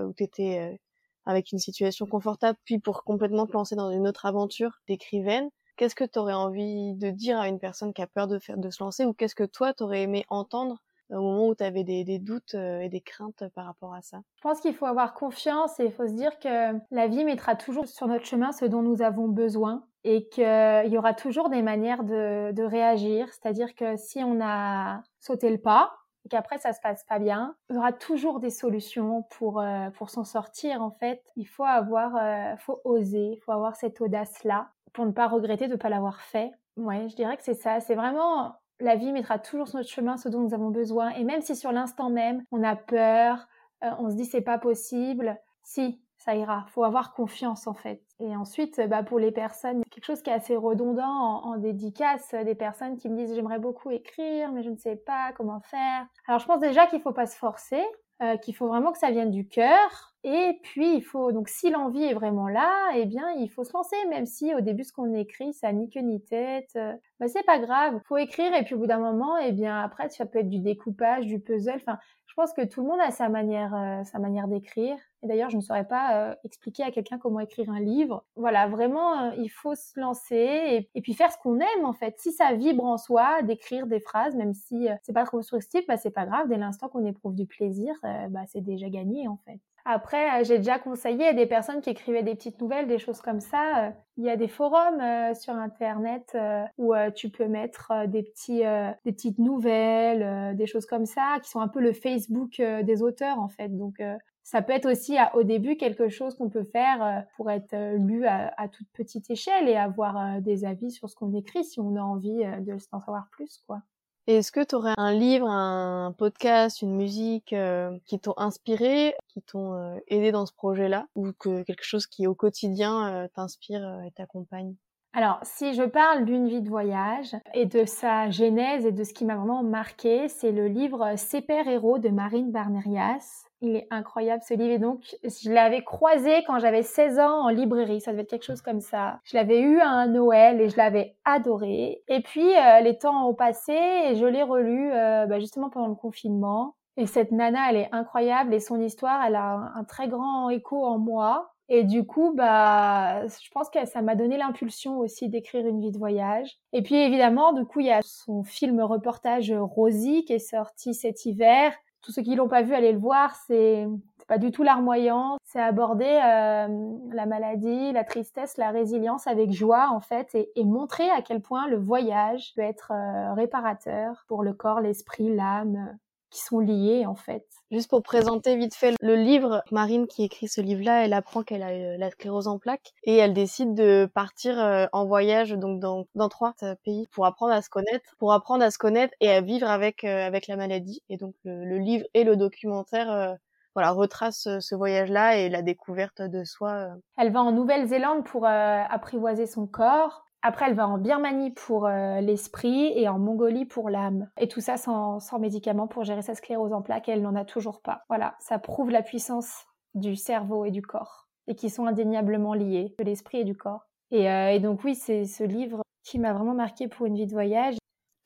où 0.05 0.13
tu 0.13 0.25
étais 0.25 0.79
avec 1.25 1.53
une 1.53 1.59
situation 1.59 2.05
confortable, 2.05 2.59
puis 2.67 2.79
pour 2.79 3.03
complètement 3.05 3.47
te 3.47 3.53
lancer 3.53 3.77
dans 3.77 3.91
une 3.91 4.07
autre 4.07 4.27
aventure 4.27 4.83
d'écrivaine? 4.89 5.49
Qu'est-ce 5.77 5.95
que 5.95 6.05
tu 6.05 6.19
aurais 6.19 6.35
envie 6.35 6.95
de 6.95 7.11
dire 7.11 7.39
à 7.39 7.49
une 7.49 7.59
personne 7.59 7.93
qui 7.93 8.03
a 8.03 8.07
peur 8.07 8.29
de, 8.29 8.39
se 8.39 8.83
lancer 8.83 9.05
ou 9.05 9.13
qu'est-ce 9.13 9.35
que 9.35 9.45
toi, 9.45 9.75
tu 9.75 9.83
aurais 9.83 10.03
aimé 10.03 10.25
entendre 10.29 10.79
au 11.11 11.21
moment 11.21 11.49
où 11.49 11.55
tu 11.55 11.65
avais 11.65 11.85
des, 11.85 12.19
doutes 12.19 12.55
euh, 12.55 12.81
et 12.81 12.89
des 12.89 13.01
craintes 13.01 13.45
par 13.55 13.67
rapport 13.67 13.93
à 13.95 14.03
ça? 14.03 14.21
Je 14.37 14.43
pense 14.43 14.61
qu'il 14.61 14.75
faut 14.75 14.87
avoir 14.87 15.15
confiance 15.15 15.79
et 15.81 15.87
il 15.87 15.93
faut 15.93 16.07
se 16.07 16.13
dire 16.15 16.39
que 16.39 16.79
la 16.91 17.09
vie 17.09 17.25
mettra 17.25 17.57
toujours 17.57 17.87
sur 17.87 18.07
notre 18.07 18.25
chemin 18.25 18.53
ce 18.53 18.65
dont 18.65 18.83
nous 18.83 19.03
avons 19.03 19.29
besoin 19.29 19.85
et 20.05 20.29
qu'il 20.29 20.93
y 20.93 20.99
aura 20.99 21.15
toujours 21.15 21.49
des 21.49 21.63
manières 21.63 22.05
de, 22.05 22.63
réagir. 22.63 23.29
C'est-à-dire 23.33 23.75
que 23.75 23.97
si 23.97 24.23
on 24.23 24.41
a 24.41 25.03
sauté 25.19 25.51
le 25.51 25.59
pas, 25.59 25.95
et 26.25 26.29
qu'après 26.29 26.59
ça 26.59 26.73
se 26.73 26.81
passe 26.81 27.05
pas 27.05 27.19
bien, 27.19 27.55
il 27.69 27.77
y 27.77 27.79
aura 27.79 27.93
toujours 27.93 28.41
des 28.41 28.51
solutions 28.51 29.25
pour 29.39 29.61
euh, 29.61 29.89
s'en 30.07 30.25
sortir 30.25 30.83
en 30.83 30.91
fait. 30.91 31.23
Il 31.37 31.47
faut 31.47 31.65
avoir, 31.65 32.17
euh, 32.17 32.57
faut 32.59 32.81
oser, 32.85 33.33
il 33.37 33.41
faut 33.45 33.53
avoir 33.53 33.77
cette 33.77 34.01
audace 34.01 34.43
là 34.45 34.71
pour 34.95 35.05
ne 35.05 35.11
pas 35.13 35.27
regretter 35.27 35.67
de 35.67 35.73
ne 35.73 35.79
pas 35.79 35.91
l'avoir 35.91 36.23
fait. 36.23 36.51
Ouais, 36.79 37.09
je 37.11 37.17
dirais 37.17 37.37
que 37.37 37.43
c'est 37.43 37.55
ça. 37.55 37.81
C'est 37.81 37.95
vraiment 37.95 38.55
la 38.81 38.97
vie 38.97 39.13
mettra 39.13 39.39
toujours 39.39 39.69
sur 39.69 39.77
notre 39.77 39.91
chemin 39.91 40.17
ce 40.17 40.29
dont 40.29 40.41
nous 40.41 40.55
avons 40.55 40.71
besoin. 40.71 41.11
Et 41.11 41.25
même 41.25 41.43
si 41.43 41.55
sur 41.55 41.73
l'instant 41.73 42.09
même 42.09 42.43
on 42.51 42.63
a 42.63 42.77
peur, 42.77 43.47
euh, 43.85 43.91
on 43.99 44.09
se 44.09 44.15
dit 44.15 44.25
c'est 44.25 44.41
pas 44.41 44.59
possible, 44.59 45.39
si 45.63 46.01
ça 46.17 46.35
ira. 46.35 46.65
Faut 46.69 46.85
avoir 46.85 47.13
confiance 47.13 47.67
en 47.67 47.75
fait. 47.75 48.03
Et 48.21 48.35
ensuite, 48.35 48.81
bah, 48.89 49.03
pour 49.03 49.19
les 49.19 49.33
personnes, 49.33 49.83
quelque 49.91 50.05
chose 50.05 50.23
qui 50.23 50.31
est 50.31 50.35
assez 50.35 50.57
redondant 50.57 51.05
en, 51.05 51.53
en 51.53 51.57
dédicace, 51.59 52.35
des 52.45 52.55
personnes 52.55 52.97
qui 52.97 53.11
me 53.11 53.17
disent 53.17 53.35
j'aimerais 53.35 53.59
beaucoup 53.59 53.91
écrire, 53.91 54.53
mais 54.53 54.63
je 54.63 54.71
ne 54.71 54.77
sais 54.77 54.97
pas 54.97 55.33
comment 55.37 55.61
faire. 55.61 56.07
Alors 56.27 56.41
je 56.41 56.47
pense 56.47 56.61
déjà 56.61 56.87
qu'il 56.87 57.01
faut 57.01 57.13
pas 57.13 57.27
se 57.27 57.37
forcer. 57.37 57.83
Euh, 58.25 58.37
qu'il 58.37 58.55
faut 58.55 58.69
vraiment 58.69 58.93
que 58.93 58.99
ça 58.99 59.11
vienne 59.11 59.31
du 59.31 59.47
cœur. 59.47 60.15
Et 60.23 60.59
puis, 60.63 60.97
il 60.97 61.03
faut, 61.03 61.33
donc, 61.33 61.49
si 61.49 61.71
l'envie 61.71 62.05
est 62.05 62.15
vraiment 62.15 62.49
là, 62.49 62.73
eh 62.95 63.05
bien, 63.05 63.29
il 63.39 63.49
faut 63.51 63.65
se 63.65 63.73
lancer, 63.73 63.97
même 64.09 64.25
si 64.25 64.55
au 64.55 64.61
début, 64.61 64.85
ce 64.85 64.93
qu'on 64.93 65.13
écrit, 65.15 65.53
ça 65.53 65.73
ni 65.73 65.91
queue 65.91 66.01
ni 66.01 66.23
tête. 66.23 66.71
Euh, 66.77 66.95
bah, 67.21 67.29
c'est 67.29 67.43
pas 67.45 67.59
grave. 67.59 68.01
Faut 68.07 68.17
écrire, 68.17 68.55
et 68.55 68.65
puis 68.65 68.75
au 68.75 68.79
bout 68.79 68.87
d'un 68.87 68.99
moment, 68.99 69.37
eh 69.37 69.53
bien, 69.53 69.81
après, 69.81 70.09
ça 70.09 70.27
peut 70.27 70.39
être 70.39 70.49
du 70.49 70.61
découpage, 70.61 71.27
du 71.27 71.41
puzzle. 71.41 71.77
Enfin, 71.77 71.99
je 72.35 72.43
pense 72.43 72.53
que 72.53 72.65
tout 72.65 72.83
le 72.83 72.89
monde 72.89 72.99
a 73.01 73.13
sa 73.13 73.29
manière, 73.29 73.73
euh, 73.77 74.03
sa 74.03 74.19
manière 74.19 74.49
d'écrire. 74.49 74.97
Et 75.23 75.29
d'ailleurs, 75.29 75.51
je 75.51 75.57
ne 75.57 75.61
saurais 75.61 75.87
pas 75.87 76.17
euh, 76.17 76.35
expliquer 76.43 76.83
à 76.83 76.91
quelqu'un 76.91 77.17
comment 77.17 77.39
écrire 77.39 77.71
un 77.71 77.79
livre. 77.79 78.25
Voilà, 78.35 78.67
vraiment, 78.67 79.21
euh, 79.21 79.31
il 79.39 79.51
faut 79.51 79.77
se 79.77 80.01
lancer 80.01 80.89
et, 80.93 81.01
puis 81.01 81.15
faire 81.15 81.31
ce 81.31 81.39
qu'on 81.39 81.61
aime 81.61 81.85
en 81.85 81.93
fait. 81.93 82.17
Si 82.19 82.33
ça 82.33 82.53
vibre 82.55 82.85
en 82.87 82.99
soi, 82.99 83.43
d'écrire 83.43 83.87
des 83.87 84.01
phrases, 84.01 84.35
même 84.35 84.53
si 84.53 84.89
c'est 85.05 85.13
pas 85.13 85.23
trop 85.23 85.37
constructif, 85.37 85.87
bah 85.87 85.97
c'est 85.97 86.11
pas 86.11 86.27
grave. 86.27 86.49
Dès 86.49 86.57
l'instant 86.57 86.89
qu'on 86.89 87.05
éprouve 87.05 87.37
du 87.37 87.47
plaisir, 87.47 87.95
bah 88.03 88.41
c'est 88.49 88.63
déjà 88.63 88.89
gagné 88.89 89.29
en 89.29 89.39
fait. 89.45 89.61
Après, 89.85 90.45
j'ai 90.45 90.59
déjà 90.59 90.79
conseillé 90.79 91.29
à 91.29 91.33
des 91.35 91.47
personnes 91.47 91.83
qui 91.83 91.91
écrivaient 91.91 92.23
des 92.23 92.35
petites 92.35 92.61
nouvelles, 92.61 92.87
des 92.87 92.99
choses 92.99 93.21
comme 93.21 93.41
ça. 93.41 93.93
Il 94.17 94.25
y 94.25 94.31
a 94.31 94.37
des 94.37 94.49
forums 94.49 95.03
sur 95.35 95.55
Internet 95.55 96.37
où 96.79 96.95
tu 97.15 97.29
peux 97.29 97.49
mettre 97.49 97.93
des, 98.07 98.23
petits, 98.23 98.63
des 99.05 99.13
petites 99.13 99.39
nouvelles, 99.39 100.57
des 100.57 100.67
choses 100.67 100.87
comme 100.87 101.05
ça, 101.05 101.39
qui 101.43 101.51
sont 101.51 101.61
un 101.61 101.69
peu 101.69 101.81
le 101.81 101.93
Facebook 101.93 102.57
des 102.57 103.03
auteurs 103.03 103.39
en 103.39 103.49
fait. 103.49 103.69
Donc, 103.69 104.01
ça 104.43 104.63
peut 104.63 104.73
être 104.73 104.91
aussi 104.91 105.17
au 105.35 105.43
début 105.43 105.77
quelque 105.77 106.09
chose 106.09 106.35
qu'on 106.35 106.49
peut 106.49 106.65
faire 106.65 107.27
pour 107.37 107.51
être 107.51 107.97
lu 107.99 108.27
à, 108.27 108.69
toute 108.69 108.89
petite 108.93 109.31
échelle 109.31 109.69
et 109.69 109.77
avoir 109.77 110.41
des 110.41 110.65
avis 110.65 110.91
sur 110.91 111.11
ce 111.11 111.17
qu'on 111.17 111.35
écrit 111.35 111.65
si 111.65 111.81
on 111.81 111.97
a 111.97 112.03
envie 112.03 112.45
de 112.45 112.75
d'en 112.91 113.01
savoir 113.01 113.29
plus, 113.31 113.63
quoi. 113.67 113.83
Est-ce 114.27 114.53
que 114.53 114.65
tu 114.65 114.75
aurais 114.75 114.95
un 114.97 115.13
livre, 115.13 115.47
un 115.49 116.13
podcast, 116.13 116.81
une 116.81 116.95
musique 116.95 117.53
euh, 117.53 117.99
qui 118.07 118.19
t'ont 118.19 118.33
inspiré, 118.39 119.15
qui 119.29 119.43
t'ont 119.43 119.75
euh, 119.75 119.99
aidé 120.09 120.33
dans 120.33 120.47
ce 120.47 120.53
projet-là, 120.55 121.07
ou 121.15 121.33
que 121.33 121.63
quelque 121.63 121.85
chose 121.85 122.07
qui 122.07 122.27
au 122.27 122.35
quotidien 122.35 123.25
euh, 123.25 123.29
t'inspire 123.35 124.03
et 124.07 124.11
t'accompagne? 124.13 124.77
Alors, 125.17 125.39
si 125.45 125.75
je 125.75 125.85
parle 125.85 126.25
d'une 126.25 126.49
vie 126.49 126.61
de 126.61 126.69
voyage 126.69 127.37
et 127.55 127.67
de 127.67 127.85
sa 127.85 128.31
genèse 128.31 128.85
et 128.85 128.91
de 128.91 129.05
ce 129.05 129.15
qui 129.15 129.25
m'a 129.25 129.37
vraiment 129.37 129.63
marqué, 129.63 130.29
c'est 130.29 130.51
le 130.51 130.67
livre 130.67 131.13
Ces 131.17 131.41
pères 131.41 131.69
héros 131.69 132.01
de 132.01 132.09
Marine 132.09 132.51
Barnerias. 132.51 133.45
Il 133.61 133.77
est 133.77 133.87
incroyable 133.93 134.43
ce 134.43 134.55
livre 134.55 134.73
et 134.73 134.79
donc 134.81 135.17
je 135.23 135.53
l'avais 135.53 135.85
croisé 135.85 136.43
quand 136.49 136.59
j'avais 136.59 136.83
16 136.83 137.21
ans 137.21 137.45
en 137.45 137.49
librairie, 137.49 138.01
ça 138.01 138.11
devait 138.11 138.23
être 138.23 138.31
quelque 138.31 138.45
chose 138.45 138.61
comme 138.61 138.81
ça. 138.81 139.21
Je 139.23 139.37
l'avais 139.37 139.61
eu 139.61 139.79
à 139.79 139.89
un 139.89 140.09
Noël 140.09 140.61
et 140.61 140.69
je 140.69 140.77
l'avais 140.77 141.15
adoré. 141.25 142.03
Et 142.09 142.21
puis 142.21 142.53
euh, 142.57 142.81
les 142.81 142.99
temps 142.99 143.29
ont 143.29 143.35
passé 143.35 143.73
et 143.73 144.17
je 144.17 144.27
l'ai 144.27 144.43
relu 144.43 144.91
euh, 144.93 145.27
bah, 145.27 145.39
justement 145.39 145.71
pendant 145.71 145.89
le 145.89 145.95
confinement. 145.95 146.75
Et 146.97 147.07
cette 147.07 147.33
nana, 147.33 147.71
elle 147.71 147.77
est 147.77 147.89
incroyable 147.93 148.55
et 148.55 148.61
son 148.61 148.81
histoire, 148.81 149.25
elle 149.25 149.35
a 149.35 149.73
un 149.75 149.85
très 149.85 150.09
grand 150.09 150.49
écho 150.51 150.85
en 150.85 150.99
moi. 150.99 151.55
Et 151.69 151.83
du 151.83 152.05
coup, 152.05 152.33
bah, 152.35 153.27
je 153.27 153.51
pense 153.53 153.71
que 153.71 153.87
ça 153.87 154.03
m'a 154.03 154.15
donné 154.15 154.37
l'impulsion 154.37 154.99
aussi 154.99 155.29
d'écrire 155.29 155.67
une 155.67 155.81
vie 155.81 155.93
de 155.93 155.99
voyage. 155.99 156.59
Et 156.73 156.83
puis 156.83 156.97
évidemment, 156.97 157.53
du 157.53 157.65
coup, 157.65 157.81
il 157.81 157.87
y 157.87 157.93
a 157.93 158.01
son 158.03 158.43
film 158.45 158.81
reportage 158.81 159.53
Rosie 159.53 160.25
qui 160.25 160.35
est 160.35 160.39
sorti 160.39 160.95
cet 160.95 161.25
hiver. 161.25 161.73
Tous 162.03 162.13
ceux 162.13 162.23
qui 162.23 162.35
l'ont 162.35 162.49
pas 162.49 162.63
vu, 162.63 162.75
allez 162.75 162.93
le 162.93 162.99
voir. 162.99 163.35
C'est 163.47 163.87
pas 164.29 164.39
du 164.39 164.51
tout 164.51 164.63
larmoyant. 164.63 165.39
C'est 165.45 165.61
aborder 165.61 166.05
euh, 166.05 166.93
la 167.13 167.27
maladie, 167.27 167.93
la 167.93 168.05
tristesse, 168.05 168.57
la 168.57 168.71
résilience 168.71 169.27
avec 169.27 169.53
joie 169.53 169.89
en 169.91 170.01
fait, 170.01 170.35
et, 170.35 170.65
montrer 170.65 171.09
à 171.11 171.23
quel 171.23 171.41
point 171.41 171.69
le 171.69 171.77
voyage 171.77 172.53
peut 172.57 172.63
être 172.63 172.93
euh, 172.93 173.35
réparateur 173.35 174.25
pour 174.29 174.43
le 174.43 174.53
corps, 174.53 174.81
l'esprit, 174.81 175.35
l'âme, 175.35 175.97
qui 176.35 176.41
sont 176.41 176.59
liés 176.59 177.07
en 177.07 177.15
fait. 177.15 177.47
Juste 177.71 177.89
pour 177.89 178.03
présenter 178.03 178.57
vite 178.57 178.75
fait 178.75 178.95
le 179.01 179.15
livre, 179.15 179.63
Marine 179.71 180.07
qui 180.07 180.25
écrit 180.25 180.49
ce 180.49 180.61
livre-là, 180.61 181.05
elle 181.05 181.13
apprend 181.13 181.43
qu'elle 181.43 181.63
a 181.63 181.71
euh, 181.71 181.97
la 181.97 182.11
sclérose 182.11 182.49
en 182.49 182.59
plaques 182.59 182.93
et 183.05 183.17
elle 183.17 183.33
décide 183.33 183.75
de 183.75 184.11
partir 184.13 184.59
euh, 184.59 184.87
en 184.93 185.07
voyage 185.07 185.53
donc 185.53 185.81
dans, 185.81 186.07
dans 186.17 186.29
trois 186.29 186.55
euh, 186.63 186.75
pays 186.85 187.09
pour 187.13 187.25
apprendre 187.25 187.53
à 187.53 187.63
se 187.63 187.71
connaître, 187.71 188.17
pour 188.19 188.33
apprendre 188.33 188.65
à 188.65 188.71
se 188.73 188.79
connaître 188.79 189.15
et 189.21 189.31
à 189.31 189.41
vivre 189.41 189.71
avec 189.71 190.03
avec 190.05 190.49
la 190.49 190.57
maladie. 190.57 191.03
Et 191.09 191.17
donc 191.17 191.35
le, 191.45 191.79
livre 191.79 192.05
et 192.15 192.25
le 192.25 192.37
documentaire 192.37 193.37
voilà, 193.75 193.91
retrace 193.93 194.49
ce 194.59 194.75
voyage-là 194.75 195.37
et 195.37 195.49
la 195.49 195.63
découverte 195.63 196.21
de 196.21 196.45
soi. 196.45 196.89
Elle 197.17 197.33
va 197.33 197.43
en 197.43 197.53
Nouvelle-Zélande 197.53 198.25
pour 198.25 198.47
apprivoiser 198.47 199.47
son 199.47 199.67
corps. 199.67 200.25
Après, 200.47 200.67
elle 200.69 200.75
va 200.75 200.87
en 200.87 200.99
Birmanie 200.99 201.53
pour 201.53 201.87
euh, 201.87 202.21
l'esprit 202.21 202.93
et 202.99 203.09
en 203.09 203.19
Mongolie 203.19 203.65
pour 203.65 203.89
l'âme. 203.89 204.29
Et 204.39 204.47
tout 204.47 204.61
ça 204.61 204.77
sans, 204.77 205.19
sans 205.19 205.39
médicaments 205.39 205.89
pour 205.89 206.05
gérer 206.05 206.21
sa 206.21 206.35
sclérose 206.35 206.75
en 206.75 206.83
plaques. 206.83 207.09
Elle 207.09 207.23
n'en 207.23 207.35
a 207.35 207.47
toujours 207.47 207.81
pas. 207.81 208.05
Voilà, 208.11 208.37
ça 208.41 208.59
prouve 208.59 208.91
la 208.91 209.03
puissance 209.03 209.65
du 209.95 210.17
cerveau 210.17 210.67
et 210.67 210.71
du 210.71 210.83
corps. 210.83 211.29
Et 211.47 211.55
qui 211.55 211.71
sont 211.71 211.87
indéniablement 211.87 212.53
liés, 212.53 212.95
de 212.99 213.05
l'esprit 213.05 213.39
et 213.39 213.45
du 213.45 213.57
corps. 213.57 213.87
Et, 214.11 214.31
euh, 214.31 214.51
et 214.51 214.61
donc 214.61 214.85
oui, 214.85 214.95
c'est 214.95 215.25
ce 215.25 215.45
livre 215.45 215.81
qui 216.03 216.19
m'a 216.19 216.35
vraiment 216.35 216.53
marqué 216.53 216.89
pour 216.89 217.07
une 217.07 217.17
vie 217.17 217.27
de 217.27 217.33
voyage. 217.33 217.77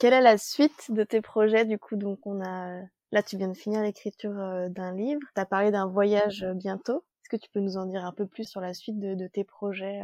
Quelle 0.00 0.12
est 0.12 0.20
la 0.20 0.38
suite 0.38 0.90
de 0.90 1.04
tes 1.04 1.20
projets 1.20 1.66
du 1.66 1.78
coup? 1.78 1.94
Donc 1.94 2.18
on 2.26 2.44
a 2.44 2.80
là 3.12 3.22
tu 3.22 3.36
viens 3.36 3.48
de 3.48 3.56
finir 3.56 3.80
l'écriture 3.80 4.36
euh, 4.40 4.68
d'un 4.68 4.92
livre. 4.92 5.20
Tu 5.36 5.40
as 5.40 5.46
parlé 5.46 5.70
d'un 5.70 5.86
voyage 5.86 6.44
bientôt. 6.56 7.04
Est-ce 7.22 7.28
que 7.28 7.40
tu 7.40 7.48
peux 7.52 7.60
nous 7.60 7.76
en 7.76 7.86
dire 7.86 8.04
un 8.04 8.12
peu 8.12 8.26
plus 8.26 8.48
sur 8.48 8.60
la 8.60 8.74
suite 8.74 8.98
de 8.98 9.28
tes 9.28 9.44
projets 9.44 10.02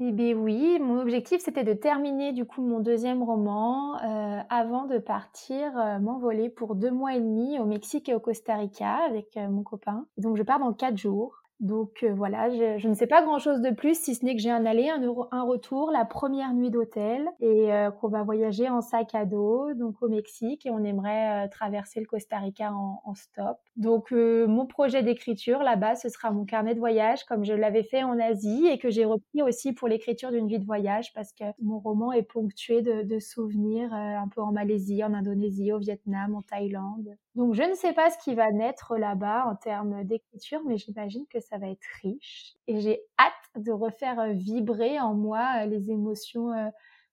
eh 0.00 0.12
bien 0.12 0.34
oui, 0.34 0.78
mon 0.78 1.00
objectif 1.00 1.42
c'était 1.42 1.64
de 1.64 1.72
terminer 1.72 2.32
du 2.32 2.44
coup 2.44 2.62
mon 2.62 2.78
deuxième 2.78 3.20
roman 3.24 3.96
euh, 3.96 4.40
avant 4.48 4.84
de 4.84 4.98
partir 4.98 5.76
euh, 5.76 5.98
m'envoler 5.98 6.50
pour 6.50 6.76
deux 6.76 6.92
mois 6.92 7.16
et 7.16 7.20
demi 7.20 7.58
au 7.58 7.64
Mexique 7.64 8.08
et 8.08 8.14
au 8.14 8.20
Costa 8.20 8.54
Rica 8.54 8.94
avec 8.94 9.36
euh, 9.36 9.48
mon 9.48 9.64
copain. 9.64 10.06
Donc 10.16 10.36
je 10.36 10.44
pars 10.44 10.60
dans 10.60 10.72
quatre 10.72 10.96
jours. 10.96 11.42
Donc 11.60 12.04
euh, 12.04 12.14
voilà, 12.14 12.50
je, 12.50 12.86
ne 12.86 12.94
sais 12.94 13.08
pas 13.08 13.22
grand-chose 13.22 13.60
de 13.60 13.70
plus, 13.70 13.98
si 13.98 14.14
ce 14.14 14.24
n'est 14.24 14.36
que 14.36 14.40
j'ai 14.40 14.50
un 14.50 14.64
aller, 14.64 14.88
un, 14.90 15.02
un, 15.32 15.42
retour, 15.42 15.90
la 15.90 16.04
première 16.04 16.54
nuit 16.54 16.70
d'hôtel, 16.70 17.28
et 17.40 17.72
euh, 17.72 17.90
qu'on 17.90 18.08
va 18.08 18.22
voyager 18.22 18.68
en 18.68 18.80
sac 18.80 19.14
à 19.14 19.24
dos, 19.24 19.74
donc 19.74 20.00
au 20.00 20.08
Mexique, 20.08 20.66
et 20.66 20.70
on 20.70 20.84
aimerait 20.84 21.46
euh, 21.46 21.48
traverser 21.48 21.98
le 21.98 22.06
Costa 22.06 22.38
Rica 22.38 22.72
en, 22.72 23.00
en 23.04 23.14
stop. 23.14 23.58
Donc 23.76 24.12
mon 24.12 24.66
projet 24.66 25.02
d'écriture 25.02 25.62
là-bas, 25.62 25.96
ce 25.96 26.08
sera 26.08 26.30
mon 26.30 26.44
carnet 26.44 26.74
de 26.74 26.78
voyage, 26.78 27.24
comme 27.24 27.44
je 27.44 27.54
l'avais 27.54 27.82
fait 27.82 28.04
en 28.04 28.18
Asie, 28.20 28.66
et 28.66 28.78
que 28.78 28.90
j'ai 28.90 29.04
repris 29.04 29.42
aussi 29.42 29.72
pour 29.72 29.88
l'écriture 29.88 30.30
d'une 30.30 30.46
vie 30.46 30.60
de 30.60 30.64
voyage, 30.64 31.12
parce 31.12 31.32
que 31.32 31.44
mon 31.60 31.80
roman 31.80 32.12
est 32.12 32.22
ponctué 32.22 32.82
de, 32.82 33.02
de 33.02 33.18
souvenirs 33.18 33.92
un 33.92 34.28
peu 34.28 34.40
en 34.42 34.52
Malaisie, 34.52 35.02
en 35.02 35.12
Indonésie, 35.12 35.72
au 35.72 35.78
Vietnam, 35.78 36.36
en 36.36 36.42
Thaïlande. 36.42 37.16
Donc 37.38 37.54
je 37.54 37.62
ne 37.62 37.74
sais 37.74 37.92
pas 37.92 38.10
ce 38.10 38.18
qui 38.18 38.34
va 38.34 38.50
naître 38.50 38.96
là-bas 38.96 39.46
en 39.46 39.54
termes 39.54 40.02
d'écriture, 40.02 40.60
mais 40.66 40.76
j'imagine 40.76 41.24
que 41.30 41.38
ça 41.48 41.58
va 41.58 41.68
être 41.68 41.86
riche. 42.02 42.54
Et 42.66 42.80
j'ai 42.80 43.00
hâte 43.18 43.32
de 43.64 43.72
refaire 43.72 44.20
euh, 44.20 44.32
vibrer 44.32 45.00
en 45.00 45.14
moi 45.14 45.62
euh, 45.62 45.66
les 45.66 45.90
émotions 45.90 46.52
euh, 46.52 46.68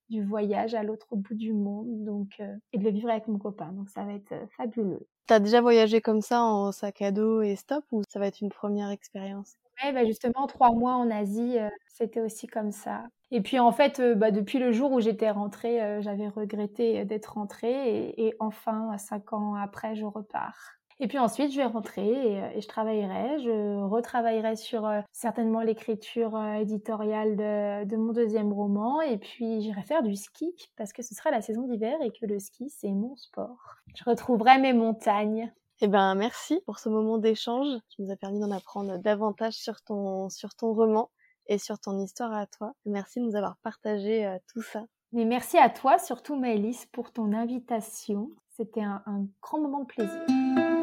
du 0.09 0.23
voyage 0.23 0.75
à 0.75 0.83
l'autre 0.83 1.15
bout 1.15 1.33
du 1.33 1.53
monde, 1.53 2.03
donc 2.03 2.39
et 2.73 2.77
de 2.77 2.83
le 2.83 2.91
vivre 2.91 3.09
avec 3.09 3.27
mon 3.27 3.39
copain. 3.39 3.71
Donc 3.71 3.89
ça 3.89 4.03
va 4.03 4.13
être 4.13 4.35
fabuleux. 4.55 5.07
T'as 5.25 5.39
déjà 5.39 5.61
voyagé 5.61 5.99
comme 5.99 6.21
ça 6.21 6.43
en 6.43 6.71
sac 6.71 7.01
à 7.01 7.11
dos 7.11 7.41
et 7.41 7.55
stop 7.55 7.83
ou 7.91 8.03
ça 8.07 8.19
va 8.19 8.27
être 8.27 8.41
une 8.41 8.51
première 8.51 8.91
expérience? 8.91 9.55
Ouais, 9.83 9.91
bah 9.93 10.05
justement, 10.05 10.45
trois 10.45 10.71
mois 10.71 10.93
en 10.93 11.09
Asie, 11.09 11.57
c'était 11.87 12.21
aussi 12.21 12.45
comme 12.45 12.71
ça. 12.71 13.05
Et 13.31 13.41
puis 13.41 13.57
en 13.57 13.71
fait, 13.71 13.99
bah, 14.15 14.29
depuis 14.29 14.59
le 14.59 14.71
jour 14.71 14.91
où 14.91 14.99
j'étais 15.01 15.31
rentrée, 15.31 15.99
j'avais 16.03 16.27
regretté 16.27 17.03
d'être 17.03 17.33
rentrée 17.33 18.11
et, 18.11 18.27
et, 18.27 18.35
enfin, 18.39 18.95
cinq 18.99 19.33
ans 19.33 19.55
après, 19.55 19.95
je 19.95 20.05
repars. 20.05 20.75
Et 20.99 21.07
puis 21.07 21.19
ensuite, 21.19 21.51
je 21.51 21.57
vais 21.57 21.65
rentrer 21.65 22.07
et, 22.07 22.61
je 22.61 22.67
travaillerai. 22.67 23.39
Je 23.39 23.83
retravaillerai 23.83 24.55
sur 24.55 24.89
certainement 25.11 25.61
l'écriture 25.61 26.41
éditoriale 26.59 27.35
de, 27.35 27.83
de, 27.83 27.95
mon 27.97 28.13
deuxième 28.13 28.53
roman. 28.53 29.01
Et 29.01 29.17
puis 29.17 29.61
j'irai 29.61 29.83
faire 29.83 30.03
du 30.03 30.15
ski 30.15 30.53
parce 30.77 30.93
que 30.93 31.01
ce 31.01 31.13
sera 31.13 31.31
la 31.31 31.41
saison 31.41 31.67
d'hiver 31.67 31.97
et 32.01 32.11
que 32.11 32.25
le 32.25 32.39
ski, 32.39 32.69
c'est 32.69 32.91
mon 32.91 33.15
sport. 33.17 33.75
Je 33.93 34.03
retrouverai 34.05 34.57
mes 34.59 34.73
montagnes. 34.73 35.51
Eh 35.81 35.87
ben, 35.87 36.15
merci 36.15 36.61
pour 36.65 36.79
ce 36.79 36.87
moment 36.87 37.17
d'échange 37.17 37.67
qui 37.89 38.01
nous 38.01 38.11
a 38.11 38.15
permis 38.15 38.39
d'en 38.39 38.51
apprendre 38.51 38.97
davantage 38.97 39.55
sur 39.55 39.81
ton, 39.81 40.29
sur 40.29 40.55
ton 40.55 40.73
roman 40.73 41.11
et 41.47 41.57
sur 41.57 41.79
ton 41.79 41.99
histoire 41.99 42.33
à 42.33 42.47
toi. 42.47 42.73
Merci 42.85 43.19
de 43.19 43.25
nous 43.25 43.35
avoir 43.35 43.57
partagé 43.57 44.25
euh, 44.25 44.37
tout 44.47 44.61
ça. 44.61 44.85
Mais 45.11 45.25
merci 45.25 45.57
à 45.57 45.69
toi, 45.69 45.97
surtout 45.97 46.35
Maëlys, 46.35 46.85
pour 46.93 47.11
ton 47.11 47.33
invitation. 47.33 48.29
C'était 48.55 48.83
un, 48.83 49.03
un 49.05 49.25
grand 49.41 49.59
moment 49.59 49.81
de 49.81 49.85
plaisir. 49.85 50.74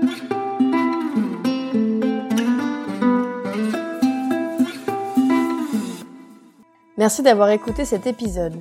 Merci 7.03 7.23
d'avoir 7.23 7.51
écouté 7.51 7.85
cet 7.85 8.07
épisode. 8.07 8.61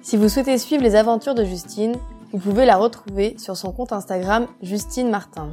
Si 0.00 0.16
vous 0.16 0.30
souhaitez 0.30 0.56
suivre 0.56 0.82
les 0.82 0.94
aventures 0.94 1.34
de 1.34 1.44
Justine, 1.44 1.94
vous 2.32 2.38
pouvez 2.38 2.64
la 2.64 2.76
retrouver 2.76 3.36
sur 3.38 3.56
son 3.56 3.72
compte 3.72 3.92
Instagram 3.92 4.46
Justine 4.62 5.10
Martin. 5.10 5.50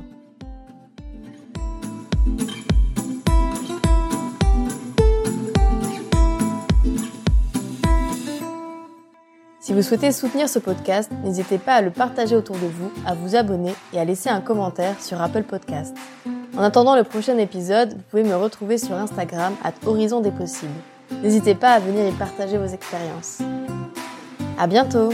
Vous 9.75 9.81
souhaitez 9.81 10.13
soutenir 10.13 10.47
ce 10.47 10.57
podcast, 10.57 11.11
n'hésitez 11.25 11.57
pas 11.57 11.73
à 11.73 11.81
le 11.81 11.91
partager 11.91 12.33
autour 12.33 12.55
de 12.55 12.65
vous, 12.65 12.93
à 13.05 13.13
vous 13.13 13.35
abonner 13.35 13.73
et 13.91 13.99
à 13.99 14.05
laisser 14.05 14.29
un 14.29 14.39
commentaire 14.39 15.01
sur 15.01 15.21
Apple 15.21 15.43
Podcast. 15.43 15.93
En 16.55 16.61
attendant 16.61 16.95
le 16.95 17.03
prochain 17.03 17.37
épisode, 17.37 17.89
vous 17.93 18.03
pouvez 18.09 18.23
me 18.23 18.35
retrouver 18.35 18.77
sur 18.77 18.95
Instagram 18.95 19.53
à 19.65 19.73
Horizon 19.85 20.21
des 20.21 20.31
possibles. 20.31 20.71
N'hésitez 21.21 21.55
pas 21.55 21.71
à 21.71 21.79
venir 21.79 22.07
y 22.07 22.11
partager 22.13 22.57
vos 22.57 22.67
expériences. 22.67 23.39
À 24.57 24.65
bientôt! 24.65 25.09